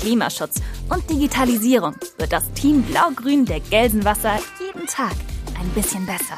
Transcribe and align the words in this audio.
Klimaschutz 0.00 0.62
und 0.88 1.08
Digitalisierung 1.10 1.94
wird 2.16 2.32
das 2.32 2.50
Team 2.54 2.82
Blau-Grün 2.82 3.44
der 3.44 3.60
Gelsenwasser 3.60 4.38
jeden 4.58 4.86
Tag 4.86 5.12
ein 5.60 5.68
bisschen 5.74 6.06
besser. 6.06 6.36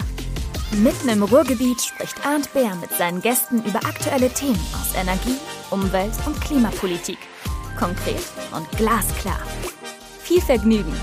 Mitten 0.83 1.09
im 1.09 1.23
Ruhrgebiet 1.23 1.81
spricht 1.81 2.27
Arndt 2.27 2.53
Bär 2.53 2.75
mit 2.81 2.91
seinen 2.93 3.23
Gästen 3.23 3.63
über 3.65 3.79
aktuelle 3.85 4.31
Themen 4.31 4.59
aus 4.75 4.97
Energie, 5.01 5.37
Umwelt 5.71 6.13
und 6.27 6.41
Klimapolitik. 6.41 7.19
Konkret 7.79 8.25
und 8.53 8.69
glasklar. 8.77 9.41
Viel 10.21 10.41
Vergnügen! 10.41 10.95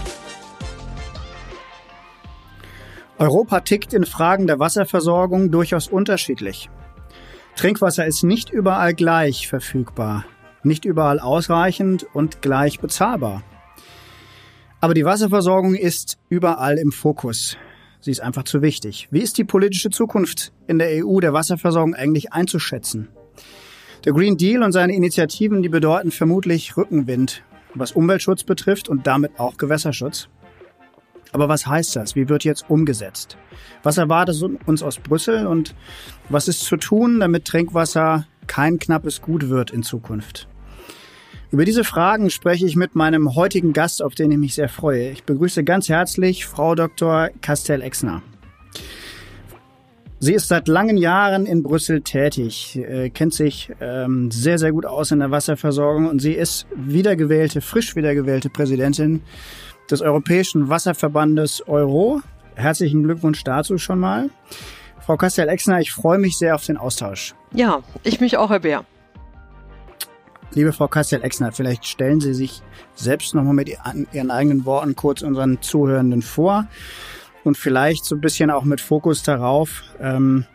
Europa 3.18 3.62
tickt 3.62 3.94
in 3.94 4.06
Fragen 4.06 4.48
der 4.48 4.60
Wasserversorgung 4.60 5.52
durchaus 5.52 5.88
unterschiedlich. 5.88 6.70
Trinkwasser 7.56 8.06
ist 8.06 8.24
nicht 8.24 8.50
überall 8.50 8.94
gleich 8.94 9.48
verfügbar, 9.48 10.26
nicht 10.64 10.86
überall 10.86 11.20
ausreichend 11.20 12.06
und 12.14 12.42
gleich 12.42 12.80
bezahlbar. 12.80 13.44
Aber 14.82 14.94
die 14.94 15.06
Wasserversorgung 15.06 15.76
ist 15.76 16.18
überall 16.30 16.78
im 16.78 16.92
Fokus. 16.92 17.58
Sie 18.02 18.12
ist 18.12 18.22
einfach 18.22 18.44
zu 18.44 18.62
wichtig. 18.62 19.10
Wie 19.12 19.20
ist 19.20 19.38
die 19.38 19.44
politische 19.44 19.90
Zukunft 19.90 20.54
in 20.68 20.80
der 20.80 21.06
EU 21.06 21.20
der 21.20 21.34
Wasserversorgung 21.34 21.96
eigentlich 21.96 22.32
einzuschätzen? 22.32 23.10
Der 24.06 24.14
Green 24.14 24.38
Deal 24.38 24.64
und 24.64 24.72
seine 24.72 24.96
Initiativen, 24.96 25.62
die 25.62 25.70
bedeuten 25.70 26.12
vermutlich 26.12 26.78
Rückenwind, 26.78 27.44
was 27.74 27.92
Umweltschutz 27.92 28.46
betrifft 28.46 28.88
und 28.88 29.06
damit 29.06 29.38
auch 29.38 29.58
Gewässerschutz. 29.58 30.30
Aber 31.32 31.48
was 31.50 31.68
heißt 31.68 31.96
das? 31.96 32.16
Wie 32.16 32.30
wird 32.30 32.44
jetzt 32.44 32.70
umgesetzt? 32.70 33.38
Was 33.84 33.98
erwartet 33.98 34.42
uns 34.66 34.82
aus 34.82 34.98
Brüssel 34.98 35.46
und 35.46 35.76
was 36.30 36.48
ist 36.48 36.62
zu 36.62 36.78
tun, 36.78 37.20
damit 37.20 37.46
Trinkwasser 37.46 38.26
kein 38.48 38.80
knappes 38.80 39.22
Gut 39.22 39.50
wird 39.50 39.72
in 39.72 39.84
Zukunft? 39.84 40.49
Über 41.52 41.66
diese 41.66 41.84
Fragen 41.84 42.30
spreche 42.30 42.68
ich 42.68 42.76
mit 42.76 42.94
meinem 42.94 43.34
heutigen 43.34 43.74
Gast, 43.74 44.04
auf 44.04 44.14
den 44.14 44.32
ich 44.32 44.38
mich 44.38 44.54
sehr 44.54 44.70
freue. 44.70 45.10
Ich 45.10 45.24
begrüße 45.24 45.64
ganz 45.64 45.90
herzlich 45.90 46.46
Frau 46.46 46.76
Dr. 46.76 47.30
Castell-Exner. 47.42 48.22
Sie 50.20 50.34
ist 50.34 50.48
seit 50.48 50.68
langen 50.68 50.98
Jahren 50.98 51.48
in 51.48 51.64
Brüssel 51.64 52.02
tätig, 52.02 52.78
äh, 52.78 53.10
kennt 53.10 53.34
sich 53.34 53.72
ähm, 53.80 54.30
sehr, 54.30 54.60
sehr 54.60 54.72
gut 54.74 54.86
aus 54.86 55.12
in 55.12 55.20
der 55.20 55.32
Wasserversorgung 55.32 56.08
und 56.08 56.20
sie 56.20 56.34
ist 56.34 56.68
wiedergewählte, 56.76 57.62
frisch 57.62 57.96
wiedergewählte 57.96 58.50
Präsidentin 58.50 59.24
des 59.90 60.02
Europäischen 60.02 60.70
Wasserverbandes 60.70 61.68
Euro. 61.68 62.22
Herzlichen 62.56 63.04
Glückwunsch 63.04 63.44
dazu 63.44 63.78
schon 63.80 64.00
mal. 64.00 64.30
Frau 65.00 65.18
Kastel-Exner, 65.18 65.80
ich 65.80 65.94
freue 65.94 66.20
mich 66.20 66.38
sehr 66.38 66.54
auf 66.54 66.66
den 66.66 66.78
Austausch. 66.78 67.34
Ja, 67.54 67.82
ich 68.04 68.20
mich 68.20 68.38
auch, 68.38 68.52
Herr 68.52 68.60
Bär. 68.60 68.86
Liebe 70.54 70.74
Frau 70.74 70.88
Kastel-Exner, 70.88 71.52
vielleicht 71.52 71.86
stellen 71.86 72.20
Sie 72.20 72.34
sich 72.34 72.62
selbst 72.96 73.36
nochmal 73.36 73.54
mit 73.54 73.70
Ihren 74.12 74.32
eigenen 74.32 74.66
Worten 74.66 74.96
kurz 74.96 75.22
unseren 75.22 75.62
Zuhörenden 75.62 76.22
vor 76.22 76.68
und 77.44 77.58
vielleicht 77.58 78.06
so 78.06 78.16
ein 78.16 78.22
bisschen 78.22 78.50
auch 78.50 78.64
mit 78.64 78.82
Fokus 78.82 79.24
darauf, 79.24 79.84
ähm, 80.00 80.46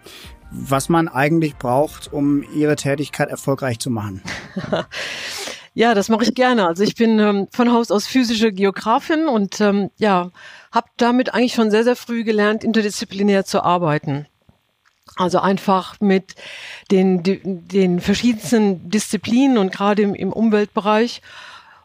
was 0.51 0.89
man 0.89 1.09
eigentlich 1.09 1.57
braucht, 1.57 2.13
um 2.13 2.45
ihre 2.55 2.77
Tätigkeit 2.77 3.29
erfolgreich 3.29 3.79
zu 3.79 3.91
machen. 3.91 4.23
Ja, 5.77 5.93
das 5.93 6.09
mache 6.09 6.23
ich 6.23 6.35
gerne. 6.37 6.69
Also 6.69 6.85
ich 6.85 6.95
bin 6.95 7.19
ähm, 7.19 7.49
von 7.51 7.73
Haus 7.73 7.91
aus 7.91 8.07
physische 8.07 8.53
Geografin 8.53 9.27
und 9.27 9.61
ähm, 9.61 9.91
ja, 9.97 10.31
habe 10.71 10.87
damit 10.97 11.35
eigentlich 11.35 11.55
schon 11.55 11.73
sehr, 11.73 11.83
sehr 11.83 11.97
früh 11.97 12.23
gelernt, 12.23 12.63
interdisziplinär 12.63 13.45
zu 13.45 13.61
arbeiten. 13.61 14.29
Also 15.17 15.39
einfach 15.39 16.01
mit 16.01 16.35
den, 16.91 17.23
den 17.23 18.01
verschiedensten 18.01 18.91
Disziplinen 18.91 19.59
und 19.59 19.73
gerade 19.73 20.03
im, 20.03 20.15
im 20.15 20.33
Umweltbereich. 20.33 21.23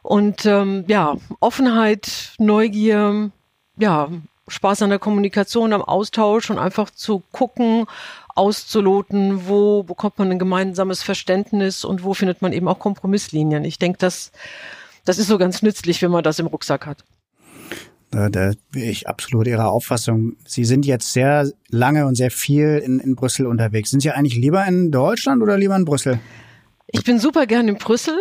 Und 0.01 0.45
ähm, 0.45 0.85
ja, 0.87 1.17
Offenheit, 1.39 2.33
Neugier, 2.39 3.31
ja, 3.77 4.09
Spaß 4.47 4.81
an 4.81 4.89
der 4.89 4.99
Kommunikation, 4.99 5.73
am 5.73 5.81
Austausch 5.81 6.49
und 6.49 6.57
einfach 6.57 6.89
zu 6.89 7.21
gucken, 7.31 7.85
auszuloten, 8.35 9.47
wo 9.47 9.83
bekommt 9.83 10.17
man 10.17 10.31
ein 10.31 10.39
gemeinsames 10.39 11.03
Verständnis 11.03 11.83
und 11.83 12.03
wo 12.03 12.13
findet 12.13 12.41
man 12.41 12.53
eben 12.53 12.67
auch 12.67 12.79
Kompromisslinien. 12.79 13.63
Ich 13.65 13.79
denke, 13.79 13.99
das, 13.99 14.31
das 15.05 15.17
ist 15.17 15.27
so 15.27 15.37
ganz 15.37 15.61
nützlich, 15.61 16.01
wenn 16.01 16.11
man 16.11 16.23
das 16.23 16.39
im 16.39 16.47
Rucksack 16.47 16.85
hat. 16.85 17.03
Da, 18.11 18.29
da 18.29 18.51
bin 18.71 18.83
ich 18.83 19.07
absolut 19.07 19.47
Ihrer 19.47 19.69
Auffassung. 19.69 20.35
Sie 20.45 20.65
sind 20.65 20.85
jetzt 20.85 21.13
sehr 21.13 21.51
lange 21.69 22.07
und 22.07 22.15
sehr 22.15 22.31
viel 22.31 22.81
in, 22.83 22.99
in 22.99 23.15
Brüssel 23.15 23.45
unterwegs. 23.45 23.91
Sind 23.91 24.01
Sie 24.01 24.11
eigentlich 24.11 24.35
lieber 24.35 24.65
in 24.65 24.91
Deutschland 24.91 25.43
oder 25.43 25.57
lieber 25.57 25.75
in 25.75 25.85
Brüssel? 25.85 26.19
Ich 26.87 27.03
bin 27.03 27.19
super 27.19 27.45
gern 27.45 27.67
in 27.67 27.77
Brüssel. 27.77 28.17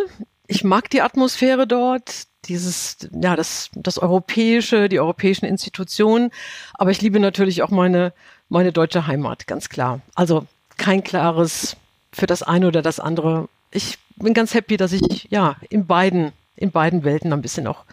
Ich 0.47 0.63
mag 0.63 0.89
die 0.89 1.01
Atmosphäre 1.01 1.65
dort 1.65 2.27
dieses, 2.45 2.97
ja, 3.11 3.35
das, 3.35 3.69
das 3.73 3.97
Europäische, 3.97 4.89
die 4.89 4.99
europäischen 4.99 5.45
Institutionen. 5.45 6.31
Aber 6.73 6.91
ich 6.91 7.01
liebe 7.01 7.19
natürlich 7.19 7.63
auch 7.63 7.69
meine, 7.69 8.13
meine 8.47 8.71
deutsche 8.71 9.07
Heimat, 9.07 9.47
ganz 9.47 9.69
klar. 9.69 10.01
Also 10.15 10.45
kein 10.77 11.03
klares 11.03 11.77
für 12.11 12.27
das 12.27 12.43
eine 12.43 12.67
oder 12.67 12.81
das 12.81 12.99
andere. 12.99 13.49
Ich 13.71 13.97
bin 14.17 14.33
ganz 14.33 14.53
happy, 14.53 14.77
dass 14.77 14.93
ich, 14.93 15.27
ja, 15.29 15.57
in 15.69 15.85
beiden, 15.85 16.31
in 16.55 16.71
beiden 16.71 17.03
Welten 17.03 17.33
ein 17.33 17.41
bisschen 17.41 17.67
auch 17.67 17.85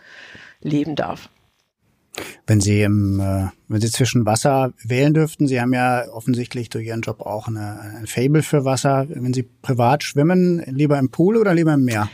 leben 0.61 0.97
darf. 0.97 1.29
Wenn 2.47 2.61
Sie 2.61 2.83
im, 2.83 3.21
äh, 3.21 3.47
wenn 3.69 3.81
Sie 3.81 3.91
zwischen 3.91 4.27
Wasser 4.27 4.73
wählen 4.83 5.15
dürften, 5.15 5.47
Sie 5.47 5.61
haben 5.61 5.73
ja 5.73 6.05
offensichtlich 6.13 6.69
durch 6.71 6.87
Ihren 6.87 7.03
Job 7.03 7.21
auch 7.21 7.49
eine, 7.49 7.81
ein 7.99 8.07
Fable 8.07 8.43
für 8.43 8.65
Wasser. 8.65 9.07
Wenn 9.09 9.35
Sie 9.35 9.43
privat 9.43 10.03
schwimmen, 10.03 10.63
lieber 10.67 10.99
im 10.99 11.11
Pool 11.11 11.37
oder 11.37 11.55
lieber 11.55 11.75
im 11.75 11.85
Meer? 11.85 12.09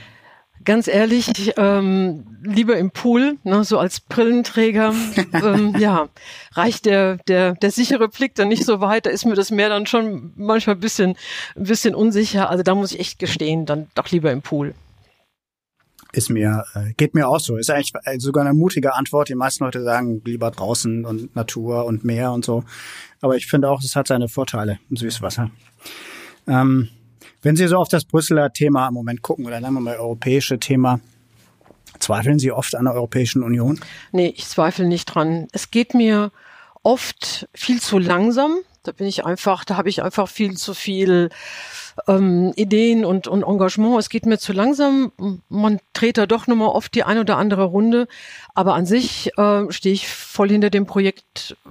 Ganz 0.65 0.87
ehrlich, 0.87 1.55
ähm, 1.57 2.39
lieber 2.43 2.77
im 2.77 2.93
Pool, 2.93 3.37
ne, 3.43 3.65
so 3.65 3.79
als 3.79 3.99
Brillenträger. 3.99 4.95
ähm, 5.33 5.75
ja, 5.79 6.09
reicht 6.53 6.87
der, 6.87 7.17
der, 7.27 7.55
der 7.55 7.71
sichere 7.73 8.09
Blick 8.09 8.37
dann 8.37 8.49
nicht 8.49 8.65
so 8.65 8.81
weit. 8.81 9.07
Da 9.07 9.11
ist 9.11 9.25
mir 9.25 9.35
das 9.35 9.51
Meer 9.51 9.71
dann 9.71 9.87
schon 9.87 10.33
manchmal 10.37 10.77
ein 10.77 10.81
bisschen, 10.81 11.17
ein 11.57 11.65
bisschen 11.65 11.97
unsicher. 11.97 12.49
Also 12.49 12.63
da 12.63 12.77
muss 12.77 12.93
ich 12.93 13.01
echt 13.01 13.19
gestehen, 13.19 13.67
dann 13.67 13.89
doch 13.95 14.09
lieber 14.11 14.31
im 14.31 14.43
Pool. 14.43 14.75
Ist 16.15 16.29
mir, 16.29 16.65
äh, 16.75 16.93
geht 16.93 17.15
mir 17.15 17.29
auch 17.29 17.41
so. 17.41 17.57
Ist 17.57 17.71
eigentlich 17.71 17.93
sogar 18.19 18.45
eine 18.45 18.55
mutige 18.55 18.95
Antwort. 18.95 19.31
Die 19.31 19.35
meisten 19.35 19.65
Leute 19.65 19.83
sagen 19.83 20.21
lieber 20.25 20.51
draußen 20.51 21.07
und 21.07 21.35
Natur 21.35 21.87
und 21.87 22.05
Meer 22.05 22.33
und 22.33 22.45
so. 22.45 22.65
Aber 23.23 23.37
ich 23.37 23.47
finde 23.47 23.71
auch, 23.71 23.83
es 23.83 23.97
hat 23.97 24.09
seine 24.09 24.29
Vorteile, 24.29 24.79
ein 24.91 24.97
Süßwasser. 24.97 25.51
Ähm, 26.47 26.89
wenn 27.41 27.57
Sie 27.57 27.67
so 27.67 27.77
auf 27.77 27.89
das 27.89 28.05
Brüsseler 28.05 28.53
Thema 28.53 28.89
im 28.89 28.95
Moment 28.95 29.23
gucken 29.23 29.47
oder 29.47 29.61
sagen 29.61 29.75
wir 29.75 29.81
mal 29.81 29.97
europäische 29.97 30.59
Thema, 30.59 31.01
zweifeln 31.99 32.39
Sie 32.39 32.53
oft 32.53 32.75
an 32.75 32.85
der 32.85 32.95
Europäischen 32.95 33.43
Union? 33.43 33.81
Nee, 34.13 34.35
ich 34.37 34.47
zweifle 34.47 34.87
nicht 34.87 35.07
dran. 35.07 35.49
Es 35.53 35.71
geht 35.71 35.95
mir 35.95 36.31
oft 36.83 37.49
viel 37.55 37.81
zu 37.81 37.99
langsam. 37.99 38.59
Da 38.83 38.93
bin 38.93 39.07
ich 39.07 39.25
einfach, 39.25 39.65
da 39.65 39.77
habe 39.77 39.89
ich 39.89 40.03
einfach 40.03 40.29
viel 40.29 40.57
zu 40.57 40.75
viel 40.75 41.31
ähm, 42.09 42.53
Ideen 42.57 43.05
und, 43.05 43.29
und 43.29 43.43
Engagement. 43.43 43.99
Es 43.99 44.09
geht 44.09 44.27
mir 44.27 44.39
zu 44.39 44.53
langsam. 44.53 45.13
Man 45.49 45.81
dreht 45.93 46.19
da 46.19 46.27
doch 46.27 46.47
nur 46.47 46.57
mal 46.57 46.69
oft 46.69 46.95
die 46.95 47.05
ein 47.05 47.19
oder 47.19 47.37
andere 47.37 47.65
Runde. 47.65 48.09
Aber 48.55 48.75
an 48.75 48.87
sich 48.87 49.31
äh, 49.39 49.71
stehe 49.71 49.95
ich 49.95 50.09
voll 50.09 50.51
hinter 50.51 50.71
dem 50.71 50.87
Projekt 50.87 51.57
äh, 51.65 51.69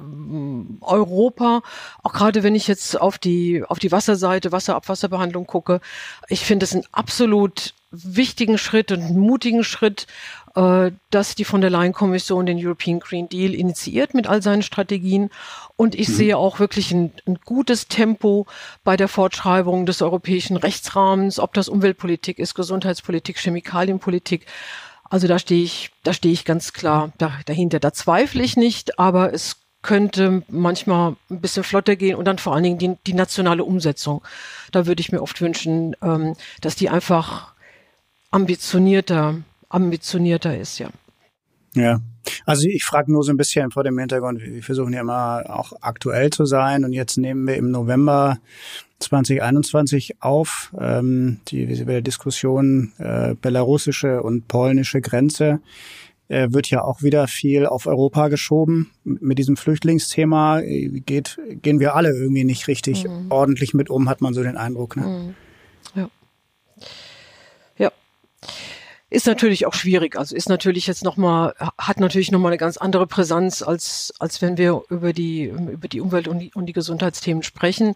Europa. 0.81 1.61
Auch 2.03 2.13
gerade 2.13 2.43
wenn 2.43 2.55
ich 2.55 2.67
jetzt 2.67 2.99
auf 2.99 3.17
die, 3.17 3.63
auf 3.67 3.79
die 3.79 3.91
Wasserseite, 3.91 4.51
Wasserabwasserbehandlung 4.51 5.47
gucke. 5.47 5.81
Ich 6.27 6.45
finde 6.45 6.65
es 6.65 6.73
einen 6.73 6.85
absolut 6.91 7.73
wichtigen 7.91 8.57
Schritt 8.57 8.91
und 8.91 9.15
mutigen 9.15 9.63
Schritt, 9.63 10.07
dass 10.53 11.35
die 11.35 11.45
von 11.45 11.61
der 11.61 11.69
Leyen-Kommission 11.69 12.45
den 12.45 12.65
European 12.65 12.99
Green 12.99 13.29
Deal 13.29 13.53
initiiert 13.53 14.13
mit 14.13 14.27
all 14.27 14.41
seinen 14.41 14.63
Strategien. 14.63 15.29
Und 15.77 15.95
ich 15.95 16.09
mhm. 16.09 16.13
sehe 16.13 16.37
auch 16.37 16.59
wirklich 16.59 16.91
ein, 16.91 17.13
ein, 17.25 17.39
gutes 17.45 17.87
Tempo 17.87 18.47
bei 18.83 18.97
der 18.97 19.07
Fortschreibung 19.07 19.85
des 19.85 20.01
europäischen 20.01 20.57
Rechtsrahmens, 20.57 21.39
ob 21.39 21.53
das 21.53 21.69
Umweltpolitik 21.69 22.37
ist, 22.37 22.53
Gesundheitspolitik, 22.53 23.37
Chemikalienpolitik. 23.39 24.45
Also 25.03 25.27
da 25.27 25.39
stehe 25.39 25.63
ich, 25.63 25.91
da 26.03 26.11
stehe 26.11 26.33
ich 26.33 26.43
ganz 26.43 26.73
klar 26.73 27.13
da, 27.17 27.31
dahinter. 27.45 27.79
Da 27.79 27.93
zweifle 27.93 28.43
ich 28.43 28.57
nicht, 28.57 28.99
aber 28.99 29.33
es 29.33 29.57
könnte 29.81 30.43
manchmal 30.47 31.15
ein 31.29 31.41
bisschen 31.41 31.63
flotter 31.63 31.95
gehen 31.95 32.15
und 32.15 32.25
dann 32.25 32.37
vor 32.37 32.53
allen 32.53 32.63
Dingen 32.63 32.77
die, 32.77 32.97
die 33.07 33.13
nationale 33.13 33.63
Umsetzung. 33.63 34.21
Da 34.71 34.85
würde 34.85 35.01
ich 35.01 35.11
mir 35.11 35.21
oft 35.21 35.41
wünschen, 35.41 35.95
ähm, 36.01 36.35
dass 36.59 36.75
die 36.75 36.89
einfach 36.89 37.53
ambitionierter 38.31 39.41
ambitionierter 39.73 40.57
ist, 40.57 40.79
ja. 40.79 40.89
Ja, 41.73 42.01
also 42.45 42.67
ich 42.67 42.83
frage 42.83 43.11
nur 43.11 43.23
so 43.23 43.31
ein 43.31 43.37
bisschen 43.37 43.71
vor 43.71 43.83
dem 43.83 43.97
Hintergrund, 43.97 44.41
wir 44.41 44.61
versuchen 44.61 44.93
ja 44.93 45.01
immer 45.01 45.43
auch 45.47 45.71
aktuell 45.79 46.29
zu 46.29 46.45
sein 46.45 46.83
und 46.83 46.91
jetzt 46.91 47.17
nehmen 47.17 47.47
wir 47.47 47.55
im 47.55 47.71
November 47.71 48.39
2021 48.99 50.21
auf 50.21 50.73
die, 50.73 51.65
die 51.65 52.03
Diskussion 52.03 52.91
äh, 52.97 53.35
belarussische 53.35 54.21
und 54.21 54.47
polnische 54.47 55.01
Grenze 55.01 55.61
äh, 56.31 56.47
wird 56.51 56.69
ja 56.69 56.81
auch 56.81 57.01
wieder 57.01 57.27
viel 57.27 57.65
auf 57.65 57.87
Europa 57.87 58.29
geschoben. 58.29 58.91
Mit 59.03 59.37
diesem 59.37 59.57
Flüchtlingsthema 59.57 60.59
äh, 60.61 60.87
geht, 60.87 61.39
gehen 61.61 61.79
wir 61.79 61.95
alle 61.95 62.11
irgendwie 62.11 62.45
nicht 62.45 62.67
richtig 62.67 63.03
mhm. 63.03 63.25
ordentlich 63.29 63.73
mit 63.73 63.89
um, 63.89 64.07
hat 64.07 64.21
man 64.21 64.33
so 64.33 64.41
den 64.41 64.55
Eindruck. 64.55 64.95
Ne? 64.95 65.03
Mhm. 65.03 65.35
Ja. 65.99 66.09
Ja 67.77 67.91
ist 69.11 69.27
natürlich 69.27 69.65
auch 69.65 69.73
schwierig. 69.73 70.17
Also 70.17 70.35
ist 70.37 70.47
natürlich 70.47 70.87
jetzt 70.87 71.03
nochmal, 71.03 71.53
hat 71.77 71.99
natürlich 71.99 72.31
nochmal 72.31 72.51
eine 72.51 72.57
ganz 72.57 72.77
andere 72.77 73.05
Brisanz, 73.05 73.61
als, 73.61 74.13
als 74.19 74.41
wenn 74.41 74.57
wir 74.57 74.83
über 74.89 75.11
die, 75.11 75.43
über 75.43 75.89
die 75.89 75.99
Umwelt 75.99 76.29
und 76.29 76.39
die, 76.39 76.51
und 76.53 76.65
die 76.65 76.73
Gesundheitsthemen 76.73 77.43
sprechen. 77.43 77.95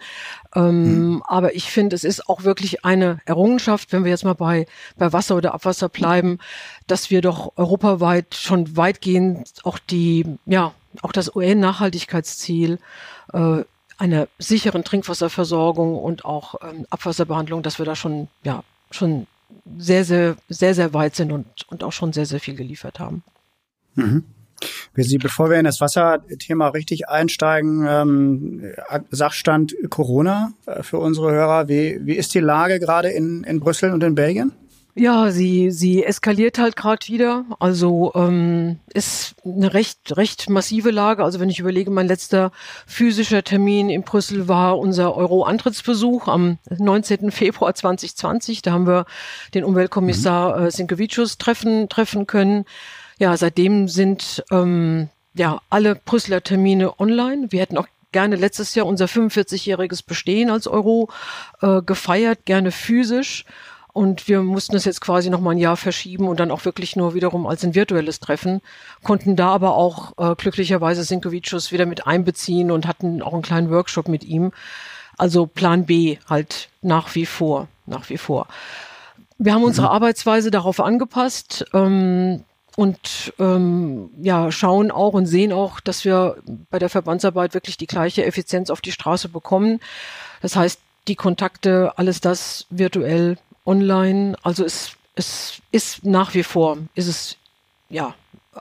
Ähm, 0.53 1.13
mhm. 1.13 1.23
Aber 1.25 1.56
ich 1.56 1.71
finde, 1.71 1.95
es 1.95 2.03
ist 2.03 2.27
auch 2.27 2.44
wirklich 2.44 2.83
eine 2.83 3.21
Errungenschaft, 3.25 3.94
wenn 3.94 4.03
wir 4.03 4.12
jetzt 4.12 4.25
mal 4.25 4.33
bei, 4.33 4.67
bei 4.97 5.13
Wasser 5.13 5.38
oder 5.38 5.53
Abwasser 5.53 5.88
bleiben, 5.88 6.38
dass 6.85 7.09
wir 7.09 7.21
doch 7.21 7.53
europaweit 7.56 8.35
schon 8.35 8.75
weitgehend 8.75 9.61
auch 9.63 9.79
die, 9.79 10.25
ja, 10.45 10.73
auch 11.01 11.13
das 11.13 11.33
UN-Nachhaltigkeitsziel, 11.33 12.77
äh, 13.31 13.63
einer 13.97 14.27
sicheren 14.38 14.83
Trinkwasserversorgung 14.83 15.97
und 15.97 16.25
auch 16.25 16.56
ähm, 16.61 16.85
Abwasserbehandlung, 16.89 17.63
dass 17.63 17.79
wir 17.79 17.85
da 17.85 17.95
schon, 17.95 18.27
ja, 18.44 18.65
schon 18.91 19.27
sehr, 19.77 20.03
sehr, 20.06 20.36
sehr, 20.50 20.75
sehr 20.75 20.94
weit 20.94 21.15
sind 21.15 21.31
und, 21.31 21.45
und 21.69 21.83
auch 21.83 21.92
schon 21.92 22.13
sehr, 22.13 22.25
sehr 22.25 22.39
viel 22.39 22.56
geliefert 22.56 23.00
haben. 23.00 23.24
Mhm. 23.95 24.24
Sie, 24.95 25.18
bevor 25.18 25.50
wir 25.50 25.57
in 25.57 25.65
das 25.65 25.81
Wasserthema 25.81 26.69
richtig 26.69 27.09
einsteigen, 27.09 27.86
ähm, 27.88 28.63
Sachstand 29.12 29.75
Corona 29.89 30.53
äh, 30.65 30.81
für 30.81 30.97
unsere 31.00 31.31
Hörer. 31.31 31.68
Wie, 31.68 32.00
wie 32.06 32.15
ist 32.15 32.33
die 32.33 32.39
Lage 32.39 32.80
gerade 32.80 33.09
in, 33.09 33.44
in 33.44 33.59
Brüssel 33.59 33.92
und 33.92 34.03
in 34.03 34.15
Belgien? 34.15 34.53
Ja, 34.97 35.30
sie, 35.30 35.71
sie 35.71 36.06
eskaliert 36.06 36.57
halt 36.57 36.77
gerade 36.77 37.06
wieder. 37.07 37.44
Also 37.59 38.13
ähm, 38.15 38.80
ist 38.94 39.36
eine 39.44 39.74
recht, 39.74 40.15
recht 40.15 40.50
massive 40.50 40.89
Lage. 40.89 41.21
Also 41.21 41.42
wenn 41.42 41.50
ich 41.50 41.59
überlege, 41.59 41.92
mein 41.92 42.07
letzter 42.07 42.53
physischer 42.88 43.44
Termin 43.44 43.89
in 43.89 44.03
Brüssel 44.03 44.47
war 44.47 44.80
unser 44.80 45.18
Euro-Antrittsbesuch 45.18 46.30
am 46.30 46.59
19. 46.69 47.31
Februar 47.31 47.75
2020. 47.75 48.62
Da 48.62 48.71
haben 48.71 48.88
wir 48.88 49.06
den 49.53 49.65
Umweltkommissar 49.65 50.57
mhm. 50.57 50.65
äh, 50.68 50.71
Sinkevicius 50.71 51.38
treffen, 51.38 51.89
treffen 51.89 52.25
können. 52.25 52.63
Ja, 53.19 53.36
seitdem 53.36 53.89
sind 53.89 54.45
ähm, 54.50 55.09
ja 55.33 55.59
alle 55.69 55.95
Brüsseler 55.95 56.42
Termine 56.42 57.01
online. 57.01 57.51
Wir 57.51 57.59
hätten 57.59 57.77
auch 57.77 57.88
gerne 58.13 58.38
letztes 58.38 58.75
Jahr 58.75 58.86
unser 58.86 59.07
45-jähriges 59.07 60.06
Bestehen 60.07 60.50
als 60.50 60.68
Euro 60.68 61.09
äh, 61.62 61.81
gefeiert, 61.81 62.45
gerne 62.45 62.71
physisch. 62.71 63.44
Und 63.95 64.27
wir 64.27 64.42
mussten 64.42 64.75
es 64.75 64.83
jetzt 64.83 65.00
quasi 65.00 65.30
noch 65.30 65.39
mal 65.39 65.51
ein 65.51 65.57
Jahr 65.57 65.77
verschieben 65.77 66.27
und 66.27 66.42
dann 66.42 66.51
auch 66.51 66.65
wirklich 66.65 66.97
nur 66.97 67.13
wiederum 67.13 67.47
als 67.47 67.63
ein 67.63 67.75
virtuelles 67.75 68.19
Treffen, 68.19 68.59
konnten 69.03 69.38
da 69.38 69.47
aber 69.47 69.77
auch 69.77 70.12
äh, 70.18 70.36
glücklicherweise 70.36 71.06
Sinkevicius 71.06 71.71
wieder 71.71 71.86
mit 71.86 72.06
einbeziehen 72.06 72.71
und 72.71 72.88
hatten 72.88 73.21
auch 73.21 73.31
einen 73.31 73.42
kleinen 73.42 73.71
Workshop 73.71 74.09
mit 74.09 74.25
ihm. 74.25 74.51
Also 75.18 75.47
Plan 75.47 75.86
B 75.86 76.18
halt 76.30 76.68
nach 76.81 77.15
wie 77.15 77.25
vor, 77.25 77.69
nach 77.86 78.09
wie 78.09 78.18
vor. 78.18 78.47
Wir 79.38 79.53
haben 79.53 79.63
unsere 79.63 79.88
mhm. 79.88 79.94
Arbeitsweise 79.94 80.51
darauf 80.51 80.81
angepasst 80.81 81.65
ähm, 81.74 82.44
und 82.75 83.33
ähm, 83.39 84.09
ja 84.21 84.51
schauen 84.51 84.92
auch 84.92 85.13
und 85.13 85.25
sehen 85.25 85.53
auch, 85.53 85.80
dass 85.80 86.03
wir 86.03 86.36
bei 86.69 86.80
der 86.80 86.89
Verbandsarbeit 86.89 87.53
wirklich 87.53 87.77
die 87.77 87.88
gleiche 87.88 88.25
Effizienz 88.25 88.69
auf 88.69 88.81
die 88.81 88.92
Straße 88.92 89.30
bekommen. 89.30 89.80
Das 90.42 90.57
heißt, 90.57 90.81
die 91.07 91.15
Kontakte, 91.15 91.94
alles 91.95 92.19
das 92.19 92.65
virtuell 92.69 93.38
online. 93.65 94.35
Also 94.44 94.63
es, 94.63 94.91
es 95.15 95.62
ist 95.71 96.06
nach 96.06 96.33
wie 96.33 96.44
vor, 96.44 96.77
ist 96.95 97.07
es 97.07 97.38
ja 97.89 98.13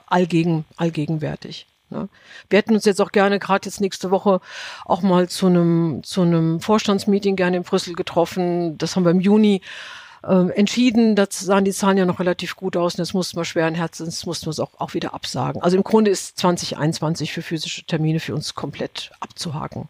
allgegen, 0.07 0.65
allgegenwärtig. 0.77 1.67
Ne? 1.89 2.09
Wir 2.49 2.57
hätten 2.57 2.73
uns 2.73 2.85
jetzt 2.85 3.01
auch 3.01 3.11
gerne 3.11 3.39
gerade 3.39 3.65
jetzt 3.65 3.81
nächste 3.81 4.11
Woche 4.11 4.41
auch 4.85 5.01
mal 5.01 5.29
zu 5.29 5.47
einem 5.47 6.01
zu 6.03 6.21
einem 6.21 6.59
Vorstandsmeeting 6.59 7.35
gerne 7.35 7.57
in 7.57 7.63
Brüssel 7.63 7.93
getroffen. 7.93 8.77
Das 8.77 8.95
haben 8.95 9.05
wir 9.05 9.11
im 9.11 9.19
Juni 9.19 9.61
äh, 10.23 10.49
entschieden. 10.51 11.15
Da 11.15 11.27
sahen 11.29 11.65
die 11.65 11.71
Zahlen 11.71 11.97
ja 11.97 12.05
noch 12.05 12.19
relativ 12.19 12.55
gut 12.55 12.75
aus 12.77 12.95
und 12.95 12.99
das 12.99 13.13
mussten 13.13 13.37
wir 13.37 13.45
schweren 13.45 13.75
Herzens, 13.75 14.25
mussten 14.25 14.47
wir 14.47 14.51
es 14.51 14.59
auch, 14.59 14.71
auch 14.79 14.93
wieder 14.93 15.13
absagen. 15.13 15.61
Also 15.61 15.77
im 15.77 15.83
Grunde 15.83 16.11
ist 16.11 16.37
2021 16.39 17.31
für 17.31 17.41
physische 17.41 17.85
Termine 17.85 18.19
für 18.19 18.33
uns 18.33 18.55
komplett 18.55 19.11
abzuhaken. 19.19 19.87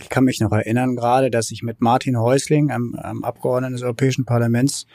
Ich 0.00 0.08
kann 0.08 0.24
mich 0.24 0.38
noch 0.38 0.52
erinnern 0.52 0.94
gerade, 0.94 1.28
dass 1.28 1.50
ich 1.50 1.64
mit 1.64 1.80
Martin 1.80 2.16
Häusling, 2.16 2.70
einem, 2.70 2.94
einem 2.94 3.24
Abgeordneten 3.24 3.72
des 3.72 3.82
Europäischen 3.82 4.24
Parlaments, 4.24 4.86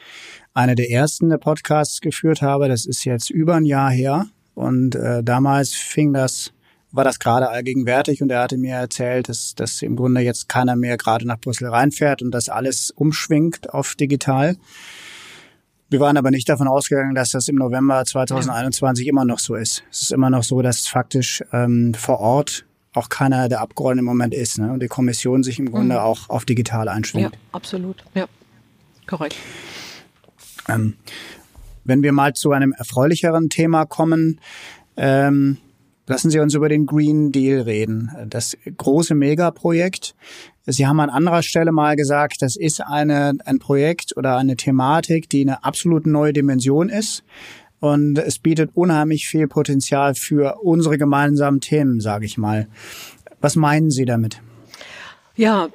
eine 0.54 0.74
der 0.74 0.90
ersten 0.90 1.38
Podcasts 1.38 2.00
geführt 2.00 2.40
habe. 2.40 2.68
Das 2.68 2.86
ist 2.86 3.04
jetzt 3.04 3.28
über 3.28 3.54
ein 3.54 3.66
Jahr 3.66 3.90
her. 3.90 4.26
Und 4.54 4.94
äh, 4.94 5.22
damals 5.22 5.74
fing 5.74 6.14
das, 6.14 6.52
war 6.90 7.04
das 7.04 7.18
gerade 7.18 7.50
allgegenwärtig 7.50 8.22
und 8.22 8.30
er 8.30 8.40
hatte 8.40 8.56
mir 8.56 8.76
erzählt, 8.76 9.28
dass, 9.28 9.54
dass 9.54 9.82
im 9.82 9.96
Grunde 9.96 10.22
jetzt 10.22 10.48
keiner 10.48 10.74
mehr 10.74 10.96
gerade 10.96 11.26
nach 11.26 11.38
Brüssel 11.38 11.68
reinfährt 11.68 12.22
und 12.22 12.30
dass 12.30 12.48
alles 12.48 12.90
umschwingt 12.90 13.74
auf 13.74 13.96
digital. 13.96 14.56
Wir 15.90 16.00
waren 16.00 16.16
aber 16.16 16.30
nicht 16.30 16.48
davon 16.48 16.66
ausgegangen, 16.66 17.14
dass 17.14 17.30
das 17.30 17.48
im 17.48 17.56
November 17.56 18.02
2021 18.04 19.04
ja. 19.04 19.10
immer 19.10 19.26
noch 19.26 19.38
so 19.38 19.54
ist. 19.54 19.84
Es 19.90 20.02
ist 20.02 20.12
immer 20.12 20.30
noch 20.30 20.44
so, 20.44 20.62
dass 20.62 20.86
faktisch 20.86 21.44
ähm, 21.52 21.92
vor 21.94 22.20
Ort 22.20 22.64
auch 22.94 23.08
keiner 23.08 23.48
der 23.48 23.60
Abgeordneten 23.60 24.00
im 24.00 24.04
Moment 24.06 24.34
ist 24.34 24.58
ne? 24.58 24.72
und 24.72 24.80
die 24.80 24.88
Kommission 24.88 25.42
sich 25.42 25.58
im 25.58 25.70
Grunde 25.70 25.96
mhm. 25.96 26.00
auch 26.00 26.30
auf 26.30 26.44
digital 26.44 26.88
einschwingt. 26.88 27.32
Ja, 27.34 27.40
absolut. 27.52 28.04
Ja, 28.14 28.26
korrekt. 29.06 29.36
Ähm, 30.68 30.94
wenn 31.84 32.02
wir 32.02 32.12
mal 32.12 32.32
zu 32.32 32.52
einem 32.52 32.72
erfreulicheren 32.72 33.50
Thema 33.50 33.84
kommen, 33.84 34.40
ähm, 34.96 35.58
lassen 36.06 36.30
Sie 36.30 36.38
uns 36.38 36.54
über 36.54 36.68
den 36.68 36.86
Green 36.86 37.32
Deal 37.32 37.62
reden. 37.62 38.10
Das 38.28 38.56
große 38.76 39.14
Megaprojekt. 39.14 40.14
Sie 40.66 40.86
haben 40.86 41.00
an 41.00 41.10
anderer 41.10 41.42
Stelle 41.42 41.72
mal 41.72 41.96
gesagt, 41.96 42.40
das 42.40 42.56
ist 42.56 42.80
eine, 42.80 43.34
ein 43.44 43.58
Projekt 43.58 44.16
oder 44.16 44.36
eine 44.36 44.56
Thematik, 44.56 45.28
die 45.28 45.42
eine 45.42 45.64
absolut 45.64 46.06
neue 46.06 46.32
Dimension 46.32 46.88
ist. 46.88 47.22
Und 47.80 48.18
es 48.18 48.38
bietet 48.38 48.70
unheimlich 48.74 49.28
viel 49.28 49.46
Potenzial 49.46 50.14
für 50.14 50.60
unsere 50.62 50.96
gemeinsamen 50.96 51.60
Themen, 51.60 52.00
sage 52.00 52.24
ich 52.24 52.38
mal. 52.38 52.66
Was 53.40 53.56
meinen 53.56 53.90
Sie 53.90 54.04
damit? 54.04 54.40
Ja, 55.36 55.68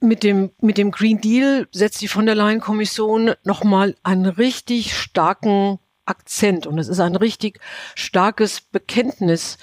mit 0.00 0.24
dem, 0.24 0.50
mit 0.60 0.78
dem 0.78 0.90
Green 0.90 1.20
Deal 1.20 1.68
setzt 1.70 2.00
die 2.00 2.08
von 2.08 2.26
der 2.26 2.34
Leyen 2.34 2.60
Kommission 2.60 3.32
nochmal 3.44 3.94
einen 4.02 4.26
richtig 4.26 4.96
starken 4.96 5.78
Akzent 6.04 6.66
und 6.66 6.78
es 6.78 6.88
ist 6.88 6.98
ein 6.98 7.14
richtig 7.14 7.60
starkes 7.94 8.60
Bekenntnis 8.60 9.56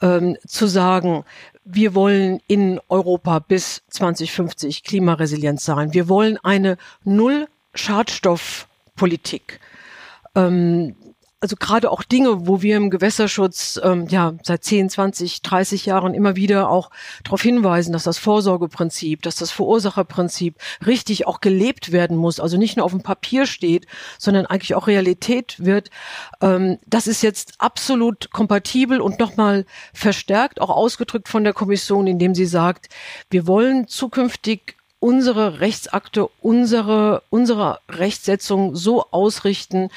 ähm, 0.00 0.38
zu 0.46 0.66
sagen, 0.66 1.24
wir 1.64 1.94
wollen 1.94 2.40
in 2.46 2.80
Europa 2.88 3.40
bis 3.40 3.82
2050 3.88 4.84
klimaresilient 4.84 5.60
sein. 5.60 5.92
Wir 5.92 6.08
wollen 6.08 6.38
eine 6.42 6.78
Null-Schadstoffpolitik. 7.04 9.60
Ähm, 10.34 10.96
also 11.42 11.56
gerade 11.56 11.90
auch 11.90 12.04
Dinge, 12.04 12.46
wo 12.46 12.62
wir 12.62 12.76
im 12.76 12.88
Gewässerschutz 12.88 13.80
ähm, 13.82 14.06
ja 14.08 14.34
seit 14.44 14.62
10, 14.62 14.90
20, 14.90 15.42
30 15.42 15.86
Jahren 15.86 16.14
immer 16.14 16.36
wieder 16.36 16.70
auch 16.70 16.90
darauf 17.24 17.42
hinweisen, 17.42 17.92
dass 17.92 18.04
das 18.04 18.16
Vorsorgeprinzip, 18.16 19.22
dass 19.22 19.34
das 19.34 19.50
Verursacherprinzip 19.50 20.54
richtig 20.86 21.26
auch 21.26 21.40
gelebt 21.40 21.90
werden 21.90 22.16
muss, 22.16 22.38
also 22.38 22.56
nicht 22.56 22.76
nur 22.76 22.86
auf 22.86 22.92
dem 22.92 23.02
Papier 23.02 23.46
steht, 23.46 23.88
sondern 24.18 24.46
eigentlich 24.46 24.76
auch 24.76 24.86
Realität 24.86 25.56
wird. 25.58 25.90
Ähm, 26.40 26.78
das 26.86 27.08
ist 27.08 27.22
jetzt 27.22 27.54
absolut 27.58 28.30
kompatibel 28.30 29.00
und 29.00 29.18
nochmal 29.18 29.66
verstärkt, 29.92 30.60
auch 30.60 30.70
ausgedrückt 30.70 31.28
von 31.28 31.42
der 31.42 31.54
Kommission, 31.54 32.06
indem 32.06 32.36
sie 32.36 32.46
sagt, 32.46 32.88
wir 33.30 33.48
wollen 33.48 33.88
zukünftig 33.88 34.76
unsere 35.00 35.58
Rechtsakte, 35.58 36.28
unsere, 36.40 37.24
unsere 37.28 37.80
Rechtsetzung 37.88 38.76
so 38.76 39.10
ausrichten, 39.10 39.88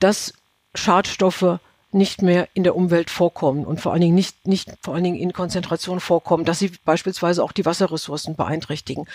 dass 0.00 0.34
Schadstoffe 0.78 1.58
nicht 1.90 2.20
mehr 2.20 2.48
in 2.52 2.64
der 2.64 2.76
Umwelt 2.76 3.08
vorkommen 3.08 3.64
und 3.64 3.80
vor 3.80 3.92
allen 3.92 4.02
Dingen 4.02 4.14
nicht, 4.14 4.46
nicht 4.46 4.70
vor 4.82 4.94
allen 4.94 5.04
Dingen 5.04 5.16
in 5.16 5.32
Konzentration 5.32 6.00
vorkommen, 6.00 6.44
dass 6.44 6.58
sie 6.58 6.72
beispielsweise 6.84 7.42
auch 7.42 7.52
die 7.52 7.64
Wasserressourcen 7.64 8.36
beeinträchtigen. 8.36 9.06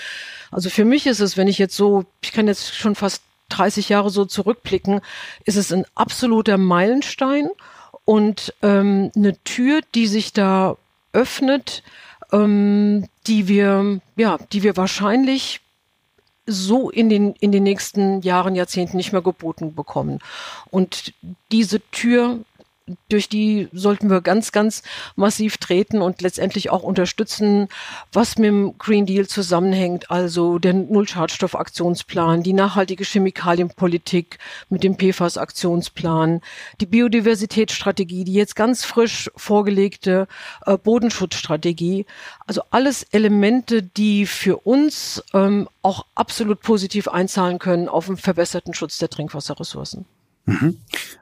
Also 0.52 0.70
für 0.70 0.86
mich 0.86 1.06
ist 1.06 1.20
es, 1.20 1.38
wenn 1.38 1.48
ich 1.48 1.60
jetzt 1.60 1.76
so, 1.76 2.06
ich 2.22 2.32
kann 2.32 2.48
jetzt 2.48 2.76
schon 2.76 2.96
fast 2.96 3.22
30 3.50 3.90
Jahre 3.90 4.10
so 4.10 4.26
zurückblicken, 4.26 5.02
ist 5.46 5.58
es 5.58 5.72
ein 5.72 5.86
absoluter 5.94 6.58
Meilenstein 6.58 7.50
und 8.06 8.54
ähm, 8.64 9.12
eine 9.16 9.38
Tür, 9.44 9.82
die 9.94 10.08
sich 10.08 10.34
da 10.34 10.76
öffnet, 11.12 11.84
ähm, 12.32 13.08
die 13.28 13.48
wir, 13.48 14.02
ja, 14.16 14.40
die 14.52 14.64
wir 14.64 14.76
wahrscheinlich 14.76 15.62
so 16.46 16.90
in 16.90 17.10
den, 17.10 17.34
in 17.40 17.52
den 17.52 17.64
nächsten 17.64 18.22
Jahren, 18.22 18.56
Jahrzehnten 18.56 18.98
nicht 18.98 19.14
mehr 19.14 19.22
geboten 19.22 19.76
bekommen. 19.76 20.20
Und 20.70 21.14
diese 21.52 21.80
Tür 21.92 22.40
durch 23.08 23.30
die 23.30 23.70
sollten 23.72 24.10
wir 24.10 24.20
ganz, 24.20 24.52
ganz 24.52 24.84
massiv 25.16 25.58
treten 25.58 26.02
und 26.02 26.22
letztendlich 26.22 26.70
auch 26.70 26.84
unterstützen, 26.84 27.70
was 28.12 28.38
mit 28.38 28.48
dem 28.48 28.78
Green 28.78 29.06
Deal 29.06 29.26
zusammenhängt, 29.26 30.12
also 30.12 30.60
der 30.60 30.74
Nullschadstoffaktionsplan, 30.74 32.44
die 32.44 32.52
nachhaltige 32.52 33.06
Chemikalienpolitik 33.06 34.38
mit 34.70 34.84
dem 34.84 34.98
PFAS-Aktionsplan, 34.98 36.42
die 36.82 36.86
Biodiversitätsstrategie, 36.86 38.26
die 38.26 38.34
jetzt 38.34 38.56
ganz 38.56 38.84
frisch 38.84 39.32
vorgelegte 39.36 40.28
äh, 40.66 40.78
Bodenschutzstrategie. 40.78 42.06
Also 42.46 42.64
alles 42.70 43.04
Elemente, 43.12 43.82
die 43.82 44.26
für 44.26 44.58
uns 44.58 45.24
ähm, 45.34 45.70
auch 45.82 46.06
absolut 46.16 46.62
positiv 46.62 47.08
einzahlen 47.08 47.60
können 47.60 47.88
auf 47.88 48.10
einen 48.10 48.18
verbesserten 48.18 48.74
Schutz 48.74 48.98
der 48.98 49.10
Trinkwasserressourcen. 49.10 50.06
Mhm. 50.46 50.78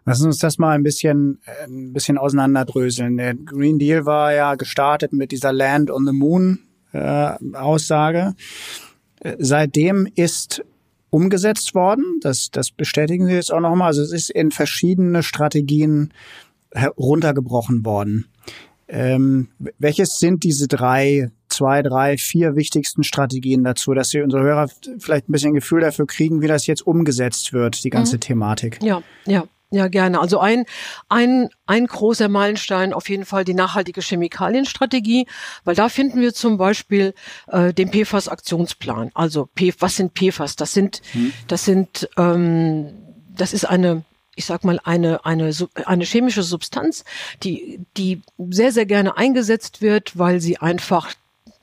Lass 0.05 0.21
uns 0.21 0.39
das 0.39 0.57
mal 0.57 0.71
ein 0.71 0.83
bisschen, 0.83 1.39
ein 1.63 1.93
bisschen 1.93 2.17
auseinanderdröseln. 2.17 3.17
Der 3.17 3.35
Green 3.35 3.77
Deal 3.77 4.05
war 4.05 4.33
ja 4.33 4.55
gestartet 4.55 5.13
mit 5.13 5.31
dieser 5.31 5.53
Land 5.53 5.91
on 5.91 6.05
the 6.05 6.13
Moon 6.13 6.59
äh, 6.91 7.33
Aussage. 7.53 8.35
Äh, 9.19 9.35
seitdem 9.39 10.07
ist 10.15 10.63
umgesetzt 11.11 11.75
worden. 11.75 12.19
Das, 12.21 12.49
das 12.51 12.71
bestätigen 12.71 13.27
Sie 13.27 13.33
jetzt 13.33 13.53
auch 13.53 13.59
nochmal. 13.59 13.87
Also 13.87 14.01
es 14.01 14.11
ist 14.11 14.31
in 14.31 14.49
verschiedene 14.49 15.21
Strategien 15.23 16.13
heruntergebrochen 16.73 17.85
worden. 17.85 18.25
Ähm, 18.87 19.49
welches 19.77 20.17
sind 20.19 20.43
diese 20.43 20.67
drei 20.67 21.31
zwei, 21.51 21.81
drei, 21.81 22.17
vier 22.17 22.55
wichtigsten 22.55 23.03
Strategien 23.03 23.63
dazu, 23.63 23.93
dass 23.93 24.09
Sie 24.09 24.21
unsere 24.21 24.43
Hörer 24.43 24.69
vielleicht 24.99 25.29
ein 25.29 25.31
bisschen 25.31 25.53
Gefühl 25.53 25.81
dafür 25.81 26.07
kriegen, 26.07 26.41
wie 26.41 26.47
das 26.47 26.67
jetzt 26.67 26.85
umgesetzt 26.85 27.53
wird, 27.53 27.83
die 27.83 27.89
ganze 27.89 28.15
mhm. 28.15 28.21
Thematik. 28.21 28.79
Ja, 28.81 29.01
ja. 29.25 29.43
Ja, 29.73 29.87
gerne. 29.87 30.19
Also 30.19 30.37
ein, 30.37 30.65
ein, 31.07 31.49
ein 31.65 31.87
großer 31.87 32.27
Meilenstein 32.27 32.91
auf 32.91 33.07
jeden 33.07 33.23
Fall 33.23 33.45
die 33.45 33.53
nachhaltige 33.53 34.01
Chemikalienstrategie, 34.01 35.27
weil 35.63 35.75
da 35.75 35.87
finden 35.87 36.19
wir 36.19 36.33
zum 36.33 36.57
Beispiel 36.57 37.13
äh, 37.47 37.73
den 37.73 37.89
PFAS-Aktionsplan. 37.89 39.11
Also 39.13 39.47
P, 39.55 39.73
was 39.79 39.95
sind 39.95 40.13
PFAS? 40.13 40.57
Das 40.57 40.73
sind, 40.73 41.01
hm. 41.13 41.31
das 41.47 41.63
sind, 41.63 42.09
ähm, 42.17 42.89
das 43.29 43.53
ist 43.53 43.63
eine 43.63 44.03
ich 44.35 44.45
sag 44.45 44.63
mal, 44.63 44.79
eine, 44.83 45.25
eine, 45.25 45.53
eine 45.85 46.03
chemische 46.05 46.41
Substanz, 46.41 47.03
die, 47.43 47.81
die 47.97 48.21
sehr, 48.49 48.71
sehr 48.71 48.85
gerne 48.85 49.17
eingesetzt 49.17 49.81
wird, 49.81 50.17
weil 50.17 50.39
sie 50.39 50.57
einfach 50.57 51.13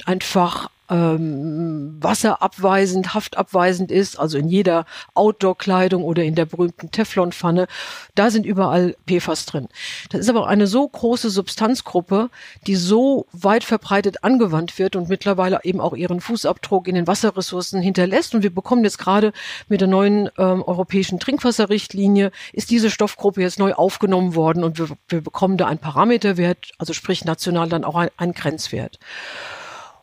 einfach 0.07 0.69
ähm, 0.91 1.97
wasserabweisend, 2.01 3.15
haftabweisend 3.15 3.91
ist, 3.91 4.19
also 4.19 4.39
in 4.39 4.49
jeder 4.49 4.87
Outdoor-Kleidung 5.15 6.03
oder 6.03 6.23
in 6.23 6.35
der 6.35 6.47
berühmten 6.47 6.91
Teflonpfanne, 6.91 7.67
da 8.15 8.31
sind 8.31 8.47
überall 8.47 8.97
PFAS 9.07 9.47
drin. 9.47 9.69
Das 10.11 10.21
ist 10.21 10.31
aber 10.31 10.49
eine 10.49 10.67
so 10.67 10.89
große 10.89 11.31
Substanzgruppe, 11.31 12.31
die 12.67 12.77
so 12.77 13.27
weit 13.33 13.65
verbreitet 13.65 14.25
angewandt 14.25 14.79
wird 14.79 14.97
und 14.97 15.09
mittlerweile 15.09 15.61
eben 15.65 15.81
auch 15.81 15.95
ihren 15.95 16.21
Fußabdruck 16.21 16.89
in 16.89 16.95
den 16.95 17.07
Wasserressourcen 17.07 17.83
hinterlässt. 17.83 18.35
Und 18.35 18.43
wir 18.43 18.55
bekommen 18.55 18.85
jetzt 18.85 18.99
gerade 18.99 19.33
mit 19.69 19.81
der 19.81 19.89
neuen 19.89 20.31
ähm, 20.39 20.63
europäischen 20.63 21.21
Trinkwasserrichtlinie, 21.21 22.31
ist 22.53 22.71
diese 22.71 22.91
Stoffgruppe 22.91 23.43
jetzt 23.43 23.59
neu 23.59 23.75
aufgenommen 23.75 24.35
worden 24.35 24.65
und 24.65 24.79
wir, 24.79 24.89
wir 25.09 25.21
bekommen 25.21 25.59
da 25.59 25.67
einen 25.67 25.79
Parameterwert, 25.79 26.73
also 26.79 26.93
sprich 26.93 27.25
national 27.25 27.69
dann 27.69 27.85
auch 27.85 27.97
ein, 27.97 28.09
einen 28.17 28.33
Grenzwert. 28.33 28.99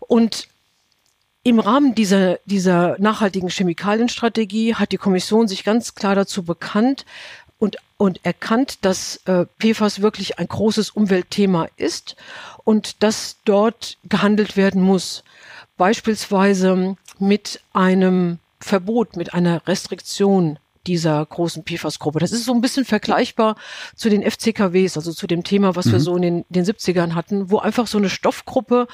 Und 0.07 0.47
im 1.43 1.59
Rahmen 1.59 1.93
dieser, 1.93 2.39
dieser 2.45 2.95
nachhaltigen 2.99 3.49
Chemikalienstrategie 3.49 4.75
hat 4.75 4.91
die 4.91 4.97
Kommission 4.97 5.47
sich 5.47 5.63
ganz 5.63 5.93
klar 5.93 6.15
dazu 6.15 6.43
bekannt 6.43 7.05
und, 7.59 7.77
und 7.97 8.25
erkannt, 8.25 8.79
dass 8.81 9.17
äh, 9.25 9.45
PFAS 9.59 10.01
wirklich 10.01 10.39
ein 10.39 10.47
großes 10.47 10.89
Umweltthema 10.89 11.67
ist 11.77 12.15
und 12.63 13.03
dass 13.03 13.37
dort 13.45 13.97
gehandelt 14.03 14.57
werden 14.57 14.81
muss. 14.81 15.23
Beispielsweise 15.77 16.97
mit 17.19 17.61
einem 17.73 18.39
Verbot, 18.59 19.15
mit 19.15 19.33
einer 19.33 19.65
Restriktion 19.67 20.57
dieser 20.87 21.25
großen 21.25 21.63
PFAS-Gruppe. 21.63 22.19
Das 22.19 22.31
ist 22.31 22.45
so 22.45 22.53
ein 22.53 22.61
bisschen 22.61 22.85
vergleichbar 22.85 23.55
zu 23.95 24.09
den 24.09 24.23
FCKWs, 24.23 24.97
also 24.97 25.11
zu 25.11 25.27
dem 25.27 25.43
Thema, 25.43 25.75
was 25.75 25.87
mhm. 25.87 25.91
wir 25.93 25.99
so 25.99 26.15
in 26.15 26.21
den, 26.21 26.45
den 26.49 26.65
70ern 26.65 27.13
hatten, 27.13 27.51
wo 27.51 27.59
einfach 27.59 27.87
so 27.87 27.97
eine 27.97 28.09
Stoffgruppe 28.09 28.87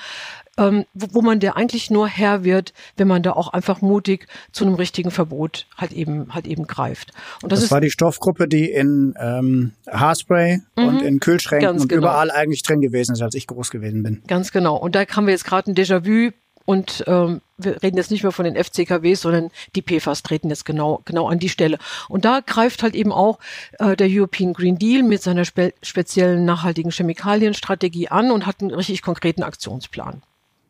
ähm, 0.57 0.85
wo, 0.93 1.07
wo 1.11 1.21
man 1.21 1.39
der 1.39 1.57
eigentlich 1.57 1.89
nur 1.89 2.07
Herr 2.07 2.43
wird, 2.43 2.73
wenn 2.97 3.07
man 3.07 3.23
da 3.23 3.33
auch 3.33 3.53
einfach 3.53 3.81
mutig 3.81 4.27
zu 4.51 4.65
einem 4.65 4.75
richtigen 4.75 5.11
Verbot 5.11 5.65
halt 5.77 5.91
eben 5.91 6.33
halt 6.33 6.47
eben 6.47 6.67
greift. 6.67 7.11
Und 7.41 7.51
das, 7.51 7.59
das 7.59 7.65
ist, 7.65 7.71
war 7.71 7.81
die 7.81 7.91
Stoffgruppe, 7.91 8.47
die 8.47 8.69
in 8.69 9.15
ähm, 9.19 9.71
Haarspray 9.89 10.59
mhm, 10.75 10.83
und 10.83 11.01
in 11.01 11.19
Kühlschränken 11.19 11.79
und 11.79 11.87
genau. 11.87 12.01
überall 12.01 12.31
eigentlich 12.31 12.63
drin 12.63 12.81
gewesen 12.81 13.13
ist, 13.13 13.21
als 13.21 13.35
ich 13.35 13.47
groß 13.47 13.71
gewesen 13.71 14.03
bin. 14.03 14.21
Ganz 14.27 14.51
genau. 14.51 14.75
Und 14.75 14.95
da 14.95 15.05
haben 15.07 15.25
wir 15.25 15.31
jetzt 15.31 15.45
gerade 15.45 15.71
ein 15.71 15.75
Déjà-vu 15.75 16.31
und 16.65 17.03
ähm, 17.07 17.41
wir 17.63 17.81
reden 17.83 17.97
jetzt 17.97 18.11
nicht 18.11 18.23
mehr 18.23 18.31
von 18.31 18.45
den 18.45 18.61
FCKWs, 18.61 19.21
sondern 19.21 19.49
die 19.75 19.81
PFAS 19.81 20.23
treten 20.23 20.49
jetzt 20.49 20.65
genau, 20.65 21.01
genau 21.05 21.27
an 21.27 21.39
die 21.39 21.49
Stelle. 21.49 21.77
Und 22.09 22.25
da 22.25 22.41
greift 22.41 22.83
halt 22.83 22.95
eben 22.95 23.11
auch 23.11 23.39
äh, 23.79 23.95
der 23.95 24.07
European 24.09 24.53
Green 24.53 24.77
Deal 24.77 25.03
mit 25.03 25.21
seiner 25.21 25.45
spe 25.45 25.73
speziellen 25.83 26.45
nachhaltigen 26.45 26.91
Chemikalienstrategie 26.91 28.09
an 28.09 28.31
und 28.31 28.45
hat 28.45 28.61
einen 28.61 28.71
richtig 28.71 29.01
konkreten 29.01 29.43
Aktionsplan. 29.43 30.21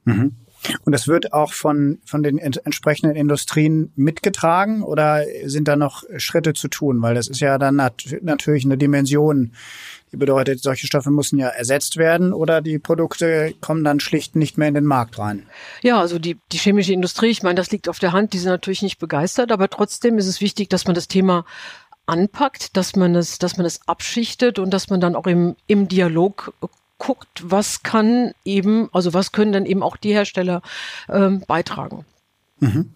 Mhm. 0.06 0.36
Und 0.86 0.92
das 0.92 1.08
wird 1.08 1.34
auch 1.34 1.54
von, 1.54 2.00
von 2.06 2.22
den 2.22 2.38
entsprechenden 2.38 3.16
Industrien 3.16 3.92
mitgetragen 3.96 4.84
oder 4.84 5.24
sind 5.46 5.68
da 5.68 5.76
noch 5.76 6.04
Schritte 6.18 6.54
zu 6.54 6.68
tun? 6.68 7.02
Weil 7.02 7.16
das 7.16 7.28
ist 7.28 7.40
ja 7.40 7.58
dann 7.58 7.78
nat 7.78 8.06
natürlich 8.22 8.66
eine 8.66 8.78
Dimension, 8.78 9.54
bedeutet, 10.18 10.62
solche 10.62 10.88
Stoffe 10.88 11.12
müssen 11.12 11.40
ja 11.40 11.48
ersetzt 11.48 11.98
werden 11.98 12.34
oder 12.34 12.62
die 12.62 12.80
Produkte 12.80 13.54
kommen 13.62 13.84
dann 13.84 14.00
schlicht 14.00 14.36
nicht 14.36 14.58
mehr 14.58 14.68
in 14.68 14.74
den 14.74 14.86
Markt 14.86 15.18
rein. 15.20 15.46
Ja, 15.82 16.00
also 16.00 16.20
die, 16.20 16.38
die 16.52 16.58
chemische 16.58 16.94
Industrie, 16.94 17.30
ich 17.30 17.44
meine, 17.44 17.56
das 17.56 17.72
liegt 17.72 17.90
auf 17.90 18.00
der 18.00 18.12
Hand, 18.12 18.34
die 18.34 18.40
sind 18.40 18.50
natürlich 18.50 18.82
nicht 18.82 19.00
begeistert, 19.00 19.52
aber 19.52 19.70
trotzdem 19.70 20.18
ist 20.18 20.28
es 20.28 20.42
wichtig, 20.42 20.70
dass 20.70 20.86
man 20.86 20.96
das 20.96 21.08
Thema 21.08 21.46
anpackt, 22.06 22.76
dass 22.76 22.96
man 22.96 23.16
es, 23.16 23.40
dass 23.40 23.58
man 23.58 23.66
es 23.66 23.88
abschichtet 23.88 24.60
und 24.60 24.72
dass 24.72 24.90
man 24.90 25.00
dann 25.00 25.16
auch 25.16 25.28
im, 25.28 25.56
im 25.68 25.88
Dialog 25.88 26.54
guckt, 26.98 27.42
was 27.44 27.84
kann 27.84 28.34
eben, 28.46 28.90
also 28.92 29.14
was 29.14 29.32
können 29.32 29.52
dann 29.52 29.66
eben 29.66 29.82
auch 29.82 29.98
die 29.98 30.14
Hersteller 30.14 30.62
ähm, 31.10 31.44
beitragen. 31.48 32.06
Mhm. 32.60 32.92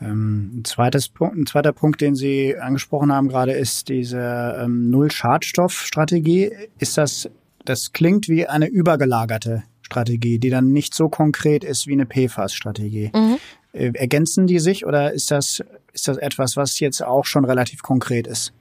Ähm, 0.00 0.58
ein, 0.58 0.64
zweites 0.64 1.08
Punkt, 1.08 1.36
ein 1.36 1.46
zweiter 1.46 1.72
Punkt, 1.72 2.00
den 2.00 2.14
Sie 2.14 2.56
angesprochen 2.56 3.12
haben 3.12 3.28
gerade, 3.28 3.52
ist 3.52 3.88
diese 3.88 4.56
ähm, 4.60 4.90
Null-Schadstoff-Strategie. 4.90 6.52
Ist 6.78 6.98
das, 6.98 7.30
das 7.64 7.92
klingt 7.92 8.28
wie 8.28 8.46
eine 8.46 8.66
übergelagerte 8.66 9.62
Strategie, 9.82 10.38
die 10.38 10.50
dann 10.50 10.72
nicht 10.72 10.94
so 10.94 11.08
konkret 11.08 11.64
ist 11.64 11.86
wie 11.86 11.92
eine 11.92 12.06
PFAS-Strategie. 12.06 13.10
Mhm. 13.14 13.38
Äh, 13.72 13.92
ergänzen 13.94 14.46
die 14.46 14.58
sich 14.58 14.84
oder 14.84 15.12
ist 15.12 15.30
das, 15.30 15.62
ist 15.92 16.08
das 16.08 16.16
etwas, 16.16 16.56
was 16.56 16.80
jetzt 16.80 17.02
auch 17.02 17.24
schon 17.24 17.44
relativ 17.44 17.82
konkret 17.82 18.26
ist? 18.26 18.52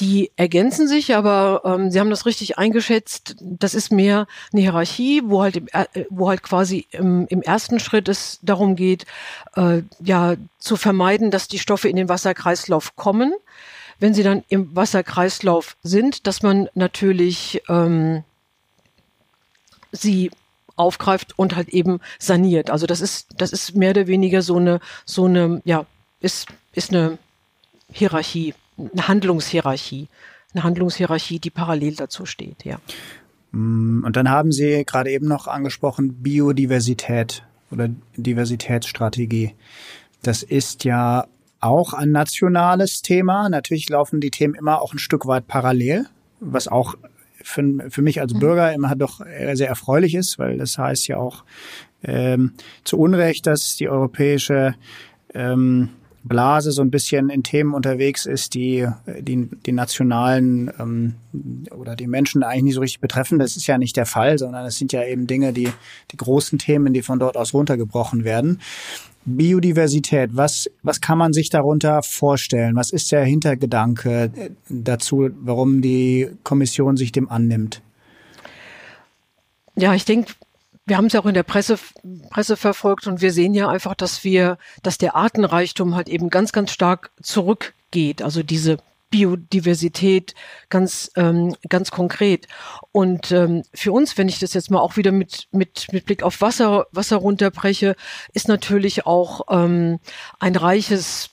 Die 0.00 0.32
ergänzen 0.34 0.88
sich, 0.88 1.14
aber 1.14 1.62
ähm, 1.64 1.90
Sie 1.90 2.00
haben 2.00 2.10
das 2.10 2.26
richtig 2.26 2.58
eingeschätzt. 2.58 3.36
Das 3.40 3.74
ist 3.74 3.92
mehr 3.92 4.26
eine 4.52 4.62
Hierarchie, 4.62 5.22
wo 5.24 5.42
halt, 5.42 5.56
im, 5.56 5.68
äh, 5.72 5.86
wo 6.10 6.28
halt 6.28 6.42
quasi 6.42 6.86
im, 6.90 7.26
im 7.28 7.42
ersten 7.42 7.78
Schritt 7.78 8.08
es 8.08 8.40
darum 8.42 8.74
geht, 8.74 9.06
äh, 9.54 9.82
ja 10.00 10.34
zu 10.58 10.76
vermeiden, 10.76 11.30
dass 11.30 11.46
die 11.46 11.60
Stoffe 11.60 11.88
in 11.88 11.94
den 11.94 12.08
Wasserkreislauf 12.08 12.96
kommen. 12.96 13.34
Wenn 14.00 14.14
sie 14.14 14.24
dann 14.24 14.42
im 14.48 14.74
Wasserkreislauf 14.74 15.76
sind, 15.84 16.26
dass 16.26 16.42
man 16.42 16.68
natürlich 16.74 17.62
ähm, 17.68 18.24
sie 19.92 20.32
aufgreift 20.74 21.38
und 21.38 21.54
halt 21.54 21.68
eben 21.68 22.00
saniert. 22.18 22.70
Also 22.70 22.86
das 22.86 23.00
ist 23.00 23.28
das 23.36 23.52
ist 23.52 23.76
mehr 23.76 23.90
oder 23.90 24.08
weniger 24.08 24.42
so 24.42 24.56
eine 24.56 24.80
so 25.04 25.26
eine 25.26 25.62
ja 25.64 25.86
ist 26.20 26.48
ist 26.72 26.90
eine 26.90 27.18
Hierarchie 27.92 28.54
eine 28.78 29.08
Handlungshierarchie, 29.08 30.08
eine 30.52 30.64
Handlungshierarchie, 30.64 31.38
die 31.38 31.50
parallel 31.50 31.96
dazu 31.96 32.26
steht, 32.26 32.64
ja. 32.64 32.78
Mm, 33.52 34.04
und 34.04 34.16
dann 34.16 34.28
haben 34.28 34.52
Sie 34.52 34.84
gerade 34.84 35.10
eben 35.10 35.26
noch 35.26 35.46
angesprochen 35.46 36.22
Biodiversität 36.22 37.44
oder 37.70 37.88
Diversitätsstrategie. 38.16 39.54
Das 40.22 40.42
ist 40.42 40.84
ja 40.84 41.26
auch 41.60 41.94
ein 41.94 42.10
nationales 42.10 43.02
Thema. 43.02 43.48
Natürlich 43.48 43.88
laufen 43.88 44.20
die 44.20 44.30
Themen 44.30 44.54
immer 44.54 44.82
auch 44.82 44.92
ein 44.92 44.98
Stück 44.98 45.26
weit 45.26 45.46
parallel, 45.46 46.06
was 46.40 46.68
auch 46.68 46.94
für, 47.42 47.90
für 47.90 48.02
mich 48.02 48.20
als 48.20 48.34
mhm. 48.34 48.40
Bürger 48.40 48.72
immer 48.72 48.94
doch 48.96 49.20
sehr 49.52 49.68
erfreulich 49.68 50.14
ist, 50.14 50.38
weil 50.38 50.58
das 50.58 50.78
heißt 50.78 51.08
ja 51.08 51.16
auch 51.16 51.44
ähm, 52.02 52.52
zu 52.84 52.98
Unrecht, 52.98 53.46
dass 53.46 53.76
die 53.76 53.88
europäische 53.88 54.74
ähm, 55.32 55.90
Blase 56.24 56.72
so 56.72 56.80
ein 56.80 56.90
bisschen 56.90 57.28
in 57.28 57.42
Themen 57.42 57.74
unterwegs 57.74 58.24
ist, 58.24 58.54
die 58.54 58.88
die, 59.20 59.48
die 59.66 59.72
nationalen 59.72 60.70
ähm, 60.78 61.14
oder 61.70 61.96
die 61.96 62.06
Menschen 62.06 62.42
eigentlich 62.42 62.64
nicht 62.64 62.74
so 62.74 62.80
richtig 62.80 63.00
betreffen. 63.00 63.38
Das 63.38 63.56
ist 63.56 63.66
ja 63.66 63.76
nicht 63.76 63.96
der 63.96 64.06
Fall, 64.06 64.38
sondern 64.38 64.64
es 64.64 64.78
sind 64.78 64.92
ja 64.92 65.04
eben 65.04 65.26
Dinge, 65.26 65.52
die 65.52 65.68
die 66.10 66.16
großen 66.16 66.58
Themen, 66.58 66.94
die 66.94 67.02
von 67.02 67.18
dort 67.18 67.36
aus 67.36 67.52
runtergebrochen 67.52 68.24
werden. 68.24 68.60
Biodiversität, 69.26 70.30
was, 70.34 70.70
was 70.82 71.00
kann 71.00 71.18
man 71.18 71.32
sich 71.32 71.48
darunter 71.48 72.02
vorstellen? 72.02 72.76
Was 72.76 72.90
ist 72.90 73.10
der 73.12 73.24
Hintergedanke 73.24 74.30
dazu, 74.68 75.30
warum 75.40 75.80
die 75.80 76.28
Kommission 76.42 76.96
sich 76.96 77.12
dem 77.12 77.30
annimmt? 77.30 77.80
Ja, 79.76 79.94
ich 79.94 80.04
denke, 80.04 80.32
wir 80.86 80.96
haben 80.96 81.06
es 81.06 81.14
ja 81.14 81.20
auch 81.20 81.26
in 81.26 81.34
der 81.34 81.42
Presse, 81.42 81.78
Presse 82.30 82.56
verfolgt 82.56 83.06
und 83.06 83.20
wir 83.20 83.32
sehen 83.32 83.54
ja 83.54 83.68
einfach, 83.68 83.94
dass 83.94 84.24
wir, 84.24 84.58
dass 84.82 84.98
der 84.98 85.16
Artenreichtum 85.16 85.94
halt 85.94 86.08
eben 86.08 86.30
ganz, 86.30 86.52
ganz 86.52 86.72
stark 86.72 87.10
zurückgeht. 87.22 88.22
Also 88.22 88.42
diese 88.42 88.78
Biodiversität 89.10 90.34
ganz, 90.68 91.10
ähm, 91.14 91.54
ganz 91.68 91.90
konkret. 91.90 92.48
Und 92.90 93.30
ähm, 93.30 93.62
für 93.72 93.92
uns, 93.92 94.18
wenn 94.18 94.28
ich 94.28 94.40
das 94.40 94.54
jetzt 94.54 94.70
mal 94.70 94.80
auch 94.80 94.96
wieder 94.96 95.12
mit, 95.12 95.46
mit, 95.52 95.86
mit 95.92 96.04
Blick 96.04 96.22
auf 96.24 96.40
Wasser, 96.40 96.86
Wasser 96.90 97.16
runterbreche, 97.16 97.94
ist 98.32 98.48
natürlich 98.48 99.06
auch 99.06 99.42
ähm, 99.50 100.00
ein 100.40 100.56
reiches 100.56 101.30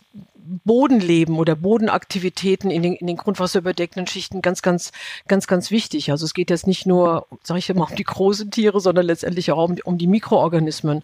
Bodenleben 0.64 1.38
oder 1.38 1.56
Bodenaktivitäten 1.56 2.72
in 2.72 2.84
den, 2.84 2.94
in 2.94 3.08
den 3.08 3.18
grundwasserüberdeckenden 3.18 4.08
Schichten 4.08 4.42
ganz, 4.42 4.62
ganz, 4.62 4.92
ganz, 5.28 5.48
ganz 5.48 5.72
wichtig. 5.72 6.12
Also 6.12 6.26
es 6.26 6.34
geht 6.34 6.50
jetzt 6.50 6.68
nicht 6.68 6.86
nur, 6.86 7.28
sage 7.44 7.60
ich 7.60 7.70
immer, 7.70 7.90
um 7.90 7.96
die 7.96 8.04
großen 8.04 8.52
Tiere, 8.52 8.80
sondern 8.80 9.06
letztendlich 9.06 9.52
auch 9.52 9.70
um, 9.70 9.78
um 9.84 9.98
die 9.98 10.08
Mikroorganismen. 10.08 11.04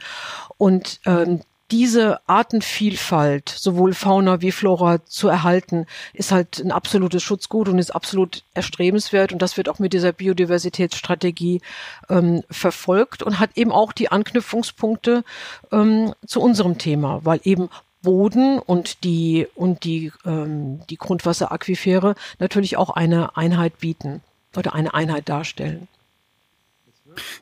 Und 0.58 1.00
ähm, 1.06 1.41
diese 1.72 2.22
Artenvielfalt, 2.27 3.50
sowohl 3.50 3.94
Fauna 3.94 4.39
wie 4.41 4.53
Flora, 4.53 5.03
zu 5.06 5.27
erhalten, 5.27 5.86
ist 6.13 6.32
halt 6.32 6.60
ein 6.60 6.72
absolutes 6.72 7.24
Schutzgut 7.24 7.67
und 7.67 7.77
ist 7.77 7.94
absolut 7.94 8.44
erstrebenswert. 8.53 9.34
Und 9.34 9.41
das 9.41 9.58
wird 9.58 9.67
auch 9.67 9.79
mit 9.79 9.91
dieser 9.91 10.13
Biodiversitätsstrategie 10.13 11.62
ähm, 12.10 12.44
verfolgt 12.50 13.22
und 13.22 13.39
hat 13.39 13.51
eben 13.56 13.74
auch 13.74 13.91
die 13.91 14.10
Anknüpfungspunkte 14.10 15.25
ähm, 15.74 16.13
zu 16.25 16.39
unserem 16.39 16.77
Thema, 16.77 17.20
weil 17.25 17.41
eben 17.44 17.70
Boden 18.07 18.57
und 18.59 19.03
die 19.03 19.47
und 19.53 19.83
die 19.83 20.13
ähm, 20.25 20.79
die 20.89 20.95
Grundwasseraquifere 20.95 22.15
natürlich 22.39 22.77
auch 22.77 22.91
eine 22.91 23.35
Einheit 23.35 23.79
bieten 23.79 24.21
oder 24.55 24.73
eine 24.73 24.93
Einheit 24.93 25.27
darstellen. 25.27 25.89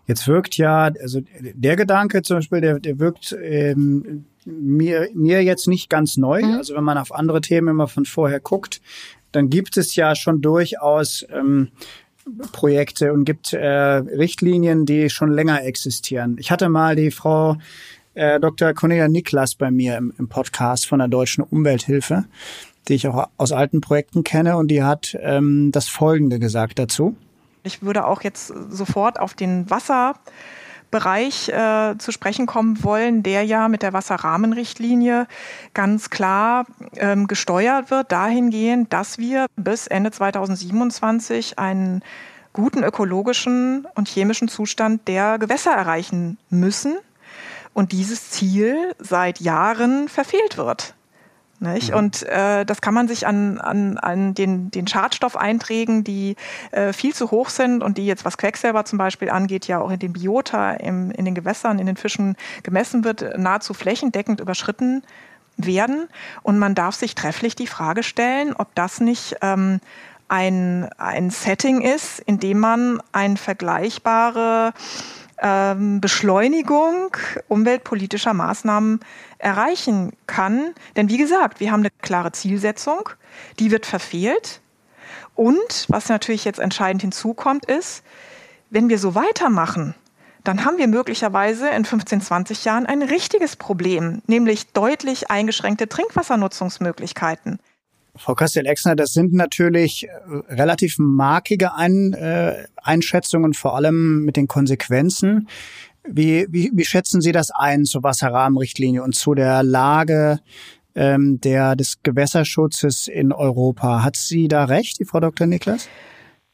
Jetzt 0.07 0.27
wirkt 0.27 0.57
ja, 0.57 0.89
also 0.99 1.21
der 1.39 1.75
Gedanke 1.75 2.23
zum 2.23 2.37
Beispiel, 2.37 2.61
der, 2.61 2.79
der 2.79 2.97
wirkt 2.97 3.37
ähm, 3.39 4.25
mir, 4.43 5.07
mir 5.13 5.43
jetzt 5.43 5.67
nicht 5.67 5.87
ganz 5.87 6.17
neu. 6.17 6.41
Mhm. 6.41 6.53
Also 6.53 6.73
wenn 6.73 6.83
man 6.83 6.97
auf 6.97 7.13
andere 7.13 7.41
Themen 7.41 7.67
immer 7.67 7.87
von 7.87 8.05
vorher 8.05 8.39
guckt, 8.39 8.81
dann 9.33 9.51
gibt 9.51 9.77
es 9.77 9.95
ja 9.95 10.15
schon 10.15 10.41
durchaus 10.41 11.27
ähm, 11.31 11.69
Projekte 12.53 13.13
und 13.13 13.25
gibt 13.25 13.53
äh, 13.53 13.67
Richtlinien, 13.67 14.87
die 14.87 15.11
schon 15.11 15.31
länger 15.31 15.63
existieren. 15.63 16.37
Ich 16.39 16.49
hatte 16.49 16.69
mal 16.69 16.95
die 16.95 17.11
Frau 17.11 17.57
äh, 18.15 18.39
Dr. 18.39 18.73
Cornelia 18.73 19.07
Niklas 19.07 19.55
bei 19.55 19.69
mir 19.71 19.97
im, 19.97 20.13
im 20.17 20.27
Podcast 20.27 20.87
von 20.87 20.99
der 20.99 21.07
Deutschen 21.07 21.43
Umwelthilfe, 21.43 22.25
die 22.87 22.95
ich 22.95 23.07
auch 23.07 23.27
aus 23.37 23.51
alten 23.51 23.81
Projekten 23.81 24.23
kenne 24.23 24.57
und 24.57 24.69
die 24.69 24.83
hat 24.83 25.17
ähm, 25.21 25.71
das 25.71 25.87
Folgende 25.87 26.39
gesagt 26.39 26.79
dazu. 26.79 27.15
Ich 27.63 27.81
würde 27.81 28.05
auch 28.05 28.21
jetzt 28.21 28.53
sofort 28.69 29.19
auf 29.19 29.33
den 29.33 29.69
Wasserbereich 29.69 31.49
äh, 31.49 31.97
zu 31.97 32.11
sprechen 32.11 32.45
kommen 32.45 32.83
wollen, 32.83 33.23
der 33.23 33.43
ja 33.43 33.67
mit 33.67 33.81
der 33.81 33.91
Wasserrahmenrichtlinie 33.91 35.27
ganz 35.73 36.09
klar 36.09 36.65
ähm, 36.97 37.27
gesteuert 37.27 37.91
wird, 37.91 38.11
dahingehend, 38.11 38.93
dass 38.93 39.17
wir 39.17 39.47
bis 39.55 39.87
Ende 39.87 40.11
2027 40.11 41.57
einen 41.57 42.03
guten 42.53 42.83
ökologischen 42.83 43.85
und 43.95 44.07
chemischen 44.07 44.47
Zustand 44.47 45.07
der 45.07 45.39
Gewässer 45.39 45.71
erreichen 45.71 46.37
müssen 46.49 46.97
und 47.75 47.91
dieses 47.91 48.31
Ziel 48.31 48.95
seit 48.97 49.39
Jahren 49.39 50.07
verfehlt 50.07 50.57
wird. 50.57 50.95
Mhm. 51.59 51.93
Und 51.93 52.23
äh, 52.23 52.65
das 52.65 52.81
kann 52.81 52.93
man 52.93 53.07
sich 53.07 53.27
an, 53.27 53.59
an, 53.59 53.97
an 53.97 54.33
den, 54.33 54.71
den 54.71 54.87
Schadstoffeinträgen, 54.87 56.03
die 56.03 56.35
äh, 56.71 56.93
viel 56.93 57.13
zu 57.13 57.31
hoch 57.31 57.49
sind 57.49 57.83
und 57.83 57.97
die 57.97 58.05
jetzt, 58.05 58.25
was 58.25 58.37
Quecksilber 58.37 58.85
zum 58.85 58.97
Beispiel 58.97 59.29
angeht, 59.29 59.67
ja 59.67 59.79
auch 59.79 59.91
in 59.91 59.99
den 59.99 60.13
Biota, 60.13 60.71
im, 60.71 61.11
in 61.11 61.25
den 61.25 61.35
Gewässern, 61.35 61.77
in 61.79 61.85
den 61.85 61.97
Fischen 61.97 62.35
gemessen 62.63 63.03
wird, 63.03 63.37
nahezu 63.37 63.73
flächendeckend 63.73 64.39
überschritten 64.39 65.03
werden. 65.57 66.07
Und 66.43 66.57
man 66.57 66.75
darf 66.75 66.95
sich 66.95 67.13
trefflich 67.13 67.55
die 67.55 67.67
Frage 67.67 68.03
stellen, 68.03 68.53
ob 68.57 68.73
das 68.75 69.01
nicht 69.01 69.35
ähm, 69.41 69.79
ein, 70.27 70.89
ein 70.97 71.29
Setting 71.29 71.81
ist, 71.81 72.19
in 72.19 72.39
dem 72.39 72.59
man 72.59 73.01
ein 73.11 73.37
vergleichbare 73.37 74.73
ähm, 75.41 76.01
Beschleunigung 76.01 77.15
umweltpolitischer 77.47 78.33
Maßnahmen 78.33 78.99
erreichen 79.37 80.13
kann. 80.27 80.73
Denn 80.95 81.09
wie 81.09 81.17
gesagt, 81.17 81.59
wir 81.59 81.71
haben 81.71 81.81
eine 81.81 81.91
klare 82.01 82.31
Zielsetzung, 82.31 83.09
die 83.59 83.71
wird 83.71 83.85
verfehlt. 83.85 84.61
Und 85.35 85.85
was 85.89 86.09
natürlich 86.09 86.45
jetzt 86.45 86.59
entscheidend 86.59 87.01
hinzukommt, 87.01 87.65
ist, 87.65 88.03
wenn 88.69 88.89
wir 88.89 88.97
so 88.97 89.15
weitermachen, 89.15 89.93
dann 90.43 90.63
haben 90.63 90.77
wir 90.77 90.87
möglicherweise 90.87 91.69
in 91.69 91.85
15, 91.85 92.21
20 92.21 92.65
Jahren 92.65 92.85
ein 92.85 93.01
richtiges 93.01 93.55
Problem, 93.55 94.21
nämlich 94.27 94.71
deutlich 94.73 95.31
eingeschränkte 95.31 95.89
Trinkwassernutzungsmöglichkeiten. 95.89 97.59
Frau 98.17 98.33
Kastel-Exner, 98.33 98.95
das 98.95 99.13
sind 99.13 99.33
natürlich 99.33 100.07
äh, 100.07 100.09
relativ 100.53 100.95
markige 100.99 101.73
Ein, 101.73 102.13
äh, 102.13 102.65
Einschätzungen, 102.77 103.53
vor 103.53 103.75
allem 103.75 104.23
mit 104.23 104.37
den 104.37 104.47
Konsequenzen. 104.47 105.47
Wie, 106.07 106.47
wie, 106.49 106.71
wie 106.73 106.85
schätzen 106.85 107.21
Sie 107.21 107.31
das 107.31 107.51
ein 107.51 107.85
zur 107.85 108.03
Wasserrahmenrichtlinie 108.03 109.01
und 109.03 109.15
zu 109.15 109.33
der 109.33 109.63
Lage 109.63 110.39
ähm, 110.93 111.41
der, 111.41 111.75
des 111.75 112.03
Gewässerschutzes 112.03 113.07
in 113.07 113.31
Europa? 113.31 114.03
Hat 114.03 114.15
sie 114.15 114.47
da 114.47 114.65
recht, 114.65 114.99
die 114.99 115.05
Frau 115.05 115.19
Dr. 115.19 115.47
Niklas? 115.47 115.89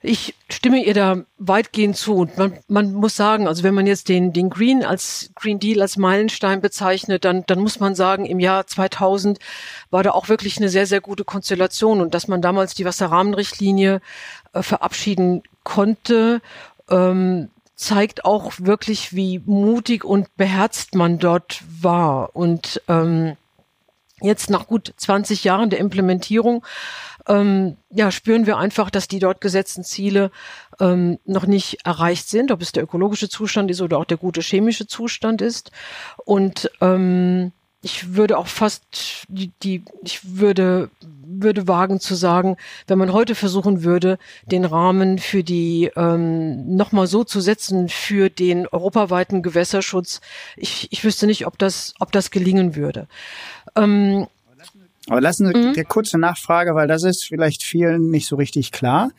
Ich 0.04 0.34
stimme 0.50 0.84
ihr 0.84 0.96
da 0.96 1.18
weitgehend 1.38 1.96
zu. 1.96 2.16
Und 2.16 2.38
man, 2.38 2.58
man 2.68 2.94
muss 2.94 3.16
sagen, 3.16 3.48
also 3.48 3.64
wenn 3.64 3.76
man 3.76 3.86
jetzt 3.86 4.10
den, 4.10 4.34
den 4.34 4.50
Green 4.50 4.84
als 4.84 5.30
Green 5.36 5.60
Deal 5.60 5.82
als 5.82 5.96
Meilenstein 5.96 6.60
bezeichnet, 6.60 7.24
dann, 7.24 7.44
dann 7.46 7.60
muss 7.60 7.80
man 7.80 7.94
sagen, 7.94 8.26
im 8.26 8.40
Jahr 8.40 8.66
2000 8.66 9.38
war 9.92 10.02
da 10.02 10.12
auch 10.12 10.28
wirklich 10.28 10.58
eine 10.58 10.70
sehr, 10.70 10.88
sehr 10.88 11.02
gute 11.02 11.24
Konstellation 11.24 12.02
und 12.02 12.16
dass 12.16 12.28
man 12.28 12.42
damals 12.42 12.74
die 12.74 12.86
Wasserrahmenrichtlinie 12.86 14.02
äh, 14.54 14.64
verabschieden 14.64 15.44
konnte, 15.64 16.42
ähm, 16.90 17.50
zeigt 17.76 18.26
auch 18.26 18.54
wirklich, 18.58 19.16
wie 19.16 19.42
mutig 19.46 20.04
und 20.04 20.36
beherzt 20.36 20.96
man 20.96 21.20
dort 21.20 21.64
war. 21.82 22.36
Und 22.36 22.82
ähm, 22.88 23.38
jetzt 24.22 24.50
nach 24.50 24.68
gut 24.68 24.94
20 24.98 25.44
Jahren 25.44 25.70
der 25.70 25.80
Implementierung 25.80 26.64
ähm, 27.28 27.78
ja, 27.90 28.12
spüren 28.12 28.46
wir 28.46 28.58
einfach, 28.58 28.90
dass 28.90 29.08
die 29.08 29.20
dort 29.20 29.42
gesetzten 29.42 29.84
Ziele 29.84 30.32
ähm, 30.80 31.20
noch 31.26 31.46
nicht 31.46 31.86
erreicht 31.86 32.30
sind, 32.30 32.52
ob 32.52 32.62
es 32.62 32.72
der 32.72 32.84
ökologische 32.84 33.30
Zustand 33.30 33.70
ist 33.72 33.82
oder 33.82 33.98
auch 33.98 34.06
der 34.06 34.18
gute 34.18 34.42
chemische 34.42 34.88
Zustand 34.88 35.42
ist. 35.42 35.72
Und 36.26 36.72
ähm, 36.82 37.52
ich 37.84 38.14
würde 38.14 38.38
auch 38.38 38.48
fast 38.48 39.26
die, 39.28 39.52
die 39.64 39.84
ich 40.04 40.38
würde 40.38 40.90
würde 41.24 41.68
wagen 41.68 42.00
zu 42.00 42.14
sagen, 42.14 42.58
wenn 42.88 43.00
man 43.00 43.14
heute 43.14 43.36
versuchen 43.36 43.84
würde, 43.84 44.20
den 44.46 44.66
Rahmen 44.66 45.18
für 45.18 45.44
die 45.44 45.90
ähm, 45.96 46.76
nochmal 46.76 47.08
so 47.08 47.24
zu 47.24 47.42
setzen 47.42 47.90
für 47.90 48.30
den 48.30 48.68
europaweiten 48.68 49.42
Gewässerschutz, 49.42 50.22
ich, 50.58 50.90
ich 50.92 51.04
wüsste 51.04 51.26
nicht, 51.26 51.48
ob 51.48 51.58
das 51.58 51.96
ob 52.00 52.12
das 52.12 52.32
gelingen 52.32 52.76
würde. 52.76 53.08
Ähm, 53.76 54.28
aber 55.08 55.22
lassen 55.22 55.48
Sie 55.48 55.58
mhm. 55.58 55.74
eine 55.74 55.86
kurze 55.86 56.18
Nachfrage, 56.18 56.76
weil 56.76 56.88
das 56.88 57.04
ist 57.04 57.26
vielleicht 57.26 57.64
vielen 57.64 58.10
nicht 58.10 58.28
so 58.28 58.36
richtig 58.36 58.72
klar. 58.72 59.12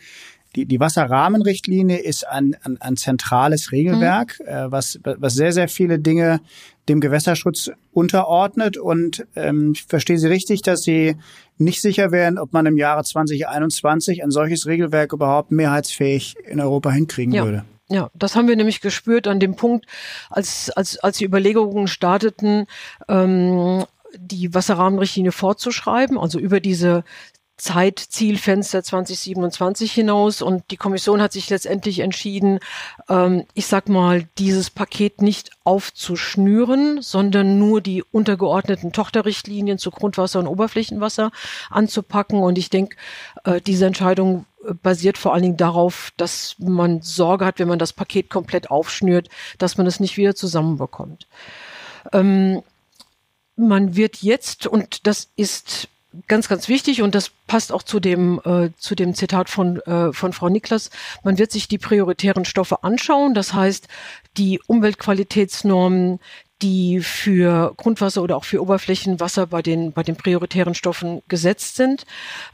Die, 0.54 0.66
die 0.66 0.80
Wasserrahmenrichtlinie 0.80 1.98
ist 1.98 2.28
ein, 2.28 2.56
ein, 2.62 2.80
ein 2.80 2.96
zentrales 2.96 3.72
Regelwerk, 3.72 4.38
mhm. 4.40 4.48
äh, 4.48 4.70
was, 4.70 5.00
was 5.02 5.34
sehr, 5.34 5.52
sehr 5.52 5.68
viele 5.68 5.98
Dinge 5.98 6.40
dem 6.88 7.00
Gewässerschutz 7.00 7.70
unterordnet. 7.92 8.76
Und 8.76 9.26
ähm, 9.34 9.72
ich 9.74 9.84
verstehe 9.84 10.18
Sie 10.18 10.28
richtig, 10.28 10.62
dass 10.62 10.82
Sie 10.82 11.16
nicht 11.58 11.80
sicher 11.80 12.12
wären, 12.12 12.38
ob 12.38 12.52
man 12.52 12.66
im 12.66 12.76
Jahre 12.76 13.02
2021 13.02 14.22
ein 14.22 14.30
solches 14.30 14.66
Regelwerk 14.66 15.12
überhaupt 15.12 15.52
mehrheitsfähig 15.52 16.36
in 16.46 16.60
Europa 16.60 16.90
hinkriegen 16.90 17.32
ja. 17.32 17.44
würde. 17.44 17.64
Ja, 17.88 18.10
das 18.14 18.36
haben 18.36 18.48
wir 18.48 18.56
nämlich 18.56 18.80
gespürt 18.80 19.26
an 19.26 19.38
dem 19.38 19.54
Punkt, 19.54 19.86
als, 20.30 20.70
als, 20.70 20.98
als 21.00 21.18
die 21.18 21.26
Überlegungen 21.26 21.88
starteten, 21.88 22.66
ähm, 23.06 23.84
die 24.16 24.54
Wasserrahmenrichtlinie 24.54 25.32
fortzuschreiben, 25.32 26.18
also 26.18 26.38
über 26.38 26.60
diese 26.60 27.04
Zeitzielfenster 27.58 28.82
2027 28.82 29.92
hinaus 29.92 30.42
und 30.42 30.64
die 30.70 30.76
Kommission 30.76 31.22
hat 31.22 31.32
sich 31.32 31.48
letztendlich 31.48 32.00
entschieden, 32.00 32.58
ähm, 33.08 33.44
ich 33.54 33.66
sag 33.66 33.88
mal, 33.88 34.28
dieses 34.38 34.70
Paket 34.70 35.22
nicht 35.22 35.50
aufzuschnüren, 35.62 37.02
sondern 37.02 37.58
nur 37.58 37.80
die 37.80 38.02
untergeordneten 38.02 38.92
Tochterrichtlinien 38.92 39.78
zu 39.78 39.92
Grundwasser 39.92 40.40
und 40.40 40.48
Oberflächenwasser 40.48 41.30
anzupacken. 41.70 42.42
Und 42.42 42.58
ich 42.58 42.68
denke, 42.68 42.96
äh, 43.44 43.60
diese 43.60 43.86
Entscheidung 43.86 44.46
basiert 44.82 45.18
vor 45.18 45.32
allen 45.32 45.42
Dingen 45.42 45.56
darauf, 45.56 46.12
dass 46.16 46.56
man 46.58 47.02
Sorge 47.02 47.44
hat, 47.44 47.58
wenn 47.58 47.68
man 47.68 47.78
das 47.78 47.92
Paket 47.92 48.30
komplett 48.30 48.70
aufschnürt, 48.70 49.28
dass 49.58 49.76
man 49.76 49.86
es 49.86 50.00
nicht 50.00 50.16
wieder 50.16 50.34
zusammenbekommt. 50.34 51.28
Ähm, 52.12 52.62
man 53.56 53.96
wird 53.96 54.18
jetzt, 54.18 54.66
und 54.66 55.06
das 55.06 55.28
ist 55.36 55.88
ganz, 56.28 56.48
ganz 56.48 56.68
wichtig 56.68 57.02
und 57.02 57.14
das 57.14 57.30
passt 57.46 57.72
auch 57.72 57.82
zu 57.82 58.00
dem, 58.00 58.40
äh, 58.44 58.70
zu 58.76 58.94
dem 58.94 59.14
Zitat 59.14 59.48
von, 59.48 59.80
äh, 59.80 60.12
von 60.12 60.32
Frau 60.32 60.48
Niklas. 60.48 60.90
Man 61.22 61.38
wird 61.38 61.52
sich 61.52 61.68
die 61.68 61.78
prioritären 61.78 62.44
Stoffe 62.44 62.82
anschauen. 62.84 63.34
Das 63.34 63.54
heißt, 63.54 63.88
die 64.36 64.60
Umweltqualitätsnormen, 64.66 66.20
die 66.60 67.00
für 67.00 67.74
Grundwasser 67.76 68.22
oder 68.22 68.36
auch 68.36 68.44
für 68.44 68.62
Oberflächenwasser 68.62 69.46
bei 69.46 69.62
den, 69.62 69.92
bei 69.92 70.02
den 70.02 70.16
prioritären 70.16 70.74
Stoffen 70.74 71.22
gesetzt 71.28 71.76
sind. 71.76 72.04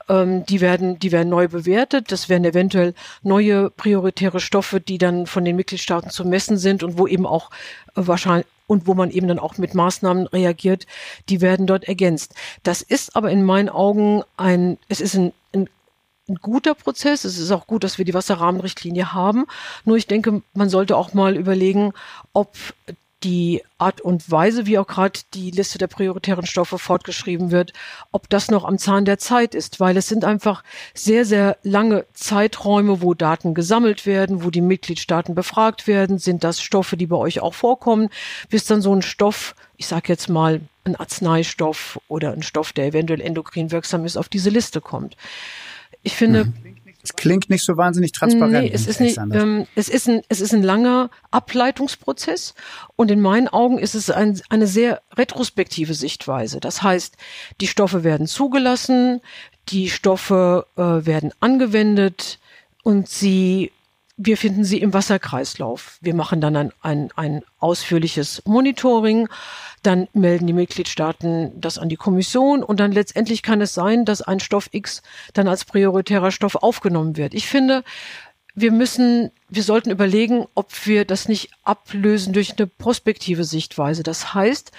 Ähm, 0.08 0.46
die 0.46 0.60
werden, 0.60 0.98
die 0.98 1.12
werden 1.12 1.28
neu 1.28 1.48
bewertet. 1.48 2.10
Das 2.10 2.28
werden 2.28 2.44
eventuell 2.44 2.94
neue 3.22 3.70
prioritäre 3.70 4.40
Stoffe, 4.40 4.80
die 4.80 4.98
dann 4.98 5.26
von 5.26 5.44
den 5.44 5.56
Mitgliedstaaten 5.56 6.10
zu 6.10 6.24
messen 6.24 6.56
sind 6.56 6.82
und 6.82 6.96
wo 6.98 7.06
eben 7.06 7.26
auch 7.26 7.50
wahrscheinlich 7.94 8.46
und 8.68 8.86
wo 8.86 8.94
man 8.94 9.10
eben 9.10 9.26
dann 9.26 9.40
auch 9.40 9.58
mit 9.58 9.74
Maßnahmen 9.74 10.28
reagiert, 10.28 10.86
die 11.28 11.40
werden 11.40 11.66
dort 11.66 11.84
ergänzt. 11.84 12.34
Das 12.62 12.82
ist 12.82 13.16
aber 13.16 13.32
in 13.32 13.42
meinen 13.42 13.68
Augen 13.68 14.22
ein, 14.36 14.78
es 14.88 15.00
ist 15.00 15.16
ein, 15.16 15.32
ein 15.52 15.68
ein 16.28 16.36
guter 16.42 16.74
Prozess. 16.74 17.24
Es 17.24 17.38
ist 17.38 17.50
auch 17.50 17.66
gut, 17.66 17.84
dass 17.84 17.96
wir 17.96 18.04
die 18.04 18.12
Wasserrahmenrichtlinie 18.12 19.14
haben. 19.14 19.46
Nur 19.86 19.96
ich 19.96 20.06
denke, 20.06 20.42
man 20.52 20.68
sollte 20.68 20.94
auch 20.94 21.14
mal 21.14 21.36
überlegen, 21.36 21.94
ob 22.34 22.54
die 23.24 23.62
Art 23.78 24.00
und 24.00 24.30
Weise, 24.30 24.66
wie 24.66 24.78
auch 24.78 24.86
gerade 24.86 25.20
die 25.34 25.50
Liste 25.50 25.78
der 25.78 25.88
prioritären 25.88 26.46
Stoffe 26.46 26.78
fortgeschrieben 26.78 27.50
wird, 27.50 27.72
ob 28.12 28.28
das 28.28 28.50
noch 28.50 28.64
am 28.64 28.78
Zahn 28.78 29.04
der 29.04 29.18
Zeit 29.18 29.54
ist, 29.54 29.80
weil 29.80 29.96
es 29.96 30.08
sind 30.08 30.24
einfach 30.24 30.62
sehr, 30.94 31.24
sehr 31.24 31.56
lange 31.62 32.06
Zeiträume, 32.12 33.02
wo 33.02 33.14
Daten 33.14 33.54
gesammelt 33.54 34.06
werden, 34.06 34.44
wo 34.44 34.50
die 34.50 34.60
Mitgliedstaaten 34.60 35.34
befragt 35.34 35.86
werden. 35.86 36.18
Sind 36.18 36.44
das 36.44 36.60
Stoffe, 36.60 36.96
die 36.96 37.06
bei 37.06 37.16
euch 37.16 37.40
auch 37.40 37.54
vorkommen? 37.54 38.08
Bis 38.48 38.64
dann 38.66 38.82
so 38.82 38.94
ein 38.94 39.02
Stoff, 39.02 39.54
ich 39.76 39.86
sage 39.86 40.08
jetzt 40.08 40.28
mal 40.28 40.60
ein 40.84 40.96
Arzneistoff 40.96 42.00
oder 42.08 42.32
ein 42.32 42.42
Stoff, 42.42 42.72
der 42.72 42.86
eventuell 42.86 43.20
endokrin 43.20 43.70
wirksam 43.72 44.04
ist, 44.04 44.16
auf 44.16 44.28
diese 44.28 44.50
Liste 44.50 44.80
kommt. 44.80 45.16
Ich 46.02 46.14
finde, 46.14 46.46
mhm. 46.46 46.77
Es 47.08 47.16
klingt 47.16 47.48
nicht 47.48 47.64
so 47.64 47.78
wahnsinnig 47.78 48.12
transparent. 48.12 48.64
Nee, 48.64 48.70
es 48.70 48.86
ist, 48.86 49.00
nicht, 49.00 49.16
ähm, 49.16 49.66
es, 49.74 49.88
ist 49.88 50.08
ein, 50.08 50.20
es 50.28 50.42
ist 50.42 50.52
ein 50.52 50.62
langer 50.62 51.08
Ableitungsprozess 51.30 52.54
und 52.96 53.10
in 53.10 53.22
meinen 53.22 53.48
Augen 53.48 53.78
ist 53.78 53.94
es 53.94 54.10
ein, 54.10 54.38
eine 54.50 54.66
sehr 54.66 55.00
retrospektive 55.16 55.94
Sichtweise. 55.94 56.60
Das 56.60 56.82
heißt, 56.82 57.16
die 57.62 57.66
Stoffe 57.66 58.04
werden 58.04 58.26
zugelassen, 58.26 59.22
die 59.70 59.88
Stoffe 59.88 60.66
äh, 60.76 60.82
werden 60.82 61.32
angewendet 61.40 62.40
und 62.82 63.08
sie 63.08 63.72
wir 64.18 64.36
finden 64.36 64.64
sie 64.64 64.78
im 64.78 64.92
Wasserkreislauf. 64.92 65.98
Wir 66.00 66.14
machen 66.14 66.40
dann 66.40 66.56
ein, 66.56 66.72
ein, 66.82 67.08
ein 67.16 67.42
ausführliches 67.58 68.42
Monitoring 68.44 69.28
dann 69.82 70.08
melden 70.12 70.46
die 70.46 70.52
Mitgliedstaaten 70.52 71.52
das 71.60 71.78
an 71.78 71.88
die 71.88 71.96
Kommission 71.96 72.62
und 72.62 72.80
dann 72.80 72.92
letztendlich 72.92 73.42
kann 73.42 73.60
es 73.60 73.74
sein, 73.74 74.04
dass 74.04 74.22
ein 74.22 74.40
Stoff 74.40 74.68
X 74.72 75.02
dann 75.34 75.48
als 75.48 75.64
prioritärer 75.64 76.30
Stoff 76.30 76.56
aufgenommen 76.56 77.16
wird. 77.16 77.34
Ich 77.34 77.46
finde, 77.46 77.84
wir 78.60 78.72
müssen, 78.72 79.30
wir 79.48 79.62
sollten 79.62 79.90
überlegen, 79.90 80.46
ob 80.54 80.86
wir 80.86 81.04
das 81.04 81.28
nicht 81.28 81.50
ablösen 81.62 82.32
durch 82.32 82.56
eine 82.56 82.66
prospektive 82.66 83.44
Sichtweise. 83.44 84.02
Das 84.02 84.34
heißt, 84.34 84.72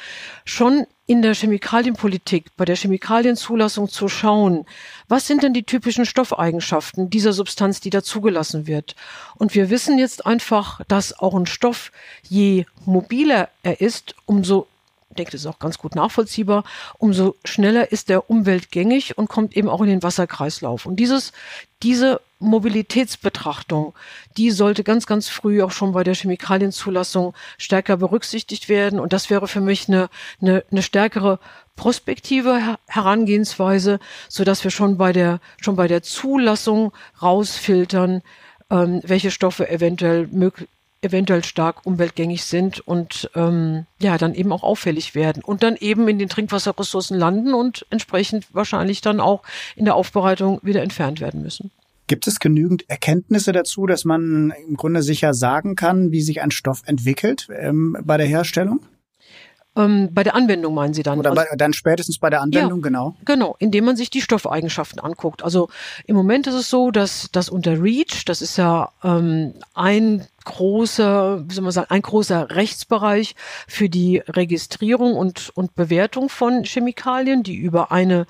schon 0.46 0.86
in 1.06 1.22
der 1.22 1.34
Chemikalienpolitik, 1.34 2.56
bei 2.56 2.66
der 2.66 2.76
Chemikalienzulassung 2.76 3.90
zu 3.90 4.08
schauen, 4.08 4.66
was 5.08 5.26
sind 5.26 5.44
denn 5.44 5.54
die 5.54 5.64
typischen 5.64 6.06
Stoffeigenschaften 6.06 7.10
dieser 7.10 7.34
Substanz, 7.34 7.80
die 7.80 7.90
da 7.90 8.04
zugelassen 8.04 8.68
wird? 8.68 8.96
Und 9.36 9.56
wir 9.56 9.70
wissen 9.70 9.98
jetzt 9.98 10.26
einfach, 10.26 10.82
dass 10.88 11.18
auch 11.18 11.34
ein 11.34 11.48
Stoff, 11.48 11.92
je 12.28 12.66
mobiler 12.86 13.50
er 13.64 13.82
ist, 13.82 14.16
umso 14.26 14.68
das 15.28 15.42
ist 15.42 15.48
auch 15.48 15.60
ganz 15.60 15.78
gut 15.78 15.96
nachvollziehbar, 15.96 16.64
umso 16.98 17.36
schneller 17.44 17.92
ist 17.92 18.10
der 18.10 18.30
umweltgängig 18.30 19.18
und 19.18 19.28
kommt 19.30 19.56
eben 19.56 19.70
auch 19.70 19.82
in 19.82 19.90
den 19.90 20.04
Wasserkreislauf. 20.04 20.86
Und 20.86 20.98
dieses, 20.98 21.32
diese 21.84 22.22
Mobilitätsbetrachtung, 22.40 23.94
die 24.38 24.52
sollte 24.52 24.84
ganz, 24.84 25.06
ganz 25.06 25.28
früh 25.28 25.62
auch 25.62 25.72
schon 25.72 25.92
bei 25.92 26.04
der 26.04 26.16
Chemikalienzulassung 26.16 27.34
stärker 27.58 27.98
berücksichtigt 27.98 28.70
werden. 28.70 29.00
Und 29.00 29.12
das 29.14 29.30
wäre 29.30 29.48
für 29.48 29.62
mich 29.62 29.90
eine, 29.90 30.10
eine, 30.42 30.64
eine 30.72 30.82
stärkere 30.82 31.40
prospektive 31.76 32.78
Herangehensweise, 32.88 34.00
so 34.28 34.44
dass 34.44 34.64
wir 34.64 34.72
schon 34.72 34.98
bei 34.98 35.12
der, 35.14 35.40
schon 35.62 35.76
bei 35.76 35.88
der 35.88 36.02
Zulassung 36.02 36.94
rausfiltern, 37.22 38.22
ähm, 38.70 39.02
welche 39.04 39.32
Stoffe 39.32 39.70
eventuell 39.70 40.28
möglich 40.28 40.70
eventuell 41.02 41.44
stark 41.44 41.86
umweltgängig 41.86 42.44
sind 42.44 42.80
und 42.82 43.30
ähm, 43.36 43.86
ja 44.00 44.18
dann 44.18 44.34
eben 44.34 44.52
auch 44.52 44.64
auffällig 44.64 45.16
werden 45.16 45.44
und 45.44 45.64
dann 45.64 45.76
eben 45.76 46.08
in 46.08 46.20
den 46.20 46.30
Trinkwasserressourcen 46.30 47.18
landen 47.18 47.54
und 47.54 47.86
entsprechend 47.90 48.48
wahrscheinlich 48.54 49.02
dann 49.02 49.20
auch 49.20 49.44
in 49.76 49.86
der 49.86 49.96
Aufbereitung 49.96 50.60
wieder 50.62 50.82
entfernt 50.82 51.22
werden 51.22 51.42
müssen. 51.42 51.72
Gibt 52.08 52.28
es 52.28 52.40
genügend 52.40 52.90
Erkenntnisse 52.90 53.52
dazu, 53.52 53.86
dass 53.86 54.04
man 54.04 54.52
im 54.68 54.76
Grunde 54.76 55.04
sicher 55.04 55.34
sagen 55.34 55.76
kann, 55.76 56.12
wie 56.12 56.22
sich 56.22 56.42
ein 56.42 56.52
Stoff 56.52 56.82
entwickelt 56.86 57.48
ähm, 57.56 57.96
bei 58.04 58.18
der 58.18 58.26
Herstellung? 58.26 58.82
Ähm, 59.80 60.10
bei 60.12 60.24
der 60.24 60.36
Anwendung 60.36 60.74
meinen 60.74 60.94
Sie 60.94 61.04
dann? 61.04 61.20
Oder 61.20 61.34
bei, 61.34 61.46
dann 61.58 61.74
spätestens 61.74 62.20
bei 62.20 62.30
der 62.30 62.42
Anwendung, 62.42 62.80
ja, 62.80 62.84
genau. 62.84 63.16
Genau, 63.26 63.56
indem 63.60 63.86
man 63.86 63.96
sich 63.96 64.10
die 64.10 64.22
Stoffeigenschaften 64.22 65.00
anguckt. 65.00 65.44
Also 65.44 65.70
im 66.06 66.16
Moment 66.16 66.48
ist 66.48 66.56
es 66.56 66.70
so, 66.70 66.92
dass 66.92 67.30
das 67.32 67.50
unter 67.50 67.82
REACH, 67.82 68.26
das 68.26 68.42
ist 68.42 68.58
ja 68.58 68.92
ähm, 69.04 69.54
ein 69.74 70.28
großer, 70.44 71.44
wie 71.48 71.54
soll 71.54 71.64
man 71.64 71.72
sagen, 71.72 71.92
ein 71.92 72.02
großer 72.02 72.50
Rechtsbereich 72.52 73.36
für 73.68 73.88
die 73.88 74.18
Registrierung 74.28 75.16
und, 75.16 75.52
und 75.54 75.76
Bewertung 75.76 76.30
von 76.30 76.64
Chemikalien, 76.64 77.44
die 77.44 77.56
über 77.56 77.92
eine 77.92 78.26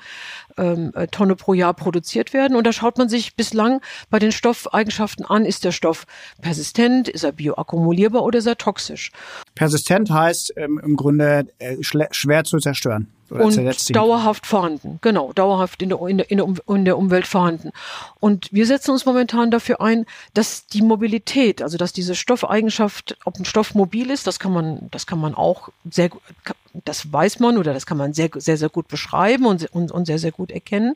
ähm, 0.60 0.92
Tonne 1.12 1.36
pro 1.36 1.54
Jahr 1.54 1.74
produziert 1.74 2.34
werden. 2.34 2.56
Und 2.56 2.66
da 2.66 2.74
schaut 2.74 2.98
man 2.98 3.10
sich 3.10 3.36
bislang 3.36 3.82
bei 4.10 4.20
den 4.20 4.32
Stoffeigenschaften 4.32 5.26
an, 5.26 5.46
ist 5.46 5.64
der 5.64 5.72
Stoff 5.72 6.06
persistent, 6.42 7.08
ist 7.08 7.24
er 7.24 7.32
bioakkumulierbar 7.32 8.24
oder 8.24 8.40
ist 8.40 8.46
er 8.46 8.58
toxisch? 8.58 9.12
Persistent 9.56 10.12
heißt 10.12 10.54
ähm, 10.58 10.80
im 10.84 10.96
Grunde 10.96 11.48
äh, 11.60 11.78
schwer 11.82 12.44
zu 12.44 12.58
zerstören 12.58 13.08
und 13.30 13.96
dauerhaft 13.96 14.46
vorhanden. 14.46 15.00
Genau, 15.02 15.34
dauerhaft 15.34 15.82
in 15.82 15.90
der, 15.90 16.02
in, 16.08 16.18
der, 16.18 16.30
in 16.68 16.86
der 16.86 16.98
Umwelt 16.98 17.28
vorhanden. 17.28 17.72
Und 18.20 18.52
wir 18.52 18.66
setzen 18.66 18.92
uns 18.92 19.06
momentan 19.06 19.52
dafür 19.52 19.82
ein, 19.82 20.06
dass 20.34 20.68
die 20.68 20.82
Mobilität, 20.82 21.62
also 21.62 21.78
dass 21.78 21.94
diese 21.94 22.16
Stoffeigenschaft, 22.16 23.18
ob 23.26 23.38
ein 23.38 23.46
Stoff 23.46 23.76
mobil 23.76 24.10
ist, 24.10 24.28
das 24.28 24.40
kann 24.40 24.52
man, 24.52 24.88
das 24.92 25.06
kann 25.06 25.20
man 25.20 25.36
auch 25.36 25.70
sehr, 25.90 26.10
das 26.86 27.12
weiß 27.12 27.40
man 27.40 27.58
oder 27.58 27.74
das 27.74 27.86
kann 27.86 27.98
man 27.98 28.14
sehr, 28.14 28.30
sehr, 28.36 28.58
sehr 28.58 28.70
gut 28.70 28.88
beschreiben 28.88 29.46
und, 29.46 29.66
und, 29.74 29.92
und 29.92 30.06
sehr, 30.06 30.20
sehr 30.20 30.32
gut 30.32 30.52
erkennen, 30.52 30.96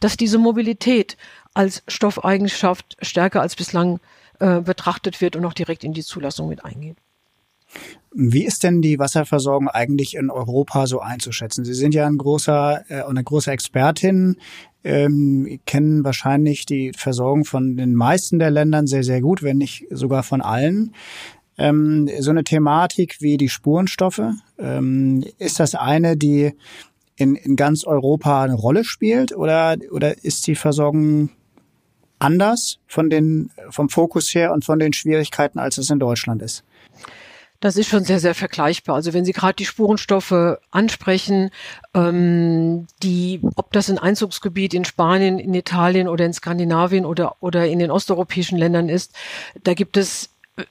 dass 0.00 0.16
diese 0.16 0.38
Mobilität 0.38 1.16
als 1.54 1.82
Stoffeigenschaft 1.88 2.96
stärker 3.00 3.40
als 3.40 3.56
bislang 3.56 4.00
äh, 4.38 4.60
betrachtet 4.60 5.20
wird 5.20 5.36
und 5.36 5.44
auch 5.44 5.54
direkt 5.54 5.84
in 5.84 5.92
die 5.92 6.04
Zulassung 6.04 6.48
mit 6.48 6.64
eingeht. 6.64 6.96
Wie 8.14 8.44
ist 8.44 8.64
denn 8.64 8.80
die 8.80 8.98
Wasserversorgung 8.98 9.68
eigentlich 9.68 10.14
in 10.14 10.30
Europa 10.30 10.86
so 10.86 11.00
einzuschätzen? 11.00 11.64
Sie 11.64 11.74
sind 11.74 11.94
ja 11.94 12.06
ein 12.06 12.16
großer, 12.16 12.84
äh, 12.88 13.02
eine 13.02 13.22
große 13.22 13.50
Expertin, 13.50 14.36
ähm, 14.84 15.60
kennen 15.66 16.04
wahrscheinlich 16.04 16.64
die 16.64 16.92
Versorgung 16.96 17.44
von 17.44 17.76
den 17.76 17.94
meisten 17.94 18.38
der 18.38 18.50
Ländern 18.50 18.86
sehr, 18.86 19.04
sehr 19.04 19.20
gut, 19.20 19.42
wenn 19.42 19.58
nicht 19.58 19.86
sogar 19.90 20.22
von 20.22 20.40
allen. 20.40 20.94
Ähm, 21.58 22.08
so 22.20 22.30
eine 22.30 22.44
Thematik 22.44 23.16
wie 23.20 23.36
die 23.36 23.48
Spurenstoffe, 23.48 24.22
ähm, 24.58 25.24
ist 25.38 25.60
das 25.60 25.74
eine, 25.74 26.16
die 26.16 26.52
in, 27.16 27.34
in 27.34 27.56
ganz 27.56 27.84
Europa 27.84 28.44
eine 28.44 28.54
Rolle 28.54 28.84
spielt 28.84 29.36
oder, 29.36 29.76
oder 29.90 30.24
ist 30.24 30.46
die 30.46 30.54
Versorgung 30.54 31.30
anders 32.20 32.78
von 32.86 33.10
den, 33.10 33.50
vom 33.70 33.88
Fokus 33.88 34.34
her 34.34 34.52
und 34.52 34.64
von 34.64 34.78
den 34.78 34.92
Schwierigkeiten, 34.92 35.58
als 35.58 35.78
es 35.78 35.90
in 35.90 35.98
Deutschland 35.98 36.42
ist? 36.42 36.64
Das 37.60 37.76
ist 37.76 37.88
schon 37.88 38.04
sehr, 38.04 38.20
sehr 38.20 38.36
vergleichbar. 38.36 38.94
Also 38.94 39.12
wenn 39.12 39.24
Sie 39.24 39.32
gerade 39.32 39.56
die 39.56 39.64
Spurenstoffe 39.64 40.58
ansprechen, 40.70 41.50
ähm, 41.92 42.86
die, 43.02 43.40
ob 43.56 43.72
das 43.72 43.90
ein 43.90 43.98
Einzugsgebiet 43.98 44.74
in 44.74 44.84
Spanien, 44.84 45.40
in 45.40 45.54
Italien 45.54 46.06
oder 46.06 46.24
in 46.24 46.32
Skandinavien 46.32 47.04
oder, 47.04 47.34
oder 47.40 47.66
in 47.66 47.80
den 47.80 47.90
osteuropäischen 47.90 48.58
Ländern 48.58 48.88
ist, 48.88 49.12
da 49.64 49.74
gibt 49.74 49.96
es 49.96 50.30
äh, 50.56 50.62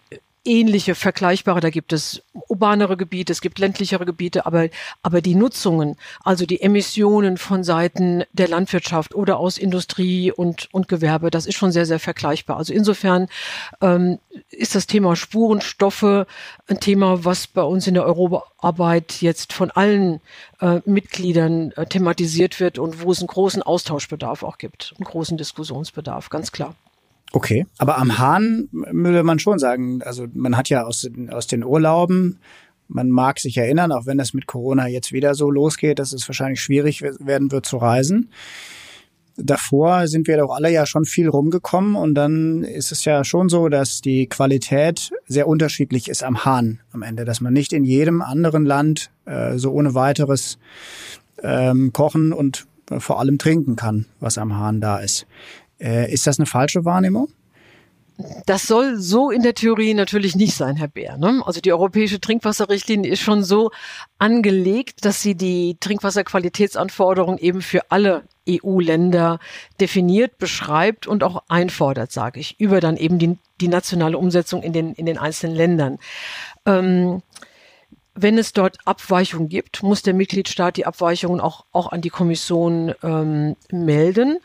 ähnliche, 0.48 0.96
vergleichbare. 0.96 1.60
Da 1.60 1.70
gibt 1.70 1.94
es 1.94 2.24
urbanere 2.48 2.98
Gebiete, 2.98 3.32
es 3.32 3.42
gibt 3.42 3.60
ländlichere 3.60 4.06
Gebiete, 4.06 4.46
aber, 4.46 4.70
aber 5.04 5.22
die 5.22 5.36
Nutzungen, 5.36 5.98
also 6.24 6.46
die 6.46 6.62
Emissionen 6.62 7.38
von 7.38 7.64
Seiten 7.64 8.24
der 8.32 8.48
Landwirtschaft 8.48 9.14
oder 9.14 9.38
aus 9.38 9.58
Industrie 9.58 10.32
und, 10.32 10.70
und 10.74 10.88
Gewerbe, 10.88 11.30
das 11.30 11.46
ist 11.46 11.56
schon 11.56 11.72
sehr, 11.72 11.86
sehr 11.86 12.00
vergleichbar. 12.00 12.58
Also 12.58 12.74
insofern 12.74 13.28
ähm, 13.82 14.20
ist 14.50 14.76
das 14.76 14.88
Thema 14.88 15.16
Spurenstoffe 15.16 16.26
ein 16.68 16.80
Thema, 16.80 17.26
was 17.26 17.48
bei 17.48 17.64
uns 17.64 17.86
in 17.88 17.94
der 17.94 18.06
Europaarbeit 18.06 19.22
jetzt 19.22 19.54
von 19.54 19.72
allen 19.72 20.22
äh, 20.62 20.82
Mitgliedern 20.86 21.72
äh, 21.74 21.86
thematisiert 21.86 22.60
wird 22.60 22.80
und 22.80 23.02
wo 23.04 23.12
es 23.12 23.20
einen 23.20 23.28
großen 23.28 23.62
Austauschbedarf 23.62 24.44
auch 24.44 24.58
gibt, 24.58 24.94
einen 24.98 25.06
großen 25.06 25.38
Diskussionsbedarf, 25.38 26.30
ganz 26.30 26.52
klar. 26.52 26.76
Okay, 27.34 27.66
aber 27.78 27.98
am 27.98 28.18
Hahn 28.18 28.70
würde 28.72 29.24
man 29.24 29.40
schon 29.40 29.60
sagen, 29.60 30.02
also 30.02 30.28
man 30.34 30.56
hat 30.56 30.70
ja 30.70 30.84
aus, 30.84 31.10
aus 31.30 31.48
den 31.48 31.64
Urlauben, 31.64 32.40
man 32.88 33.10
mag 33.10 33.40
sich 33.40 33.58
erinnern, 33.58 33.92
auch 33.92 34.06
wenn 34.06 34.18
das 34.18 34.34
mit 34.34 34.48
Corona 34.48 34.88
jetzt 34.88 35.12
wieder 35.12 35.36
so 35.36 35.52
losgeht, 35.52 36.00
dass 36.00 36.14
es 36.14 36.28
wahrscheinlich 36.28 36.62
schwierig 36.62 37.02
werden 37.02 37.52
wird 37.52 37.66
zu 37.66 37.78
reisen. 37.78 38.30
Davor 39.36 40.08
sind 40.08 40.28
wir 40.28 40.38
doch 40.38 40.50
alle 40.50 40.72
ja 40.72 40.88
schon 40.88 41.06
viel 41.06 41.28
rumgekommen 41.28 41.96
und 41.96 42.16
dann 42.16 42.64
ist 42.64 42.92
es 42.92 43.06
ja 43.06 43.24
schon 43.24 43.50
so, 43.50 43.70
dass 43.70 44.02
die 44.02 44.28
Qualität 44.28 45.12
sehr 45.28 45.48
unterschiedlich 45.48 46.10
ist 46.10 46.24
am 46.24 46.44
Hahn 46.44 46.80
am 46.92 47.04
Ende, 47.04 47.24
dass 47.24 47.40
man 47.40 47.54
nicht 47.54 47.72
in 47.72 47.84
jedem 47.84 48.24
anderen 48.24 48.66
Land 48.66 49.12
äh, 49.26 49.58
so 49.58 49.72
ohne 49.74 49.94
weiteres 49.94 50.58
ähm, 51.44 51.94
kochen 51.94 52.34
und 52.34 52.66
vor 52.98 53.20
allem 53.20 53.38
trinken 53.38 53.76
kann, 53.76 54.06
was 54.20 54.40
am 54.40 54.58
Hahn 54.58 54.82
da 54.82 54.98
ist. 54.98 55.28
Äh, 55.80 56.12
ist 56.12 56.28
das 56.28 56.40
eine 56.40 56.46
falsche 56.46 56.86
Wahrnehmung? 56.86 57.30
Das 58.48 58.66
soll 58.66 58.98
so 58.98 59.30
in 59.30 59.44
der 59.44 59.54
Theorie 59.54 59.94
natürlich 59.94 60.36
nicht 60.36 60.56
sein, 60.56 60.76
Herr 60.76 60.88
Bär. 60.88 61.18
Ne? 61.18 61.44
Also 61.46 61.62
die 61.62 61.72
europäische 61.72 62.20
Trinkwasserrichtlinie 62.20 63.12
ist 63.12 63.20
schon 63.20 63.44
so 63.44 63.70
angelegt, 64.18 65.06
dass 65.06 65.22
sie 65.22 65.36
die 65.36 65.78
Trinkwasserqualitätsanforderungen 65.80 67.38
eben 67.38 67.62
für 67.62 67.92
alle 67.92 68.24
EU-Länder 68.50 69.40
definiert, 69.80 70.40
beschreibt 70.40 71.06
und 71.06 71.24
auch 71.24 71.44
einfordert, 71.48 72.12
sage 72.12 72.40
ich, 72.40 72.60
über 72.60 72.80
dann 72.80 72.98
eben 72.98 73.20
die, 73.20 73.38
die 73.62 73.68
nationale 73.68 74.18
Umsetzung 74.18 74.64
in 74.64 74.74
den, 74.74 74.94
in 74.94 75.06
den 75.06 75.20
einzelnen 75.20 75.56
Ländern. 75.56 76.00
Ähm, 76.66 77.22
wenn 78.16 78.40
es 78.40 78.52
dort 78.52 78.80
Abweichungen 78.86 79.48
gibt, 79.48 79.84
muss 79.84 80.02
der 80.02 80.16
Mitgliedstaat 80.16 80.78
die 80.78 80.88
Abweichungen 80.88 81.40
auch, 81.40 81.66
auch 81.72 81.92
an 81.92 82.02
die 82.02 82.10
Kommission 82.10 82.96
ähm, 83.04 83.56
melden. 83.72 84.40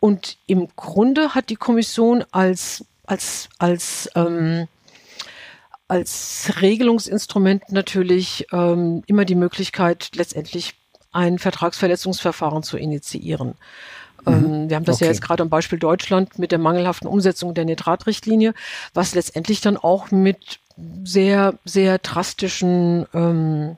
Und 0.00 0.38
im 0.46 0.68
Grunde 0.76 1.34
hat 1.34 1.50
die 1.50 1.56
Kommission 1.56 2.24
als, 2.32 2.84
als, 3.06 3.50
als, 3.58 4.10
ähm, 4.14 4.66
als 5.88 6.52
Regelungsinstrument 6.60 7.70
natürlich 7.70 8.46
ähm, 8.52 9.02
immer 9.06 9.26
die 9.26 9.34
Möglichkeit, 9.34 10.10
letztendlich 10.14 10.74
ein 11.12 11.38
Vertragsverletzungsverfahren 11.38 12.62
zu 12.62 12.78
initiieren. 12.78 13.54
Mhm. 14.24 14.32
Ähm, 14.32 14.70
wir 14.70 14.76
haben 14.76 14.84
das 14.84 14.96
okay. 14.96 15.04
ja 15.04 15.10
jetzt 15.10 15.22
gerade 15.22 15.42
am 15.42 15.50
Beispiel 15.50 15.78
Deutschland 15.78 16.38
mit 16.38 16.50
der 16.50 16.58
mangelhaften 16.58 17.06
Umsetzung 17.06 17.54
der 17.54 17.66
Nitratrichtlinie, 17.66 18.54
was 18.94 19.14
letztendlich 19.14 19.60
dann 19.60 19.76
auch 19.76 20.10
mit 20.10 20.60
sehr, 21.04 21.54
sehr 21.64 21.98
drastischen 21.98 23.06
ähm, 23.12 23.76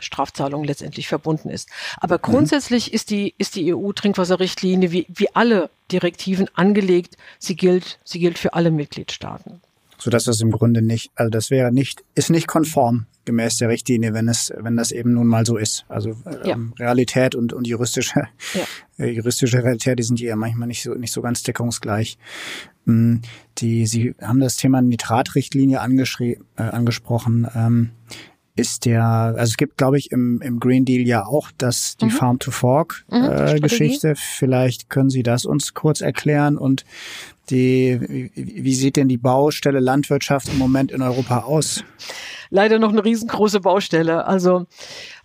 Strafzahlungen 0.00 0.66
letztendlich 0.66 1.08
verbunden 1.08 1.50
ist. 1.50 1.68
Aber 1.98 2.16
mhm. 2.16 2.22
grundsätzlich 2.22 2.88
mhm. 2.88 2.94
ist 2.94 3.10
die, 3.10 3.34
ist 3.38 3.56
die 3.56 3.74
EU-Trinkwasserrichtlinie 3.74 4.92
wie, 4.92 5.06
wie 5.08 5.34
alle 5.34 5.70
Direktiven 5.92 6.48
angelegt. 6.54 7.16
Sie 7.38 7.56
gilt, 7.56 7.98
sie 8.04 8.18
gilt 8.18 8.38
für 8.38 8.54
alle 8.54 8.70
Mitgliedstaaten. 8.70 9.60
So 9.98 10.10
dass 10.10 10.24
das 10.24 10.40
im 10.40 10.50
Grunde 10.50 10.80
nicht, 10.80 11.10
also 11.14 11.28
das 11.28 11.50
wäre 11.50 11.72
nicht, 11.72 12.02
ist 12.14 12.30
nicht 12.30 12.46
konform 12.46 13.06
gemäß 13.26 13.58
der 13.58 13.68
Richtlinie, 13.68 14.14
wenn 14.14 14.28
es, 14.28 14.52
wenn 14.56 14.76
das 14.76 14.92
eben 14.92 15.12
nun 15.12 15.26
mal 15.26 15.44
so 15.44 15.56
ist. 15.56 15.84
Also 15.88 16.16
ja. 16.44 16.54
ähm, 16.54 16.72
Realität 16.78 17.34
und, 17.34 17.52
und 17.52 17.66
juristische, 17.66 18.22
ja. 18.54 18.62
äh, 19.04 19.10
juristische 19.10 19.62
Realität, 19.62 19.98
die 19.98 20.02
sind 20.02 20.18
ja 20.20 20.34
manchmal 20.36 20.68
nicht 20.68 20.82
so, 20.82 20.94
nicht 20.94 21.12
so 21.12 21.20
ganz 21.20 21.42
deckungsgleich. 21.42 22.18
Ähm, 22.88 23.20
die, 23.58 23.86
Sie 23.86 24.14
haben 24.20 24.40
das 24.40 24.56
Thema 24.56 24.80
Nitratrichtlinie 24.80 25.76
äh, 25.76 25.80
angesprochen. 26.56 27.46
Ähm, 27.54 27.90
ist 28.60 28.84
der, 28.84 29.04
also 29.04 29.42
es 29.50 29.56
gibt, 29.56 29.76
glaube 29.76 29.98
ich, 29.98 30.12
im, 30.12 30.40
im 30.42 30.60
Green 30.60 30.84
Deal 30.84 31.06
ja 31.06 31.24
auch 31.26 31.50
das, 31.58 31.96
die 31.96 32.06
mhm. 32.06 32.10
Farm-to-Fork-Geschichte. 32.10 34.08
Mhm, 34.08 34.12
äh, 34.12 34.16
Vielleicht 34.16 34.90
können 34.90 35.10
Sie 35.10 35.22
das 35.22 35.44
uns 35.44 35.74
kurz 35.74 36.00
erklären 36.00 36.56
und 36.56 36.84
die, 37.50 38.30
wie 38.34 38.74
sieht 38.74 38.96
denn 38.96 39.08
die 39.08 39.16
Baustelle 39.16 39.80
Landwirtschaft 39.80 40.48
im 40.48 40.58
Moment 40.58 40.92
in 40.92 41.02
Europa 41.02 41.40
aus? 41.40 41.82
Leider 42.50 42.78
noch 42.78 42.90
eine 42.90 43.04
riesengroße 43.04 43.60
Baustelle. 43.60 44.26
Also 44.26 44.66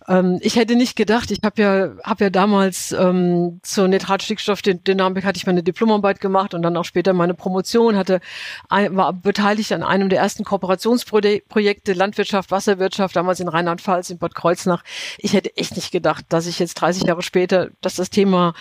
ähm, 0.08 0.38
ich 0.40 0.56
hätte 0.56 0.76
nicht 0.76 0.96
gedacht, 0.96 1.30
ich 1.30 1.40
habe 1.44 1.62
ja, 1.62 1.90
hab 2.04 2.20
ja 2.20 2.30
damals 2.30 2.92
ähm, 2.92 3.60
zur 3.62 3.88
Nitratstickstoffdynamik 3.88 5.24
hatte 5.24 5.36
ich 5.36 5.46
meine 5.46 5.62
Diplomarbeit 5.62 6.20
gemacht 6.20 6.54
und 6.54 6.62
dann 6.62 6.76
auch 6.76 6.84
später 6.84 7.12
meine 7.12 7.34
Promotion, 7.34 7.96
hatte 7.96 8.20
war 8.68 9.12
beteiligt 9.12 9.72
an 9.72 9.82
einem 9.82 10.08
der 10.08 10.20
ersten 10.20 10.44
Kooperationsprojekte 10.44 11.92
Landwirtschaft, 11.92 12.50
Wasserwirtschaft, 12.50 13.16
damals 13.16 13.40
in 13.40 13.48
Rheinland-Pfalz, 13.48 14.10
in 14.10 14.18
Bad 14.18 14.34
Kreuznach. 14.34 14.84
Ich 15.18 15.32
hätte 15.32 15.56
echt 15.56 15.76
nicht 15.76 15.90
gedacht, 15.90 16.24
dass 16.28 16.46
ich 16.46 16.58
jetzt 16.58 16.74
30 16.74 17.04
Jahre 17.04 17.22
später, 17.22 17.70
dass 17.80 17.94
das 17.94 18.10
Thema 18.10 18.54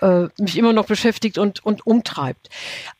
äh, 0.00 0.26
mich 0.38 0.56
immer 0.56 0.72
noch 0.72 0.86
beschäftigt 0.86 1.38
und, 1.38 1.64
und 1.64 1.86
umtreibt. 1.86 2.48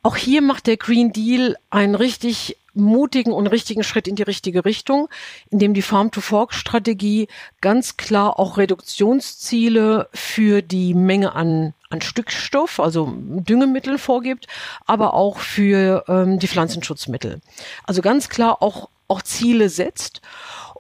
Auch 0.03 0.17
hier 0.17 0.43
macht 0.43 0.67
der 0.67 0.77
Green 0.77 1.13
Deal 1.13 1.57
einen 1.71 1.95
richtig 1.95 2.57
mutigen 2.79 3.33
und 3.33 3.47
richtigen 3.47 3.85
Schritt 3.85 4.09
in 4.09 4.17
die 4.17 4.23
richtige 4.23 4.65
Richtung, 4.65 5.09
indem 5.51 5.75
die 5.75 5.83
Farm-to-Fork-Strategie 5.83 7.29
ganz 7.61 7.97
klar 7.97 8.39
auch 8.39 8.57
Reduktionsziele 8.57 10.09
für 10.13 10.63
die 10.63 10.95
Menge 10.95 11.35
an, 11.35 11.75
an 11.91 12.01
Stückstoff, 12.01 12.81
also 12.81 13.13
Düngemittel 13.17 13.99
vorgibt, 13.99 14.47
aber 14.87 15.15
auch 15.15 15.39
für 15.39 16.05
ähm, 16.09 16.39
die 16.39 16.49
Pflanzenschutzmittel. 16.49 17.41
Also 17.85 18.03
ganz 18.03 18.29
klar 18.29 18.63
auch, 18.63 18.89
auch 19.09 19.23
Ziele 19.23 19.69
setzt. 19.69 20.21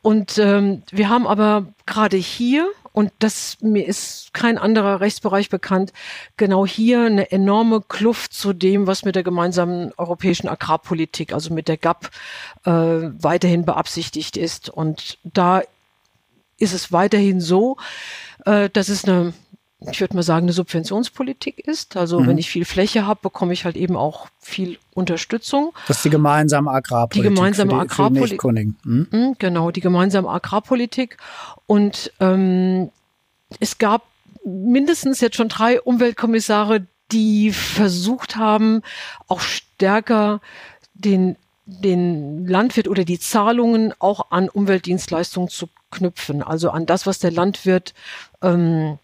Und 0.02 0.38
ähm, 0.38 0.82
wir 0.90 1.08
haben 1.08 1.26
aber 1.26 1.66
gerade 1.86 2.16
hier 2.16 2.68
und 2.98 3.12
das 3.20 3.58
mir 3.60 3.86
ist 3.86 4.34
kein 4.34 4.58
anderer 4.58 5.00
Rechtsbereich 5.00 5.50
bekannt, 5.50 5.92
genau 6.36 6.66
hier 6.66 7.02
eine 7.02 7.30
enorme 7.30 7.80
Kluft 7.80 8.32
zu 8.32 8.52
dem, 8.52 8.88
was 8.88 9.04
mit 9.04 9.14
der 9.14 9.22
gemeinsamen 9.22 9.92
europäischen 9.96 10.48
Agrarpolitik, 10.48 11.32
also 11.32 11.54
mit 11.54 11.68
der 11.68 11.76
GAP, 11.76 12.10
äh, 12.64 12.70
weiterhin 12.72 13.64
beabsichtigt 13.64 14.36
ist. 14.36 14.68
Und 14.68 15.18
da 15.22 15.62
ist 16.58 16.74
es 16.74 16.90
weiterhin 16.90 17.40
so, 17.40 17.76
äh, 18.44 18.68
dass 18.68 18.88
es 18.88 19.04
eine 19.04 19.32
ich 19.80 20.00
würde 20.00 20.16
mal 20.16 20.22
sagen, 20.22 20.46
eine 20.46 20.52
Subventionspolitik 20.52 21.60
ist. 21.60 21.96
Also 21.96 22.20
mhm. 22.20 22.26
wenn 22.26 22.38
ich 22.38 22.50
viel 22.50 22.64
Fläche 22.64 23.06
habe, 23.06 23.20
bekomme 23.22 23.52
ich 23.52 23.64
halt 23.64 23.76
eben 23.76 23.96
auch 23.96 24.26
viel 24.40 24.78
Unterstützung. 24.94 25.72
Das 25.86 25.98
ist 25.98 26.04
die 26.04 26.10
gemeinsame 26.10 26.70
Agrarpolitik. 26.70 27.30
Die 27.30 27.34
gemeinsame 27.34 27.74
Agrarpolitik. 27.74 28.42
Mhm. 28.84 29.36
Genau, 29.38 29.70
die 29.70 29.80
gemeinsame 29.80 30.28
Agrarpolitik. 30.28 31.16
Und 31.66 32.12
ähm, 32.18 32.90
es 33.60 33.78
gab 33.78 34.02
mindestens 34.44 35.20
jetzt 35.20 35.36
schon 35.36 35.48
drei 35.48 35.80
Umweltkommissare, 35.80 36.86
die 37.12 37.52
versucht 37.52 38.36
haben, 38.36 38.82
auch 39.28 39.40
stärker 39.40 40.40
den 40.94 41.36
den 41.70 42.46
Landwirt 42.46 42.88
oder 42.88 43.04
die 43.04 43.18
Zahlungen 43.18 43.92
auch 43.98 44.30
an 44.30 44.48
Umweltdienstleistungen 44.48 45.50
zu 45.50 45.68
knüpfen, 45.90 46.42
also 46.42 46.70
an 46.70 46.86
das, 46.86 47.06
was 47.06 47.18
der 47.18 47.30
Landwirt 47.30 47.92
ähm, 48.40 48.98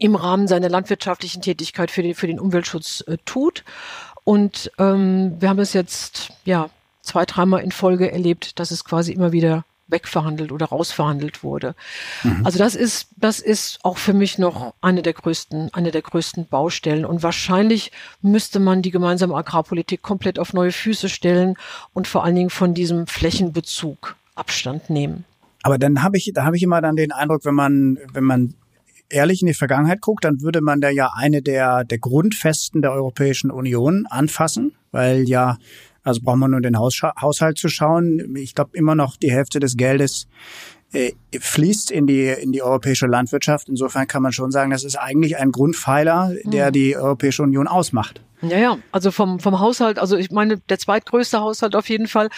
im 0.00 0.16
Rahmen 0.16 0.48
seiner 0.48 0.68
landwirtschaftlichen 0.68 1.42
Tätigkeit 1.42 1.90
für 1.90 2.02
den, 2.02 2.14
für 2.14 2.26
den 2.26 2.40
Umweltschutz 2.40 3.04
äh, 3.06 3.18
tut. 3.24 3.64
Und 4.24 4.72
ähm, 4.78 5.36
wir 5.38 5.48
haben 5.48 5.58
es 5.58 5.72
jetzt 5.72 6.32
ja 6.44 6.70
zwei, 7.02 7.24
dreimal 7.24 7.62
in 7.62 7.70
Folge 7.70 8.10
erlebt, 8.10 8.58
dass 8.58 8.70
es 8.70 8.84
quasi 8.84 9.12
immer 9.12 9.32
wieder 9.32 9.64
wegverhandelt 9.88 10.52
oder 10.52 10.66
rausverhandelt 10.66 11.42
wurde. 11.42 11.74
Mhm. 12.22 12.46
Also 12.46 12.58
das 12.58 12.74
ist, 12.74 13.08
das 13.16 13.40
ist 13.40 13.80
auch 13.82 13.98
für 13.98 14.14
mich 14.14 14.38
noch 14.38 14.74
eine 14.80 15.02
der 15.02 15.12
größten, 15.12 15.70
eine 15.74 15.90
der 15.90 16.02
größten 16.02 16.46
Baustellen. 16.46 17.04
Und 17.04 17.22
wahrscheinlich 17.22 17.92
müsste 18.22 18.60
man 18.60 18.82
die 18.82 18.90
gemeinsame 18.90 19.34
Agrarpolitik 19.34 20.00
komplett 20.00 20.38
auf 20.38 20.52
neue 20.52 20.72
Füße 20.72 21.08
stellen 21.08 21.56
und 21.92 22.08
vor 22.08 22.24
allen 22.24 22.36
Dingen 22.36 22.50
von 22.50 22.72
diesem 22.72 23.06
Flächenbezug 23.06 24.16
Abstand 24.34 24.88
nehmen. 24.88 25.24
Aber 25.62 25.76
dann 25.76 26.02
habe 26.02 26.16
ich, 26.16 26.30
da 26.34 26.44
habe 26.44 26.56
ich 26.56 26.62
immer 26.62 26.80
dann 26.80 26.96
den 26.96 27.12
Eindruck, 27.12 27.44
wenn 27.44 27.54
man, 27.54 27.98
wenn 28.12 28.24
man 28.24 28.54
ehrlich 29.10 29.42
in 29.42 29.48
die 29.48 29.54
Vergangenheit 29.54 30.00
guckt, 30.00 30.24
dann 30.24 30.40
würde 30.40 30.60
man 30.60 30.80
da 30.80 30.88
ja 30.88 31.10
eine 31.14 31.42
der, 31.42 31.84
der 31.84 31.98
Grundfesten 31.98 32.82
der 32.82 32.92
Europäischen 32.92 33.50
Union 33.50 34.06
anfassen, 34.08 34.74
weil 34.92 35.28
ja, 35.28 35.58
also 36.02 36.20
braucht 36.22 36.38
man 36.38 36.50
nur 36.50 36.60
den 36.60 36.78
Haushalt 36.78 37.58
zu 37.58 37.68
schauen. 37.68 38.34
Ich 38.36 38.54
glaube 38.54 38.70
immer 38.74 38.94
noch 38.94 39.16
die 39.16 39.30
Hälfte 39.30 39.60
des 39.60 39.76
Geldes 39.76 40.28
äh, 40.92 41.12
fließt 41.38 41.90
in 41.90 42.06
die, 42.06 42.26
in 42.26 42.52
die 42.52 42.62
europäische 42.62 43.06
Landwirtschaft. 43.06 43.68
Insofern 43.68 44.06
kann 44.06 44.22
man 44.22 44.32
schon 44.32 44.50
sagen, 44.50 44.70
das 44.70 44.84
ist 44.84 44.96
eigentlich 44.96 45.36
ein 45.36 45.52
Grundpfeiler, 45.52 46.32
der 46.44 46.68
mhm. 46.68 46.72
die 46.72 46.96
Europäische 46.96 47.42
Union 47.42 47.68
ausmacht. 47.68 48.22
Ja, 48.42 48.56
ja, 48.56 48.78
also 48.90 49.10
vom, 49.10 49.38
vom 49.38 49.60
Haushalt, 49.60 49.98
also 49.98 50.16
ich 50.16 50.30
meine, 50.30 50.56
der 50.56 50.78
zweitgrößte 50.78 51.40
Haushalt 51.40 51.76
auf 51.76 51.88
jeden 51.90 52.08
Fall. 52.08 52.30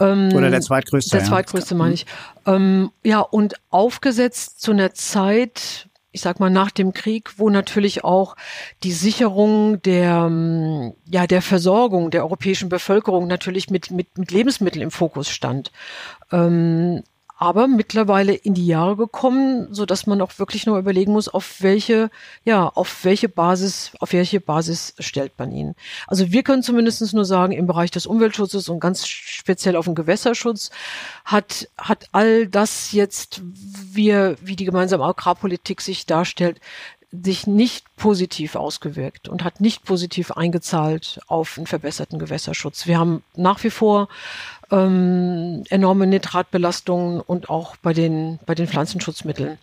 Ähm, 0.00 0.30
Oder 0.34 0.50
der 0.50 0.60
zweitgrößte. 0.60 1.16
Der 1.16 1.24
zweitgrößte 1.24 1.74
ja. 1.74 1.78
meine 1.78 1.94
ich. 1.94 2.06
Ähm, 2.46 2.90
ja, 3.04 3.20
und 3.20 3.54
aufgesetzt 3.70 4.60
zu 4.60 4.72
einer 4.72 4.92
Zeit, 4.92 5.85
ich 6.16 6.22
sag 6.22 6.40
mal, 6.40 6.48
nach 6.48 6.70
dem 6.70 6.94
Krieg, 6.94 7.34
wo 7.36 7.50
natürlich 7.50 8.02
auch 8.02 8.36
die 8.82 8.92
Sicherung 8.92 9.82
der, 9.82 10.24
ähm, 10.26 10.94
ja, 11.04 11.26
der 11.26 11.42
Versorgung 11.42 12.10
der 12.10 12.22
europäischen 12.22 12.70
Bevölkerung 12.70 13.26
natürlich 13.26 13.68
mit, 13.68 13.90
mit, 13.90 14.16
mit 14.16 14.30
Lebensmitteln 14.30 14.82
im 14.82 14.90
Fokus 14.90 15.28
stand. 15.28 15.72
Ähm, 16.32 17.02
aber 17.38 17.68
mittlerweile 17.68 18.32
in 18.32 18.54
die 18.54 18.66
Jahre 18.66 18.96
gekommen, 18.96 19.68
so 19.70 19.84
dass 19.84 20.06
man 20.06 20.22
auch 20.22 20.38
wirklich 20.38 20.64
nur 20.64 20.78
überlegen 20.78 21.12
muss, 21.12 21.28
auf 21.28 21.60
welche, 21.60 22.10
ja, 22.44 22.68
auf 22.68 23.04
welche 23.04 23.28
Basis, 23.28 23.92
auf 24.00 24.14
welche 24.14 24.40
Basis 24.40 24.94
stellt 24.98 25.38
man 25.38 25.52
ihn. 25.52 25.74
Also 26.06 26.32
wir 26.32 26.42
können 26.42 26.62
zumindest 26.62 27.12
nur 27.12 27.26
sagen, 27.26 27.52
im 27.52 27.66
Bereich 27.66 27.90
des 27.90 28.06
Umweltschutzes 28.06 28.70
und 28.70 28.80
ganz 28.80 29.06
speziell 29.06 29.76
auf 29.76 29.84
den 29.84 29.94
Gewässerschutz 29.94 30.70
hat, 31.26 31.68
hat 31.76 32.08
all 32.12 32.46
das 32.46 32.92
jetzt, 32.92 33.42
wir, 33.44 34.36
wie 34.40 34.56
die 34.56 34.64
gemeinsame 34.64 35.04
Agrarpolitik 35.04 35.82
sich 35.82 36.06
darstellt, 36.06 36.60
sich 37.12 37.46
nicht 37.46 37.84
positiv 37.96 38.56
ausgewirkt 38.56 39.28
und 39.28 39.44
hat 39.44 39.60
nicht 39.60 39.84
positiv 39.84 40.32
eingezahlt 40.32 41.20
auf 41.28 41.56
einen 41.56 41.66
verbesserten 41.66 42.18
Gewässerschutz. 42.18 42.86
Wir 42.86 42.98
haben 42.98 43.22
nach 43.34 43.62
wie 43.62 43.70
vor 43.70 44.08
ähm, 44.70 45.64
enorme 45.70 46.06
Nitratbelastungen 46.06 47.20
und 47.20 47.48
auch 47.48 47.76
bei 47.76 47.92
den, 47.92 48.38
bei 48.46 48.54
den 48.54 48.66
Pflanzenschutzmitteln 48.66 49.58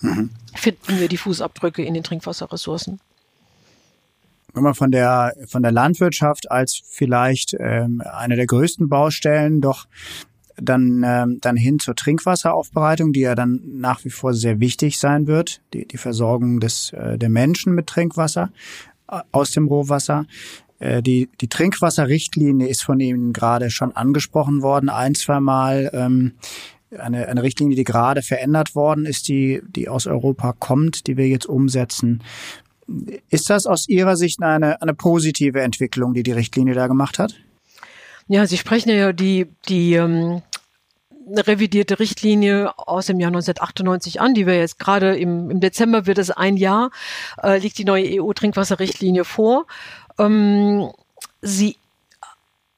mhm. 0.00 0.30
finden 0.54 0.98
wir 0.98 1.08
die 1.08 1.16
Fußabdrücke 1.16 1.82
in 1.82 1.94
den 1.94 2.02
Trinkwasserressourcen. 2.02 3.00
Wenn 4.52 4.62
man 4.62 4.74
von 4.74 4.92
der, 4.92 5.34
von 5.48 5.62
der 5.62 5.72
Landwirtschaft 5.72 6.50
als 6.50 6.80
vielleicht 6.88 7.56
ähm, 7.58 8.02
eine 8.04 8.36
der 8.36 8.46
größten 8.46 8.88
Baustellen 8.88 9.60
doch 9.60 9.86
dann, 10.56 11.02
ähm, 11.04 11.38
dann 11.40 11.56
hin 11.56 11.78
zur 11.78 11.96
Trinkwasseraufbereitung, 11.96 13.12
die 13.12 13.20
ja 13.20 13.34
dann 13.34 13.60
nach 13.64 14.04
wie 14.04 14.10
vor 14.10 14.34
sehr 14.34 14.60
wichtig 14.60 14.98
sein 14.98 15.26
wird, 15.26 15.60
die, 15.72 15.86
die 15.86 15.96
Versorgung 15.96 16.60
des, 16.60 16.92
äh, 16.92 17.18
der 17.18 17.28
Menschen 17.28 17.74
mit 17.74 17.88
Trinkwasser 17.88 18.50
äh, 19.10 19.20
aus 19.32 19.50
dem 19.50 19.66
Rohwasser. 19.66 20.26
Äh, 20.78 21.02
die, 21.02 21.28
die 21.40 21.48
Trinkwasserrichtlinie 21.48 22.68
ist 22.68 22.82
von 22.82 23.00
Ihnen 23.00 23.32
gerade 23.32 23.70
schon 23.70 23.94
angesprochen 23.94 24.62
worden, 24.62 24.88
ein, 24.88 25.14
zwei 25.14 25.40
Mal. 25.40 25.90
Ähm, 25.92 26.32
eine, 26.98 27.26
eine 27.26 27.42
Richtlinie, 27.42 27.76
die 27.76 27.82
gerade 27.82 28.22
verändert 28.22 28.76
worden 28.76 29.04
ist, 29.04 29.26
die, 29.26 29.62
die 29.66 29.88
aus 29.88 30.06
Europa 30.06 30.52
kommt, 30.52 31.08
die 31.08 31.16
wir 31.16 31.26
jetzt 31.26 31.46
umsetzen. 31.46 32.22
Ist 33.30 33.50
das 33.50 33.66
aus 33.66 33.88
Ihrer 33.88 34.16
Sicht 34.16 34.42
eine, 34.42 34.80
eine 34.80 34.94
positive 34.94 35.60
Entwicklung, 35.60 36.14
die 36.14 36.22
die 36.22 36.32
Richtlinie 36.32 36.74
da 36.74 36.86
gemacht 36.86 37.18
hat? 37.18 37.34
Ja, 38.28 38.46
Sie 38.46 38.56
sprechen 38.56 38.90
ja 38.90 39.12
die, 39.12 39.46
die 39.68 39.94
ähm, 39.94 40.42
revidierte 41.28 41.98
Richtlinie 41.98 42.72
aus 42.76 43.06
dem 43.06 43.20
Jahr 43.20 43.28
1998 43.28 44.20
an, 44.20 44.34
die 44.34 44.46
wir 44.46 44.56
jetzt 44.56 44.78
gerade 44.78 45.16
im, 45.16 45.50
im 45.50 45.60
Dezember 45.60 46.06
wird 46.06 46.18
es 46.18 46.30
ein 46.30 46.56
Jahr, 46.56 46.90
äh, 47.42 47.58
liegt 47.58 47.78
die 47.78 47.84
neue 47.84 48.22
EU-Trinkwasserrichtlinie 48.22 49.24
vor. 49.24 49.66
Ähm, 50.18 50.90
sie 51.42 51.76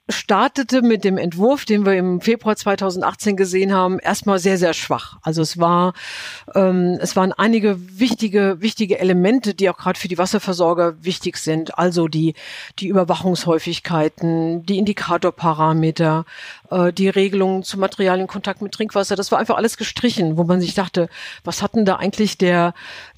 startete 0.08 0.82
mit 0.82 1.02
dem 1.02 1.18
Entwurf, 1.18 1.64
den 1.64 1.84
wir 1.84 1.94
im 1.94 2.20
Februar 2.20 2.54
2018 2.54 3.36
gesehen 3.36 3.72
haben, 3.72 3.98
erstmal 3.98 4.38
sehr, 4.38 4.56
sehr 4.56 4.72
schwach. 4.72 5.16
Also 5.22 5.42
es 5.42 5.58
war, 5.58 5.94
ähm, 6.54 6.98
es 7.00 7.16
waren 7.16 7.32
einige 7.32 7.98
wichtige, 7.98 8.58
wichtige 8.60 9.00
Elemente, 9.00 9.54
die 9.54 9.68
auch 9.68 9.76
gerade 9.76 9.98
für 9.98 10.06
die 10.06 10.18
Wasserversorger 10.18 11.02
wichtig 11.02 11.38
sind. 11.38 11.76
Also 11.76 12.06
die, 12.06 12.34
die 12.78 12.86
Überwachungshäufigkeiten, 12.86 14.64
die 14.64 14.78
Indikatorparameter, 14.78 16.24
äh, 16.70 16.92
die 16.92 17.08
Regelungen 17.08 17.64
zum 17.64 17.80
Materialienkontakt 17.80 18.62
mit 18.62 18.72
Trinkwasser. 18.72 19.16
Das 19.16 19.32
war 19.32 19.40
einfach 19.40 19.56
alles 19.56 19.76
gestrichen, 19.76 20.36
wo 20.36 20.44
man 20.44 20.60
sich 20.60 20.74
dachte, 20.74 21.08
was 21.42 21.62
hatten 21.62 21.84
da 21.84 21.96
eigentlich 21.96 22.38
der, 22.38 22.74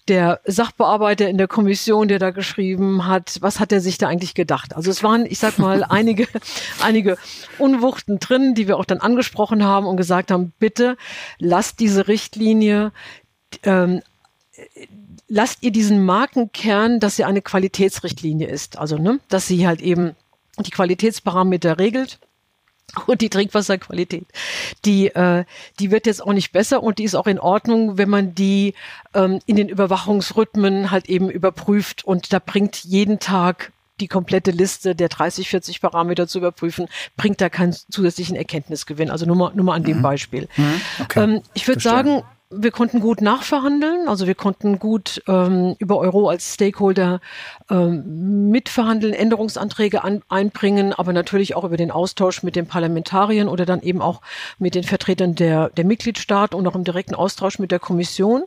der 0.09 0.41
Sachbearbeiter 0.45 1.29
in 1.29 1.39
der 1.39 1.49
Kommission, 1.49 2.09
der 2.09 2.19
da 2.19 2.31
geschrieben 2.31 3.07
hat, 3.07 3.39
was 3.41 3.61
hat 3.61 3.73
er 3.73 3.81
sich 3.81 3.99
da 3.99 4.09
eigentlich 4.09 4.35
gedacht? 4.35 4.75
Also 4.75 4.91
es 4.91 5.03
waren, 5.03 5.27
ich 5.27 5.39
sag 5.39 5.59
mal, 5.59 5.85
einige, 5.89 6.27
einige 6.83 7.19
Unwuchten 7.59 8.19
drin, 8.19 8.55
die 8.55 8.69
wir 8.69 8.79
auch 8.79 8.85
dann 8.85 9.01
angesprochen 9.01 9.65
haben 9.65 9.87
und 9.87 9.97
gesagt 9.97 10.31
haben, 10.31 10.53
bitte 10.59 10.97
lasst 11.39 11.81
diese 11.81 12.09
Richtlinie, 12.09 12.93
ähm, 13.63 14.03
lasst 15.29 15.63
ihr 15.63 15.71
diesen 15.71 16.05
Markenkern, 16.05 17.01
dass 17.01 17.17
sie 17.17 17.25
eine 17.25 17.43
Qualitätsrichtlinie 17.43 18.49
ist. 18.49 18.79
Also, 18.79 18.99
ne, 18.99 19.21
dass 19.29 19.47
sie 19.47 19.67
halt 19.67 19.81
eben 19.81 20.17
die 20.59 20.71
Qualitätsparameter 20.71 21.79
regelt 21.79 22.19
und 23.07 23.21
die 23.21 23.29
Trinkwasserqualität, 23.29 24.27
die, 24.85 25.09
äh, 25.09 25.45
die 25.79 25.91
wird 25.91 26.07
jetzt 26.07 26.23
auch 26.23 26.33
nicht 26.33 26.53
besser 26.53 26.83
und 26.83 26.99
die 26.99 27.05
ist 27.05 27.15
auch 27.15 27.27
in 27.27 27.39
Ordnung, 27.39 27.99
wenn 27.99 28.09
man 28.09 28.35
die 28.35 28.75
ähm, 29.15 29.41
in 29.47 29.57
den 29.57 29.69
Überwachungsrhythmen 29.69 30.91
halt 30.91 31.09
eben 31.09 31.31
überprüft 31.31 32.05
und 32.05 32.33
da 32.33 32.39
bringt 32.39 32.85
jeden 32.85 33.19
Tag 33.19 33.73
die 34.01 34.09
komplette 34.09 34.53
Liste 34.53 34.95
der 34.95 35.09
30, 35.09 35.49
40 35.49 35.81
Parameter 35.81 36.29
zu 36.29 36.39
überprüfen, 36.39 36.87
bringt 37.17 37.41
da 37.41 37.49
keinen 37.49 37.73
zusätzlichen 37.73 38.37
Erkenntnisgewinn. 38.37 39.11
Also 39.11 39.27
nur 39.27 39.37
mal, 39.37 39.53
nur 39.55 39.65
mal 39.65 39.75
an 39.75 39.83
dem 39.83 39.99
mhm. 39.99 40.03
Beispiel. 40.03 40.49
Mhm. 40.57 40.81
Okay. 41.01 41.21
Ähm, 41.21 41.43
ich 41.55 41.67
würde 41.67 41.81
sagen, 41.81 42.23
wir 42.51 42.71
konnten 42.71 43.01
gut 43.01 43.21
nachverhandeln, 43.21 44.09
also 44.09 44.27
wir 44.27 44.35
konnten 44.35 44.79
gut 44.79 45.23
ähm, 45.29 45.77
über 45.79 45.99
Euro 45.99 46.31
als 46.31 46.55
Stakeholder 46.55 47.21
ähm, 47.69 48.51
mitverhandeln, 48.51 49.13
Änderungsanträge 49.13 50.03
an, 50.03 50.23
einbringen, 50.31 50.95
aber 50.95 51.13
natürlich 51.13 51.57
auch 51.57 51.65
über 51.65 51.77
den 51.77 51.91
Austausch 51.91 52.43
mit 52.43 52.57
den 52.57 52.67
Parlamentariern 52.67 53.49
oder 53.49 53.67
dann 53.67 53.83
eben 53.83 54.01
auch 54.01 54.23
mit 54.59 54.75
den 54.75 54.85
Vertretern 54.85 55.35
der, 55.35 55.69
der 55.71 55.85
Mitgliedstaaten 55.85 56.57
und 56.57 56.67
auch 56.67 56.75
im 56.75 56.85
direkten 56.85 57.15
Austausch 57.15 57.59
mit 57.59 57.71
der 57.71 57.81
Kommission. 57.81 58.45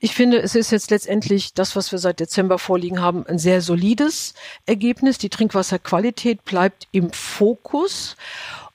Ich 0.00 0.14
finde, 0.14 0.40
es 0.40 0.56
ist 0.56 0.72
jetzt 0.72 0.90
letztendlich 0.90 1.54
das, 1.54 1.76
was 1.76 1.92
wir 1.92 1.98
seit 2.00 2.18
Dezember 2.18 2.58
vorliegen 2.58 3.00
haben, 3.00 3.24
ein 3.26 3.38
sehr 3.38 3.60
solides 3.60 4.34
Ergebnis. 4.66 5.18
Die 5.18 5.28
Trinkwasserqualität 5.28 6.44
bleibt 6.44 6.88
im 6.90 7.12
Fokus 7.12 8.16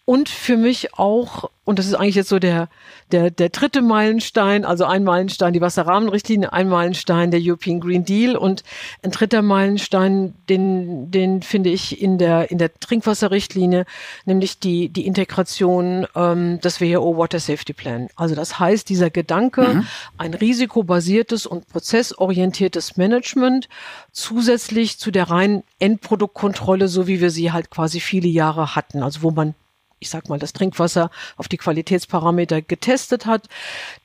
und 0.06 0.28
für 0.28 0.58
mich 0.58 0.96
auch, 0.96 1.50
und 1.64 1.80
das 1.80 1.86
ist 1.86 1.94
eigentlich 1.94 2.16
jetzt 2.16 2.28
so 2.28 2.38
der, 2.38 2.68
der, 3.14 3.32
der 3.32 3.48
dritte 3.48 3.82
Meilenstein, 3.82 4.66
also 4.66 4.84
ein 4.84 5.06
Meilenstein 5.06 5.54
die 5.54 5.62
Wasserrahmenrichtlinie, 5.62 6.52
ein 6.52 6.68
Meilenstein 6.68 7.32
der 7.32 7.40
European 7.42 7.80
Green 7.80 8.04
Deal 8.04 8.36
und 8.36 8.64
ein 9.02 9.12
dritter 9.12 9.42
Meilenstein, 9.42 10.34
den, 10.50 11.10
den 11.10 11.42
finde 11.42 11.70
ich 11.70 12.02
in 12.02 12.18
der, 12.18 12.52
in 12.52 12.58
der 12.58 12.74
Trinkwasserrichtlinie, 12.74 13.86
nämlich 14.26 14.60
die, 14.60 14.90
die 14.90 15.08
Integration 15.08 16.06
ähm, 16.16 16.60
des 16.60 16.82
WHO 16.82 17.18
Water 17.18 17.40
Safety 17.40 17.72
Plan. 17.72 18.10
Also 18.18 18.36
das 18.36 18.60
heißt, 18.60 18.90
dieser 18.90 19.10
Gedanke, 19.10 19.62
mhm. 19.62 19.88
ein 20.18 20.34
risikobasiertes 20.34 21.46
und 21.46 21.70
prozessorientiertes 21.70 22.98
Management 22.98 23.70
zusätzlich 24.12 25.00
zu 25.00 25.12
der 25.12 25.30
reinen 25.30 25.64
Endproduktkontrolle, 25.80 26.90
so 26.90 27.08
wie 27.08 27.22
wir 27.22 27.30
sie 27.30 27.54
halt 27.54 27.70
quasi 27.70 28.02
viele 28.02 28.28
Jahre 28.28 28.76
hatten, 28.76 29.02
also 29.02 29.22
wo 29.22 29.32
man 29.32 29.56
ich 30.04 30.10
sag 30.10 30.30
mal, 30.30 30.40
das 30.40 30.54
Trinkwasser 30.54 31.10
auf 31.38 31.48
die 31.48 31.58
Qualitätsparameter 31.58 32.62
getestet 32.62 33.26
hat. 33.26 33.48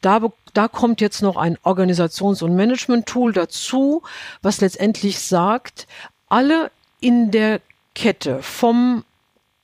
Da, 0.01 0.21
da 0.55 0.69
kommt 0.69 1.01
jetzt 1.01 1.23
noch 1.23 1.37
ein 1.37 1.59
Organisations- 1.65 2.43
und 2.43 2.55
Management-Tool 2.55 3.33
dazu, 3.33 4.03
was 4.41 4.61
letztendlich 4.61 5.19
sagt, 5.21 5.87
alle 6.29 6.71
in 7.01 7.31
der 7.31 7.61
Kette 7.95 8.43
vom 8.43 9.05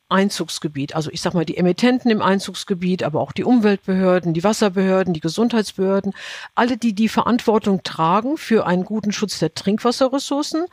Einzugsgebiet, 0.09 0.95
also 0.95 1.11
ich 1.11 1.21
sag 1.21 1.35
mal 1.35 1.45
die 1.45 1.57
Emittenten 1.57 2.11
im 2.11 2.21
Einzugsgebiet, 2.21 3.03
aber 3.03 3.21
auch 3.21 3.33
die 3.33 3.45
Umweltbehörden, 3.45 4.35
die 4.35 4.45
Wasserbehörden, 4.45 5.15
die 5.15 5.21
Gesundheitsbehörden, 5.21 6.13
alle, 6.55 6.77
die 6.77 6.93
die 6.93 7.09
Verantwortung 7.09 7.83
tragen 7.83 8.37
für 8.37 8.67
einen 8.67 8.85
guten 8.85 9.13
Schutz 9.13 9.39
der 9.39 9.55
Trinkwasserressourcen, 9.55 10.67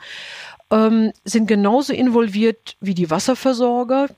ähm, 0.70 1.12
sind 1.24 1.46
genauso 1.46 1.92
involviert 1.92 2.76
wie 2.80 2.94
die 2.94 3.10
Wasserversorger, 3.10 4.08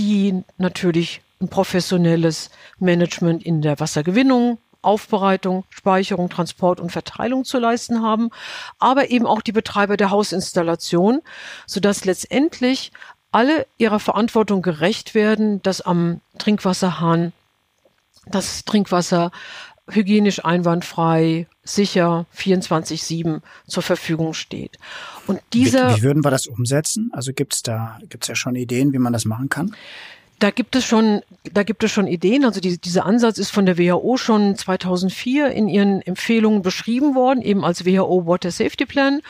die 0.00 0.44
natürlich 0.56 1.20
ein 1.42 1.48
professionelles 1.48 2.50
Management 2.78 3.42
in 3.42 3.60
der 3.60 3.78
Wassergewinnung, 3.80 4.56
Aufbereitung, 4.80 5.64
Speicherung, 5.68 6.30
Transport 6.30 6.80
und 6.80 6.90
Verteilung 6.90 7.44
zu 7.44 7.58
leisten 7.58 8.02
haben, 8.02 8.30
aber 8.78 9.10
eben 9.10 9.26
auch 9.26 9.42
die 9.42 9.52
Betreiber 9.52 9.98
der 9.98 10.10
Hausinstallation, 10.10 11.20
sodass 11.66 12.06
letztendlich 12.06 12.92
alle 13.30 13.66
ihrer 13.76 14.00
Verantwortung 14.00 14.62
gerecht 14.62 15.14
werden, 15.14 15.62
dass 15.62 15.82
am 15.82 16.22
Trinkwasserhahn 16.38 17.34
das 18.26 18.64
Trinkwasser 18.64 19.30
hygienisch 19.90 20.42
einwandfrei, 20.42 21.46
sicher 21.62 22.26
24-7 22.36 23.40
zur 23.66 23.82
Verfügung 23.82 24.34
steht. 24.34 24.78
Und 25.26 25.40
dieser. 25.52 25.90
Wie, 25.90 25.98
wie 25.98 26.02
würden 26.02 26.24
wir 26.24 26.30
das 26.30 26.46
umsetzen? 26.46 27.10
Also 27.12 27.32
gibt 27.32 27.54
es 27.54 27.62
da, 27.62 27.98
gibt's 28.08 28.28
ja 28.28 28.34
schon 28.34 28.56
Ideen, 28.56 28.92
wie 28.92 28.98
man 28.98 29.12
das 29.12 29.24
machen 29.24 29.48
kann? 29.48 29.74
da 30.40 30.50
gibt 30.50 30.74
es 30.74 30.84
schon, 30.86 31.20
da 31.52 31.62
gibt 31.62 31.84
es 31.84 31.92
schon 31.92 32.06
Ideen. 32.06 32.44
Also 32.44 32.60
die, 32.60 32.78
dieser 32.78 33.04
Ansatz 33.04 33.38
ist 33.38 33.50
von 33.50 33.66
der 33.66 33.78
WHO 33.78 34.16
schon 34.16 34.56
2004 34.56 35.50
in 35.50 35.68
ihren 35.68 36.02
Empfehlungen 36.02 36.62
beschrieben 36.62 37.14
worden, 37.14 37.42
eben 37.42 37.64
als 37.64 37.84
WHO 37.84 38.26
Water 38.26 38.50
Safety 38.50 38.86
Plan. 38.86 39.20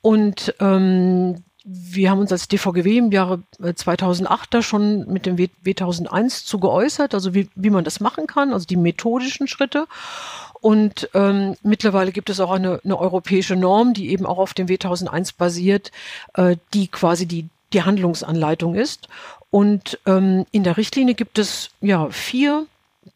Und 0.00 0.54
ähm, 0.60 1.42
wir 1.64 2.10
haben 2.10 2.20
uns 2.20 2.32
als 2.32 2.48
DVGW 2.48 2.98
im 2.98 3.12
Jahre 3.12 3.42
2008 3.74 4.42
äh, 4.42 4.46
da 4.50 4.62
schon 4.62 5.12
mit 5.12 5.26
dem 5.26 5.36
W 5.36 5.48
1001 5.66 6.44
zu 6.44 6.58
geäußert, 6.58 7.14
also 7.14 7.34
wie, 7.34 7.48
wie 7.54 7.70
man 7.70 7.84
das 7.84 8.00
machen 8.00 8.26
kann, 8.26 8.52
also 8.52 8.64
die 8.64 8.76
methodischen 8.76 9.48
Schritte. 9.48 9.86
Und 10.62 11.10
ähm, 11.12 11.56
mittlerweile 11.64 12.12
gibt 12.12 12.30
es 12.30 12.38
auch 12.38 12.52
eine, 12.52 12.80
eine 12.84 12.96
europäische 12.96 13.56
Norm, 13.56 13.94
die 13.94 14.10
eben 14.10 14.24
auch 14.24 14.38
auf 14.38 14.54
dem 14.54 14.68
W1001 14.68 15.34
basiert, 15.36 15.90
äh, 16.34 16.56
die 16.72 16.86
quasi 16.86 17.26
die, 17.26 17.48
die 17.72 17.82
Handlungsanleitung 17.82 18.76
ist. 18.76 19.08
Und 19.50 19.98
ähm, 20.06 20.46
in 20.52 20.62
der 20.62 20.76
Richtlinie 20.76 21.14
gibt 21.14 21.40
es 21.40 21.70
ja 21.80 22.08
vier 22.10 22.66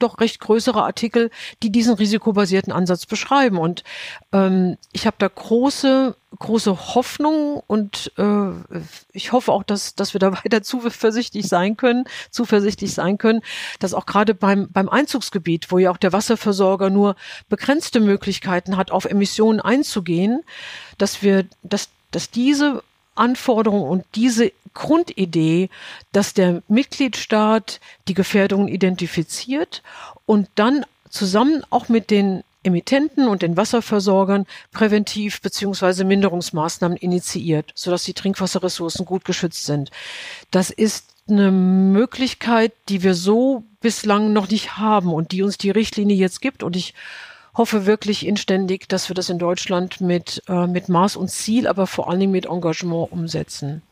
doch 0.00 0.18
recht 0.18 0.40
größere 0.40 0.82
Artikel, 0.82 1.30
die 1.62 1.70
diesen 1.70 1.94
risikobasierten 1.94 2.72
Ansatz 2.72 3.06
beschreiben. 3.06 3.58
Und 3.58 3.84
ähm, 4.32 4.76
ich 4.92 5.06
habe 5.06 5.16
da 5.20 5.28
große, 5.28 6.16
große 6.38 6.94
Hoffnung 6.94 7.62
und 7.66 8.12
äh, 8.18 8.50
ich 9.12 9.32
hoffe 9.32 9.52
auch, 9.52 9.62
dass, 9.62 9.94
dass 9.94 10.14
wir 10.14 10.18
da 10.18 10.32
weiter 10.44 10.62
zuversichtlich 10.62 11.48
sein 11.48 11.76
können, 11.76 12.04
zuversichtlich 12.30 12.92
sein 12.92 13.18
können, 13.18 13.42
dass 13.78 13.94
auch 13.94 14.06
gerade 14.06 14.34
beim, 14.34 14.68
beim 14.70 14.88
Einzugsgebiet, 14.88 15.70
wo 15.70 15.78
ja 15.78 15.90
auch 15.90 15.96
der 15.96 16.12
Wasserversorger 16.12 16.90
nur 16.90 17.16
begrenzte 17.48 18.00
Möglichkeiten 18.00 18.76
hat, 18.76 18.90
auf 18.90 19.04
Emissionen 19.04 19.60
einzugehen, 19.60 20.42
dass 20.98 21.22
wir, 21.22 21.46
dass, 21.62 21.88
dass 22.10 22.30
diese 22.30 22.82
Anforderung 23.14 23.82
und 23.82 24.04
diese 24.14 24.52
Grundidee, 24.74 25.70
dass 26.12 26.34
der 26.34 26.62
Mitgliedstaat 26.68 27.80
die 28.08 28.14
Gefährdungen 28.14 28.68
identifiziert 28.68 29.82
und 30.26 30.48
dann 30.54 30.84
zusammen 31.08 31.64
auch 31.70 31.88
mit 31.88 32.10
den 32.10 32.42
Emittenten 32.66 33.28
und 33.28 33.42
den 33.42 33.56
Wasserversorgern 33.56 34.46
präventiv 34.72 35.40
beziehungsweise 35.40 36.04
Minderungsmaßnahmen 36.04 36.96
initiiert, 36.96 37.72
sodass 37.74 38.04
die 38.04 38.14
Trinkwasserressourcen 38.14 39.06
gut 39.06 39.24
geschützt 39.24 39.64
sind. 39.64 39.90
Das 40.50 40.70
ist 40.70 41.06
eine 41.28 41.50
Möglichkeit, 41.50 42.72
die 42.88 43.02
wir 43.02 43.14
so 43.14 43.64
bislang 43.80 44.32
noch 44.32 44.48
nicht 44.48 44.76
haben 44.76 45.12
und 45.12 45.32
die 45.32 45.42
uns 45.42 45.58
die 45.58 45.70
Richtlinie 45.70 46.16
jetzt 46.16 46.40
gibt. 46.40 46.62
Und 46.62 46.76
ich 46.76 46.94
hoffe 47.54 47.86
wirklich 47.86 48.26
inständig, 48.26 48.88
dass 48.88 49.08
wir 49.08 49.14
das 49.14 49.28
in 49.28 49.38
Deutschland 49.38 50.00
mit, 50.00 50.42
äh, 50.48 50.66
mit 50.66 50.88
Maß 50.88 51.16
und 51.16 51.30
Ziel, 51.30 51.66
aber 51.66 51.86
vor 51.86 52.10
allen 52.10 52.20
Dingen 52.20 52.32
mit 52.32 52.46
Engagement 52.46 53.10
umsetzen. 53.10 53.82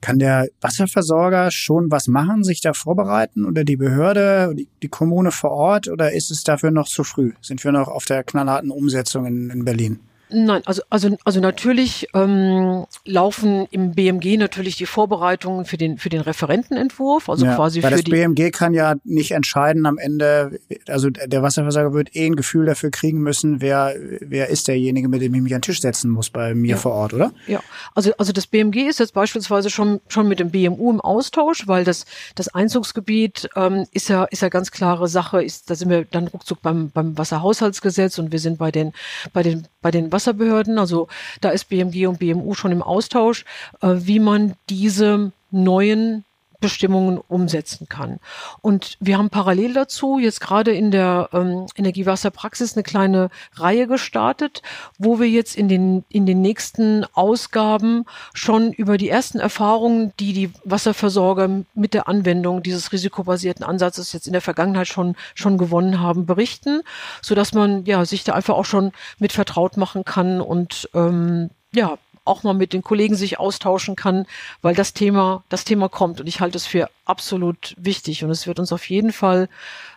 Kann 0.00 0.18
der 0.18 0.48
Wasserversorger 0.60 1.50
schon 1.50 1.90
was 1.90 2.06
machen, 2.06 2.44
sich 2.44 2.60
da 2.60 2.72
vorbereiten 2.72 3.44
oder 3.44 3.64
die 3.64 3.76
Behörde, 3.76 4.54
die, 4.54 4.68
die 4.82 4.88
Kommune 4.88 5.30
vor 5.30 5.50
Ort 5.50 5.88
oder 5.88 6.12
ist 6.12 6.30
es 6.30 6.44
dafür 6.44 6.70
noch 6.70 6.88
zu 6.88 7.04
früh? 7.04 7.32
Sind 7.40 7.62
wir 7.64 7.72
noch 7.72 7.88
auf 7.88 8.04
der 8.04 8.24
knallharten 8.24 8.70
Umsetzung 8.70 9.26
in, 9.26 9.50
in 9.50 9.64
Berlin? 9.64 10.00
Nein, 10.28 10.62
also, 10.66 10.82
also, 10.90 11.16
also 11.24 11.40
natürlich 11.40 12.08
ähm, 12.14 12.84
laufen 13.04 13.66
im 13.70 13.92
BMG 13.92 14.36
natürlich 14.38 14.76
die 14.76 14.86
Vorbereitungen 14.86 15.64
für 15.64 15.76
den, 15.76 15.98
für 15.98 16.08
den 16.08 16.20
Referentenentwurf, 16.20 17.28
also 17.28 17.46
ja, 17.46 17.54
quasi 17.54 17.82
weil 17.82 17.90
für 17.90 17.96
das 17.96 18.04
die. 18.04 18.10
BMG 18.10 18.50
kann 18.50 18.74
ja 18.74 18.96
nicht 19.04 19.30
entscheiden 19.30 19.86
am 19.86 19.98
Ende, 19.98 20.58
also 20.88 21.10
der 21.10 21.42
Wasserversorger 21.42 21.92
wird 21.92 22.16
eh 22.16 22.26
ein 22.26 22.34
Gefühl 22.36 22.66
dafür 22.66 22.90
kriegen 22.90 23.20
müssen, 23.20 23.60
wer, 23.60 23.94
wer 24.20 24.48
ist 24.48 24.66
derjenige, 24.68 25.08
mit 25.08 25.22
dem 25.22 25.32
ich 25.34 25.40
mich 25.42 25.54
an 25.54 25.60
den 25.60 25.62
Tisch 25.62 25.80
setzen 25.80 26.10
muss 26.10 26.30
bei 26.30 26.54
mir 26.54 26.72
Ja. 26.72 26.76
vor 26.76 26.92
Ort, 26.92 27.14
oder? 27.14 27.32
Ja, 27.46 27.60
also, 27.94 28.12
also 28.18 28.32
das 28.32 28.46
BMG 28.48 28.88
ist 28.88 28.98
jetzt 28.98 29.14
beispielsweise 29.14 29.70
schon, 29.70 30.00
schon 30.08 30.26
mit 30.26 30.40
dem 30.40 30.50
BMU 30.50 30.90
im 30.90 31.00
Austausch, 31.00 31.68
weil 31.68 31.84
das, 31.84 32.04
das 32.34 32.48
Einzugsgebiet 32.48 33.48
ähm, 33.54 33.86
ist 33.92 34.08
ja, 34.08 34.24
ist 34.24 34.42
ja 34.42 34.48
ganz 34.48 34.70
klare 34.72 35.06
Sache, 35.06 35.42
ist, 35.42 35.70
da 35.70 35.76
sind 35.76 35.88
wir 35.88 36.04
dann 36.04 36.26
ruckzuck 36.26 36.62
beim, 36.62 36.90
beim 36.90 37.16
Wasserhaushaltsgesetz 37.16 38.18
und 38.18 38.32
wir 38.32 38.40
sind 38.40 38.58
bei 38.58 38.72
den, 38.72 38.92
bei 39.32 39.42
den, 39.44 39.68
bei 39.82 39.90
den 39.90 40.10
Wasserbehörden, 40.16 40.78
also 40.78 41.08
da 41.42 41.50
ist 41.50 41.68
BMG 41.68 42.06
und 42.06 42.18
BMU 42.18 42.54
schon 42.54 42.72
im 42.72 42.82
Austausch, 42.82 43.44
äh, 43.82 43.94
wie 43.98 44.18
man 44.18 44.54
diese 44.70 45.32
neuen 45.50 46.24
Bestimmungen 46.60 47.18
umsetzen 47.18 47.88
kann. 47.88 48.18
Und 48.62 48.96
wir 49.00 49.18
haben 49.18 49.30
parallel 49.30 49.74
dazu 49.74 50.18
jetzt 50.18 50.40
gerade 50.40 50.72
in 50.72 50.90
der 50.90 51.28
ähm, 51.32 51.66
Energiewasserpraxis 51.76 52.74
eine 52.74 52.82
kleine 52.82 53.30
Reihe 53.54 53.86
gestartet, 53.86 54.62
wo 54.98 55.20
wir 55.20 55.28
jetzt 55.28 55.56
in 55.56 55.68
den, 55.68 56.04
in 56.08 56.26
den 56.26 56.40
nächsten 56.40 57.04
Ausgaben 57.14 58.04
schon 58.34 58.72
über 58.72 58.96
die 58.96 59.08
ersten 59.08 59.38
Erfahrungen, 59.38 60.12
die 60.18 60.32
die 60.32 60.50
Wasserversorger 60.64 61.64
mit 61.74 61.94
der 61.94 62.08
Anwendung 62.08 62.62
dieses 62.62 62.92
risikobasierten 62.92 63.64
Ansatzes 63.64 64.12
jetzt 64.12 64.26
in 64.26 64.32
der 64.32 64.42
Vergangenheit 64.42 64.88
schon, 64.88 65.16
schon 65.34 65.58
gewonnen 65.58 66.00
haben, 66.00 66.26
berichten, 66.26 66.82
so 67.22 67.34
dass 67.34 67.52
man 67.52 67.84
ja 67.84 68.04
sich 68.04 68.24
da 68.24 68.32
einfach 68.34 68.54
auch 68.54 68.64
schon 68.64 68.92
mit 69.18 69.32
vertraut 69.32 69.76
machen 69.76 70.04
kann 70.04 70.40
und 70.40 70.88
ähm, 70.94 71.50
ja, 71.74 71.98
auch 72.26 72.42
mal 72.42 72.54
mit 72.54 72.72
den 72.72 72.82
Kollegen 72.82 73.14
sich 73.14 73.38
austauschen 73.38 73.96
kann, 73.96 74.26
weil 74.62 74.74
das 74.74 74.92
Thema, 74.92 75.44
das 75.48 75.64
Thema 75.64 75.88
kommt 75.88 76.20
und 76.20 76.26
ich 76.26 76.40
halte 76.40 76.56
es 76.56 76.66
für 76.66 76.88
absolut 77.04 77.74
wichtig 77.78 78.24
und 78.24 78.30
es 78.30 78.46
wird 78.46 78.58
uns 78.58 78.72
auf 78.72 78.88
jeden 78.88 79.12
Fall 79.12 79.48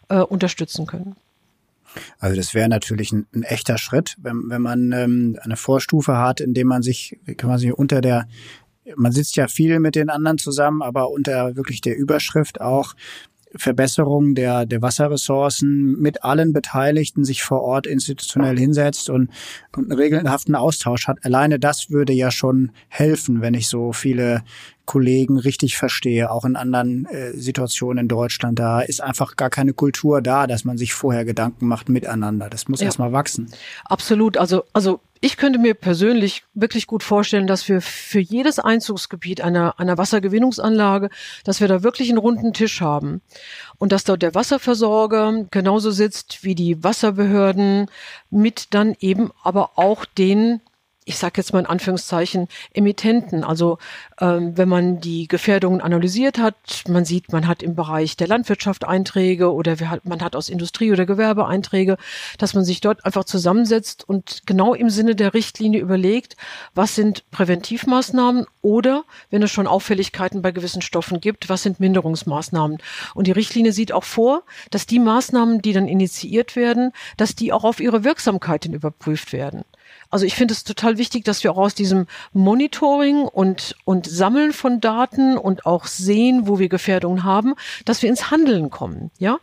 äh, 0.09 0.19
unterstützen 0.19 0.85
können. 0.85 1.15
Also 2.19 2.35
das 2.35 2.53
wäre 2.53 2.69
natürlich 2.69 3.11
ein, 3.11 3.25
ein 3.33 3.43
echter 3.43 3.77
Schritt, 3.77 4.15
wenn, 4.21 4.49
wenn 4.49 4.61
man 4.61 4.91
ähm, 4.91 5.39
eine 5.41 5.55
Vorstufe 5.55 6.17
hat, 6.17 6.39
indem 6.39 6.67
man 6.67 6.83
sich 6.83 7.17
quasi 7.37 7.71
unter 7.71 8.01
der 8.01 8.27
man 8.95 9.11
sitzt 9.11 9.35
ja 9.35 9.47
viel 9.47 9.79
mit 9.79 9.93
den 9.93 10.09
anderen 10.09 10.39
zusammen, 10.39 10.81
aber 10.81 11.11
unter 11.11 11.55
wirklich 11.55 11.79
der 11.81 11.95
Überschrift 11.95 12.59
auch 12.59 12.95
Verbesserung 13.55 14.35
der, 14.35 14.65
der 14.65 14.81
Wasserressourcen 14.81 15.99
mit 15.99 16.23
allen 16.23 16.53
Beteiligten 16.53 17.23
sich 17.25 17.43
vor 17.43 17.61
Ort 17.61 17.87
institutionell 17.87 18.57
hinsetzt 18.57 19.09
und, 19.09 19.29
und 19.75 19.89
einen 19.91 19.99
regelhaften 19.99 20.55
Austausch 20.55 21.07
hat. 21.07 21.17
Alleine 21.23 21.59
das 21.59 21.89
würde 21.89 22.13
ja 22.13 22.31
schon 22.31 22.71
helfen, 22.87 23.41
wenn 23.41 23.53
ich 23.53 23.67
so 23.67 23.91
viele 23.93 24.43
Kollegen 24.85 25.37
richtig 25.37 25.77
verstehe, 25.77 26.31
auch 26.31 26.45
in 26.45 26.55
anderen 26.55 27.05
äh, 27.05 27.31
Situationen 27.33 28.03
in 28.05 28.07
Deutschland. 28.07 28.57
Da 28.57 28.81
ist 28.81 29.01
einfach 29.01 29.35
gar 29.35 29.51
keine 29.51 29.73
Kultur 29.73 30.21
da, 30.21 30.47
dass 30.47 30.65
man 30.65 30.77
sich 30.79 30.93
vorher 30.93 31.25
Gedanken 31.25 31.67
macht 31.67 31.89
miteinander. 31.89 32.49
Das 32.49 32.67
muss 32.67 32.79
Ja. 32.81 32.85
erstmal 32.85 33.11
wachsen. 33.11 33.51
Absolut. 33.85 34.37
Also, 34.37 34.63
also 34.73 34.99
ich 35.21 35.35
könnte 35.35 35.59
mir 35.59 35.73
persönlich 35.73 36.43
wirklich 36.53 36.87
gut 36.87 37.03
vorstellen, 37.03 37.47
dass 37.47 37.67
wir 37.67 37.81
für 37.81 38.19
jedes 38.19 38.57
Einzugsgebiet 38.57 39.41
einer, 39.41 39.77
einer 39.79 39.97
Wassergewinnungsanlage, 39.97 41.09
dass 41.43 41.59
wir 41.59 41.67
da 41.67 41.83
wirklich 41.83 42.09
einen 42.09 42.17
runden 42.17 42.53
Tisch 42.53 42.79
haben. 42.79 43.21
Und 43.77 43.91
dass 43.91 44.05
dort 44.05 44.21
der 44.21 44.33
Wasserversorger 44.33 45.45
genauso 45.51 45.91
sitzt 45.91 46.43
wie 46.43 46.55
die 46.55 46.83
Wasserbehörden 46.83 47.89
mit 48.29 48.73
dann 48.73 48.95
eben 48.99 49.31
aber 49.43 49.71
auch 49.75 50.05
den 50.05 50.61
ich 51.09 51.17
sage 51.17 51.33
jetzt 51.37 51.53
mal 51.53 51.59
in 51.59 51.65
Anführungszeichen, 51.65 52.47
Emittenten. 52.71 53.43
Also 53.43 53.79
ähm, 54.21 54.55
wenn 54.55 54.69
man 54.69 55.01
die 55.01 55.27
Gefährdungen 55.27 55.81
analysiert 55.81 56.37
hat, 56.37 56.83
man 56.87 57.03
sieht, 57.03 57.31
man 57.31 57.47
hat 57.47 57.63
im 57.63 57.73
Bereich 57.73 58.15
der 58.15 58.27
Landwirtschaft 58.27 58.85
Einträge 58.85 59.51
oder 59.51 59.75
man 60.03 60.21
hat 60.21 60.35
aus 60.35 60.49
Industrie 60.49 60.91
oder 60.91 61.07
Gewerbe 61.07 61.47
Einträge, 61.47 61.97
dass 62.37 62.53
man 62.53 62.63
sich 62.63 62.79
dort 62.79 63.05
einfach 63.05 63.23
zusammensetzt 63.23 64.07
und 64.07 64.43
genau 64.45 64.75
im 64.75 64.91
Sinne 64.91 65.15
der 65.15 65.33
Richtlinie 65.33 65.81
überlegt, 65.81 66.37
was 66.75 66.93
sind 66.93 67.27
Präventivmaßnahmen 67.31 68.45
oder, 68.61 69.03
wenn 69.31 69.41
es 69.41 69.49
schon 69.49 69.65
Auffälligkeiten 69.65 70.43
bei 70.43 70.51
gewissen 70.51 70.83
Stoffen 70.83 71.21
gibt, 71.21 71.49
was 71.49 71.63
sind 71.63 71.79
Minderungsmaßnahmen. 71.79 72.77
Und 73.15 73.25
die 73.25 73.31
Richtlinie 73.31 73.71
sieht 73.71 73.93
auch 73.93 74.03
vor, 74.03 74.43
dass 74.69 74.85
die 74.85 74.99
Maßnahmen, 74.99 75.63
die 75.63 75.73
dann 75.73 75.87
initiiert 75.87 76.55
werden, 76.55 76.91
dass 77.17 77.33
die 77.33 77.51
auch 77.51 77.63
auf 77.63 77.79
ihre 77.79 78.03
Wirksamkeit 78.03 78.65
hin 78.65 78.75
überprüft 78.75 79.33
werden. 79.33 79.63
Also 80.09 80.25
ich 80.25 80.35
finde 80.35 80.53
es 80.53 80.63
total 80.63 80.97
wichtig, 80.97 81.23
dass 81.23 81.43
wir 81.43 81.51
auch 81.51 81.57
aus 81.57 81.75
diesem 81.75 82.07
Monitoring 82.33 83.23
und, 83.23 83.75
und 83.85 84.07
Sammeln 84.07 84.53
von 84.53 84.81
Daten 84.81 85.37
und 85.37 85.65
auch 85.65 85.85
sehen, 85.85 86.47
wo 86.47 86.59
wir 86.59 86.69
Gefährdungen 86.69 87.23
haben, 87.23 87.55
dass 87.85 88.01
wir 88.01 88.09
ins 88.09 88.31
Handeln 88.31 88.69
kommen, 88.69 89.11
ja. 89.19 89.39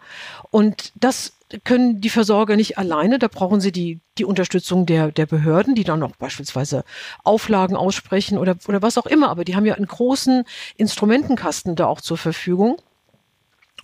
Und 0.50 0.92
das 0.96 1.34
können 1.64 2.00
die 2.00 2.10
Versorger 2.10 2.56
nicht 2.56 2.78
alleine. 2.78 3.18
Da 3.18 3.28
brauchen 3.28 3.60
sie 3.60 3.70
die, 3.70 4.00
die 4.18 4.24
Unterstützung 4.24 4.86
der, 4.86 5.12
der 5.12 5.26
Behörden, 5.26 5.74
die 5.74 5.84
dann 5.84 6.02
auch 6.02 6.16
beispielsweise 6.16 6.84
Auflagen 7.22 7.76
aussprechen 7.76 8.38
oder, 8.38 8.56
oder 8.66 8.82
was 8.82 8.98
auch 8.98 9.06
immer. 9.06 9.28
Aber 9.28 9.44
die 9.44 9.54
haben 9.54 9.66
ja 9.66 9.74
einen 9.74 9.86
großen 9.86 10.44
Instrumentenkasten 10.76 11.76
da 11.76 11.86
auch 11.86 12.00
zur 12.00 12.18
Verfügung. 12.18 12.78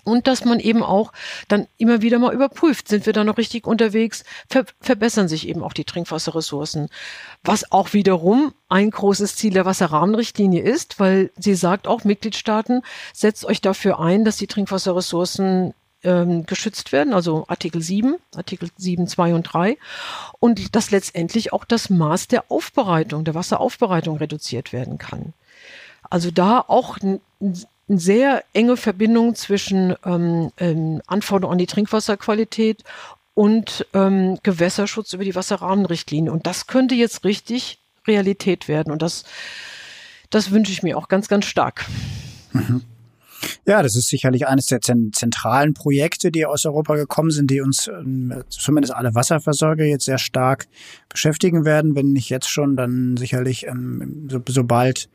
Und 0.04 0.26
dass 0.26 0.44
man 0.44 0.58
eben 0.58 0.82
auch 0.82 1.12
dann 1.46 1.68
immer 1.78 2.02
wieder 2.02 2.18
mal 2.18 2.34
überprüft, 2.34 2.88
sind 2.88 3.06
wir 3.06 3.12
da 3.12 3.22
noch 3.22 3.38
richtig 3.38 3.66
unterwegs, 3.66 4.24
ver 4.48 4.64
verbessern 4.80 5.28
sich 5.28 5.46
eben 5.46 5.62
auch 5.62 5.72
die 5.72 5.84
Trinkwasserressourcen. 5.84 6.88
Was 7.44 7.70
auch 7.70 7.92
wiederum 7.92 8.52
ein 8.68 8.90
großes 8.90 9.36
Ziel 9.36 9.52
der 9.52 9.64
Wasserrahmenrichtlinie 9.64 10.62
ist, 10.62 10.98
weil 10.98 11.30
sie 11.38 11.54
sagt 11.54 11.86
auch, 11.86 12.02
Mitgliedstaaten, 12.04 12.82
setzt 13.12 13.44
euch 13.44 13.60
dafür 13.60 14.00
ein, 14.00 14.24
dass 14.24 14.38
die 14.38 14.48
Trinkwasserressourcen 14.48 15.74
ähm, 16.04 16.46
geschützt 16.46 16.92
werden, 16.92 17.14
also 17.14 17.44
Artikel 17.48 17.80
7, 17.80 18.16
Artikel 18.34 18.70
7, 18.76 19.06
2 19.06 19.34
und 19.34 19.44
3. 19.44 19.78
Und 20.40 20.74
dass 20.74 20.90
letztendlich 20.90 21.52
auch 21.52 21.64
das 21.64 21.90
Maß 21.90 22.28
der 22.28 22.50
Aufbereitung, 22.50 23.24
der 23.24 23.34
Wasseraufbereitung 23.34 24.16
reduziert 24.16 24.72
werden 24.72 24.98
kann. 24.98 25.32
Also 26.10 26.30
da 26.30 26.64
auch 26.66 26.98
ein, 26.98 27.20
eine 27.92 28.00
sehr 28.00 28.42
enge 28.54 28.76
Verbindung 28.76 29.34
zwischen 29.34 29.94
ähm, 30.04 30.50
ähm, 30.58 31.02
Anforderungen 31.06 31.52
an 31.52 31.58
die 31.58 31.66
Trinkwasserqualität 31.66 32.82
und 33.34 33.86
ähm, 33.92 34.38
Gewässerschutz 34.42 35.12
über 35.12 35.24
die 35.24 35.34
Wasserrahmenrichtlinie. 35.34 36.32
Und 36.32 36.46
das 36.46 36.66
könnte 36.66 36.94
jetzt 36.94 37.24
richtig 37.24 37.78
Realität 38.06 38.66
werden. 38.66 38.92
Und 38.92 39.02
das, 39.02 39.24
das 40.30 40.50
wünsche 40.50 40.72
ich 40.72 40.82
mir 40.82 40.96
auch 40.98 41.08
ganz, 41.08 41.28
ganz 41.28 41.46
stark. 41.46 41.86
Mhm. 42.52 42.82
Ja, 43.66 43.82
das 43.82 43.96
ist 43.96 44.08
sicherlich 44.08 44.46
eines 44.46 44.66
der 44.66 44.80
zentralen 44.80 45.74
Projekte, 45.74 46.30
die 46.30 46.46
aus 46.46 46.64
Europa 46.64 46.94
gekommen 46.94 47.30
sind, 47.30 47.50
die 47.50 47.60
uns 47.60 47.88
ähm, 47.88 48.42
zumindest 48.48 48.94
alle 48.94 49.14
Wasserversorger 49.14 49.84
jetzt 49.84 50.04
sehr 50.04 50.18
stark 50.18 50.66
beschäftigen 51.08 51.64
werden. 51.64 51.94
Wenn 51.94 52.12
nicht 52.12 52.30
jetzt 52.30 52.48
schon, 52.48 52.76
dann 52.76 53.16
sicherlich 53.16 53.66
ähm, 53.66 54.28
so, 54.30 54.40
sobald 54.46 55.08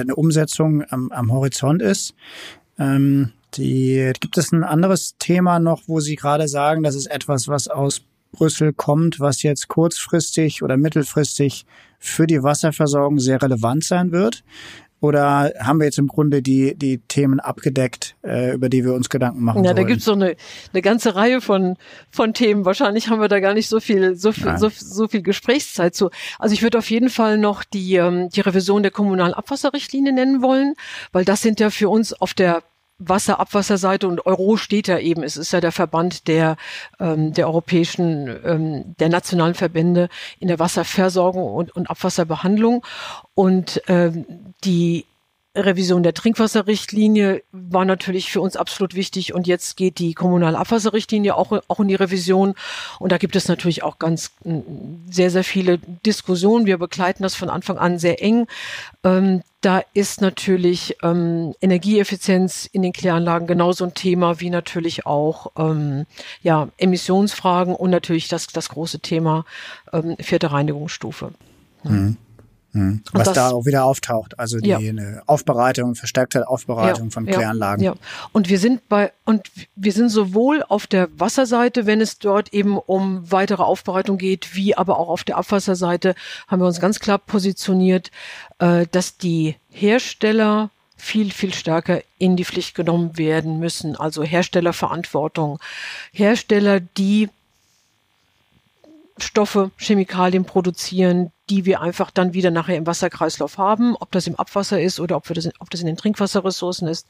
eine 0.00 0.14
Umsetzung 0.14 0.84
am, 0.90 1.10
am 1.10 1.32
Horizont 1.32 1.82
ist. 1.82 2.14
Ähm, 2.78 3.32
die, 3.54 4.12
gibt 4.20 4.38
es 4.38 4.52
ein 4.52 4.64
anderes 4.64 5.16
Thema 5.18 5.58
noch, 5.58 5.82
wo 5.86 6.00
Sie 6.00 6.16
gerade 6.16 6.48
sagen, 6.48 6.82
das 6.82 6.94
ist 6.94 7.06
etwas, 7.06 7.48
was 7.48 7.68
aus 7.68 8.02
Brüssel 8.32 8.72
kommt, 8.72 9.20
was 9.20 9.42
jetzt 9.42 9.68
kurzfristig 9.68 10.62
oder 10.62 10.76
mittelfristig 10.76 11.66
für 11.98 12.26
die 12.26 12.42
Wasserversorgung 12.42 13.18
sehr 13.18 13.42
relevant 13.42 13.84
sein 13.84 14.10
wird? 14.10 14.42
Oder 15.02 15.52
haben 15.58 15.80
wir 15.80 15.86
jetzt 15.86 15.98
im 15.98 16.06
Grunde 16.06 16.42
die, 16.42 16.76
die 16.76 16.98
Themen 16.98 17.40
abgedeckt, 17.40 18.14
äh, 18.22 18.54
über 18.54 18.68
die 18.68 18.84
wir 18.84 18.94
uns 18.94 19.08
Gedanken 19.08 19.42
machen 19.42 19.64
Ja, 19.64 19.70
sollen? 19.70 19.76
da 19.76 19.82
gibt's 19.82 20.04
so 20.04 20.12
eine, 20.12 20.36
eine 20.72 20.80
ganze 20.80 21.16
Reihe 21.16 21.40
von, 21.40 21.76
von 22.08 22.34
Themen. 22.34 22.64
Wahrscheinlich 22.64 23.08
haben 23.08 23.20
wir 23.20 23.26
da 23.26 23.40
gar 23.40 23.52
nicht 23.52 23.68
so 23.68 23.80
viel, 23.80 24.14
so 24.14 24.30
viel, 24.30 24.56
so, 24.58 24.70
so 24.72 25.08
viel 25.08 25.22
Gesprächszeit 25.22 25.96
zu. 25.96 26.10
Also 26.38 26.54
ich 26.54 26.62
würde 26.62 26.78
auf 26.78 26.88
jeden 26.88 27.08
Fall 27.10 27.36
noch 27.36 27.64
die, 27.64 27.96
ähm, 27.96 28.28
die 28.28 28.42
Revision 28.42 28.82
der 28.82 28.92
kommunalen 28.92 29.34
Abwasserrichtlinie 29.34 30.12
nennen 30.12 30.40
wollen, 30.40 30.74
weil 31.10 31.24
das 31.24 31.42
sind 31.42 31.58
ja 31.58 31.70
für 31.70 31.88
uns 31.88 32.12
auf 32.12 32.32
der 32.32 32.62
Wasser, 33.08 33.40
Abwasserseite 33.40 34.08
und 34.08 34.26
Euro 34.26 34.56
steht 34.56 34.88
ja 34.88 34.98
eben. 34.98 35.22
Es 35.22 35.36
ist 35.36 35.52
ja 35.52 35.60
der 35.60 35.72
Verband 35.72 36.28
der, 36.28 36.56
ähm, 37.00 37.32
der 37.32 37.46
europäischen, 37.46 38.28
ähm, 38.44 38.94
der 38.98 39.08
nationalen 39.08 39.54
Verbände 39.54 40.08
in 40.38 40.48
der 40.48 40.58
Wasserversorgung 40.58 41.54
und, 41.54 41.74
und 41.74 41.90
Abwasserbehandlung. 41.90 42.84
Und 43.34 43.82
ähm, 43.88 44.26
die 44.64 45.06
Revision 45.54 46.02
der 46.02 46.14
Trinkwasserrichtlinie 46.14 47.42
war 47.52 47.84
natürlich 47.84 48.30
für 48.32 48.40
uns 48.40 48.56
absolut 48.56 48.94
wichtig 48.94 49.34
und 49.34 49.46
jetzt 49.46 49.76
geht 49.76 49.98
die 49.98 50.14
kommunale 50.14 50.58
Abwasserrichtlinie 50.58 51.36
auch, 51.36 51.52
auch 51.68 51.80
in 51.80 51.88
die 51.88 51.94
Revision 51.94 52.54
und 52.98 53.12
da 53.12 53.18
gibt 53.18 53.36
es 53.36 53.48
natürlich 53.48 53.82
auch 53.82 53.98
ganz 53.98 54.32
sehr, 55.10 55.30
sehr 55.30 55.44
viele 55.44 55.78
Diskussionen. 56.06 56.64
Wir 56.64 56.78
begleiten 56.78 57.22
das 57.22 57.34
von 57.34 57.50
Anfang 57.50 57.76
an 57.76 57.98
sehr 57.98 58.22
eng. 58.22 58.46
Ähm, 59.04 59.42
da 59.60 59.82
ist 59.92 60.22
natürlich 60.22 60.96
ähm, 61.02 61.54
Energieeffizienz 61.60 62.68
in 62.72 62.82
den 62.82 62.92
Kläranlagen 62.92 63.46
genauso 63.46 63.84
ein 63.84 63.94
Thema 63.94 64.40
wie 64.40 64.50
natürlich 64.50 65.06
auch 65.06 65.52
ähm, 65.56 66.06
ja, 66.42 66.68
Emissionsfragen 66.78 67.74
und 67.74 67.90
natürlich 67.90 68.28
das, 68.28 68.46
das 68.46 68.70
große 68.70 69.00
Thema 69.00 69.44
ähm, 69.92 70.16
vierte 70.18 70.50
Reinigungsstufe. 70.50 71.32
Mhm. 71.84 72.16
Mhm. 72.72 73.02
Was 73.12 73.24
das, 73.24 73.34
da 73.34 73.50
auch 73.50 73.66
wieder 73.66 73.84
auftaucht, 73.84 74.38
also 74.38 74.58
die 74.58 74.70
ja. 74.70 74.78
Aufbereitung, 75.26 75.94
verstärkte 75.94 76.48
Aufbereitung 76.48 77.08
ja, 77.08 77.10
von 77.10 77.26
Kläranlagen. 77.26 77.84
Ja, 77.84 77.92
ja, 77.92 77.98
und 78.32 78.48
wir 78.48 78.58
sind 78.58 78.88
bei 78.88 79.12
und 79.26 79.50
wir 79.76 79.92
sind 79.92 80.08
sowohl 80.08 80.64
auf 80.66 80.86
der 80.86 81.08
Wasserseite, 81.18 81.86
wenn 81.86 82.00
es 82.00 82.18
dort 82.18 82.54
eben 82.54 82.78
um 82.78 83.30
weitere 83.30 83.62
Aufbereitung 83.62 84.16
geht, 84.16 84.54
wie 84.54 84.74
aber 84.74 84.98
auch 84.98 85.08
auf 85.08 85.22
der 85.24 85.36
Abwasserseite 85.36 86.14
haben 86.48 86.60
wir 86.62 86.66
uns 86.66 86.80
ganz 86.80 86.98
klar 86.98 87.18
positioniert, 87.18 88.10
äh, 88.58 88.86
dass 88.90 89.18
die 89.18 89.56
Hersteller 89.68 90.70
viel, 90.96 91.32
viel 91.32 91.52
stärker 91.52 92.00
in 92.18 92.36
die 92.36 92.44
Pflicht 92.44 92.74
genommen 92.74 93.18
werden 93.18 93.58
müssen. 93.58 93.96
Also 93.96 94.22
Herstellerverantwortung. 94.22 95.58
Hersteller, 96.12 96.78
die 96.78 97.28
Stoffe, 99.18 99.70
Chemikalien 99.76 100.44
produzieren, 100.44 101.32
die 101.50 101.64
wir 101.64 101.80
einfach 101.80 102.10
dann 102.10 102.32
wieder 102.32 102.50
nachher 102.50 102.76
im 102.76 102.86
Wasserkreislauf 102.86 103.58
haben, 103.58 103.94
ob 103.96 104.10
das 104.12 104.26
im 104.26 104.36
Abwasser 104.36 104.80
ist 104.80 105.00
oder 105.00 105.16
ob, 105.16 105.28
wir 105.28 105.34
das, 105.34 105.44
in, 105.44 105.52
ob 105.58 105.70
das 105.70 105.80
in 105.80 105.86
den 105.86 105.96
Trinkwasserressourcen 105.96 106.88
ist, 106.88 107.08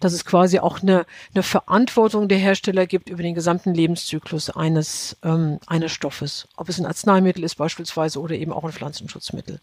dass 0.00 0.12
es 0.12 0.24
quasi 0.24 0.60
auch 0.60 0.80
eine, 0.80 1.04
eine 1.34 1.42
Verantwortung 1.42 2.28
der 2.28 2.38
Hersteller 2.38 2.86
gibt 2.86 3.10
über 3.10 3.22
den 3.22 3.34
gesamten 3.34 3.74
Lebenszyklus 3.74 4.50
eines, 4.50 5.16
ähm, 5.22 5.58
eines 5.66 5.92
Stoffes, 5.92 6.48
ob 6.56 6.68
es 6.68 6.78
ein 6.78 6.86
Arzneimittel 6.86 7.44
ist 7.44 7.56
beispielsweise 7.56 8.20
oder 8.20 8.34
eben 8.34 8.52
auch 8.52 8.64
ein 8.64 8.72
Pflanzenschutzmittel. 8.72 9.60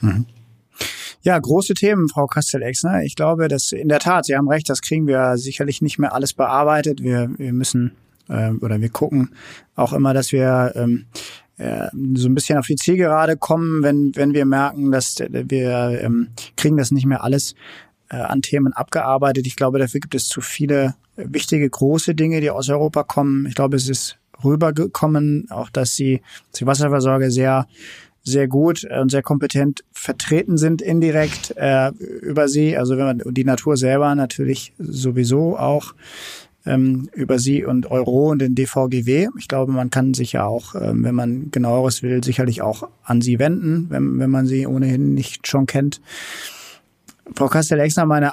Mhm. 0.00 0.26
Ja, 1.22 1.38
große 1.38 1.74
Themen, 1.74 2.08
Frau 2.08 2.26
Kastel-Exner. 2.26 3.02
Ich 3.02 3.16
glaube, 3.16 3.48
dass 3.48 3.72
in 3.72 3.88
der 3.88 3.98
Tat, 3.98 4.26
Sie 4.26 4.36
haben 4.36 4.48
recht, 4.48 4.68
das 4.70 4.80
kriegen 4.80 5.06
wir 5.06 5.36
sicherlich 5.36 5.82
nicht 5.82 5.98
mehr 5.98 6.14
alles 6.14 6.32
bearbeitet. 6.32 7.02
Wir, 7.02 7.30
wir 7.36 7.52
müssen 7.52 7.96
äh, 8.28 8.50
oder 8.50 8.80
wir 8.80 8.88
gucken 8.88 9.30
auch 9.74 9.92
immer, 9.92 10.14
dass 10.14 10.32
wir 10.32 10.72
ähm, 10.74 11.06
äh, 11.58 11.88
so 12.14 12.28
ein 12.28 12.34
bisschen 12.34 12.58
auf 12.58 12.66
die 12.66 12.76
Zielgerade 12.76 13.36
kommen, 13.36 13.82
wenn, 13.82 14.14
wenn 14.14 14.34
wir 14.34 14.44
merken, 14.44 14.92
dass 14.92 15.16
wir 15.18 16.00
ähm, 16.02 16.28
kriegen 16.56 16.76
das 16.76 16.90
nicht 16.90 17.06
mehr 17.06 17.24
alles 17.24 17.54
äh, 18.10 18.16
an 18.16 18.42
Themen 18.42 18.72
abgearbeitet. 18.72 19.46
Ich 19.46 19.56
glaube, 19.56 19.78
dafür 19.78 20.00
gibt 20.00 20.14
es 20.14 20.28
zu 20.28 20.40
viele 20.40 20.94
wichtige, 21.16 21.68
große 21.68 22.14
Dinge, 22.14 22.40
die 22.40 22.50
aus 22.50 22.68
Europa 22.68 23.02
kommen. 23.02 23.46
Ich 23.46 23.54
glaube, 23.54 23.76
es 23.76 23.88
ist 23.88 24.18
rübergekommen, 24.44 25.48
auch 25.50 25.68
dass 25.68 25.96
sie, 25.96 26.22
die 26.56 26.66
Wasserversorger 26.66 27.30
sehr 27.30 27.66
sehr 28.28 28.46
gut 28.46 28.84
und 28.84 29.10
sehr 29.10 29.22
kompetent 29.22 29.84
vertreten 29.92 30.58
sind 30.58 30.82
indirekt 30.82 31.54
äh, 31.56 31.90
über 31.90 32.48
sie. 32.48 32.76
Also 32.76 32.96
wenn 32.96 33.06
man 33.06 33.22
die 33.24 33.44
Natur 33.44 33.76
selber 33.76 34.14
natürlich 34.14 34.74
sowieso 34.78 35.58
auch 35.58 35.94
ähm, 36.66 37.08
über 37.14 37.38
Sie 37.38 37.64
und 37.64 37.90
Euro 37.90 38.30
und 38.30 38.40
den 38.40 38.54
DVGW. 38.54 39.28
Ich 39.38 39.48
glaube, 39.48 39.72
man 39.72 39.90
kann 39.90 40.14
sich 40.14 40.32
ja 40.32 40.44
auch, 40.44 40.74
ähm, 40.74 41.04
wenn 41.04 41.14
man 41.14 41.50
genaueres 41.50 42.02
will, 42.02 42.22
sicherlich 42.22 42.62
auch 42.62 42.88
an 43.02 43.20
Sie 43.20 43.38
wenden, 43.38 43.86
wenn, 43.90 44.18
wenn 44.18 44.30
man 44.30 44.46
sie 44.46 44.66
ohnehin 44.66 45.14
nicht 45.14 45.46
schon 45.46 45.66
kennt. 45.66 46.00
Frau 47.34 47.48
Kastel-Exner, 47.48 48.06
meine 48.06 48.32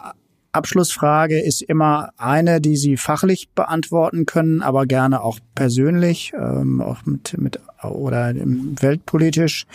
Abschlussfrage 0.51 1.41
ist 1.41 1.61
immer 1.61 2.11
eine, 2.17 2.61
die 2.61 2.77
Sie 2.77 2.97
fachlich 2.97 3.49
beantworten 3.49 4.25
können, 4.25 4.61
aber 4.61 4.85
gerne 4.85 5.21
auch 5.21 5.39
persönlich, 5.53 6.31
ähm, 6.37 6.81
auch 6.81 7.05
mit, 7.05 7.37
mit 7.37 7.59
oder 7.83 8.33
weltpolitisch. 8.33 9.65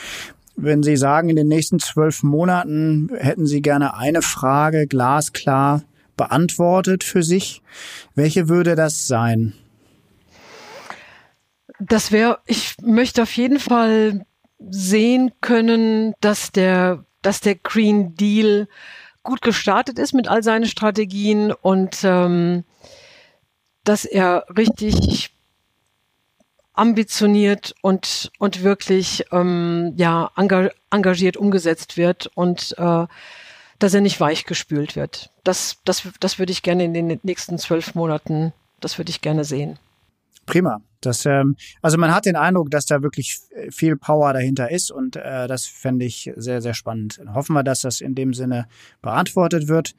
Wenn 0.57 0.83
Sie 0.83 0.97
sagen, 0.97 1.29
in 1.29 1.37
den 1.37 1.49
nächsten 1.49 1.79
zwölf 1.79 2.23
Monaten 2.23 3.11
hätten 3.17 3.47
Sie 3.47 3.63
gerne 3.63 3.97
eine 3.97 4.23
Frage 4.23 4.87
glasklar 4.87 5.83
beantwortet 6.21 7.03
für 7.03 7.23
sich. 7.23 7.63
Welche 8.15 8.51
würde 8.51 8.75
das 8.75 9.07
sein? 9.07 9.55
Das 11.79 12.13
wäre, 12.13 12.41
ich 12.45 12.77
möchte 12.83 13.23
auf 13.23 13.35
jeden 13.35 13.59
Fall 13.59 14.27
sehen 14.59 15.33
können, 15.41 16.13
dass 16.21 16.53
der, 16.53 17.07
dass 17.23 17.41
der 17.41 17.55
Green 17.55 18.15
Deal 18.17 18.69
gut 19.23 19.41
gestartet 19.41 19.99
ist 19.99 20.13
mit 20.13 20.29
all 20.29 20.43
seinen 20.43 20.67
Strategien 20.67 21.53
und 21.53 22.01
ähm, 22.05 22.65
dass 23.85 24.05
er 24.05 24.45
richtig 24.55 25.35
ambitioniert 26.75 27.75
und 27.81 28.31
und 28.39 28.63
wirklich 28.63 29.25
ähm, 29.33 29.95
ja 29.97 30.31
engagiert 30.91 31.39
umgesetzt 31.39 31.97
wird 31.97 32.31
und 32.35 32.75
äh, 32.77 33.07
dass 33.81 33.95
er 33.95 34.01
nicht 34.01 34.21
weichgespült 34.21 34.95
wird. 34.95 35.31
Das, 35.43 35.79
das, 35.85 36.07
das 36.21 36.39
würde 36.39 36.53
ich 36.53 36.63
gerne 36.63 36.85
in 36.85 36.95
den 36.95 37.19
nächsten 37.23 37.59
zwölf 37.59 37.95
Monaten, 37.95 38.53
das 38.79 38.99
würde 38.99 39.11
ich 39.11 39.21
gerne 39.21 39.45
sehen. 39.45 39.79
Prima. 40.47 40.81
Das, 41.01 41.25
ähm, 41.25 41.57
also 41.81 41.97
man 41.97 42.15
hat 42.15 42.27
den 42.27 42.37
Eindruck, 42.37 42.71
dass 42.71 42.85
da 42.85 43.03
wirklich 43.03 43.39
viel 43.71 43.97
Power 43.97 44.35
dahinter 44.35 44.71
ist 44.71 44.91
und 44.91 45.17
äh, 45.17 45.49
das 45.49 45.65
fände 45.65 46.05
ich 46.05 46.31
sehr, 46.37 46.61
sehr 46.61 46.75
spannend. 46.75 47.21
Hoffen 47.33 47.55
wir, 47.55 47.63
dass 47.63 47.81
das 47.81 48.03
in 48.03 48.15
dem 48.15 48.35
Sinne 48.35 48.69
beantwortet 49.01 49.69
wird. 49.69 49.95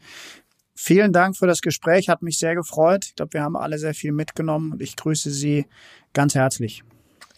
Vielen 0.76 1.12
Dank 1.12 1.36
für 1.38 1.48
das 1.48 1.62
Gespräch, 1.62 2.08
hat 2.08 2.22
mich 2.22 2.38
sehr 2.38 2.54
gefreut. 2.54 3.06
Ich 3.08 3.16
glaube, 3.16 3.34
wir 3.34 3.42
haben 3.42 3.56
alle 3.56 3.80
sehr 3.80 3.96
viel 3.96 4.12
mitgenommen 4.12 4.74
und 4.74 4.82
ich 4.82 4.96
grüße 4.96 5.32
Sie 5.32 5.66
ganz 6.14 6.36
herzlich. 6.36 6.84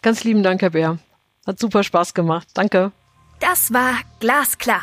Ganz 0.02 0.24
lieben 0.24 0.42
Dank, 0.42 0.60
Herr 0.60 0.70
Bär. 0.70 0.98
Hat 1.46 1.58
super 1.58 1.82
Spaß 1.82 2.12
gemacht. 2.12 2.48
Danke. 2.52 2.92
Das 3.40 3.72
war 3.72 3.94
Glasklar 4.20 4.82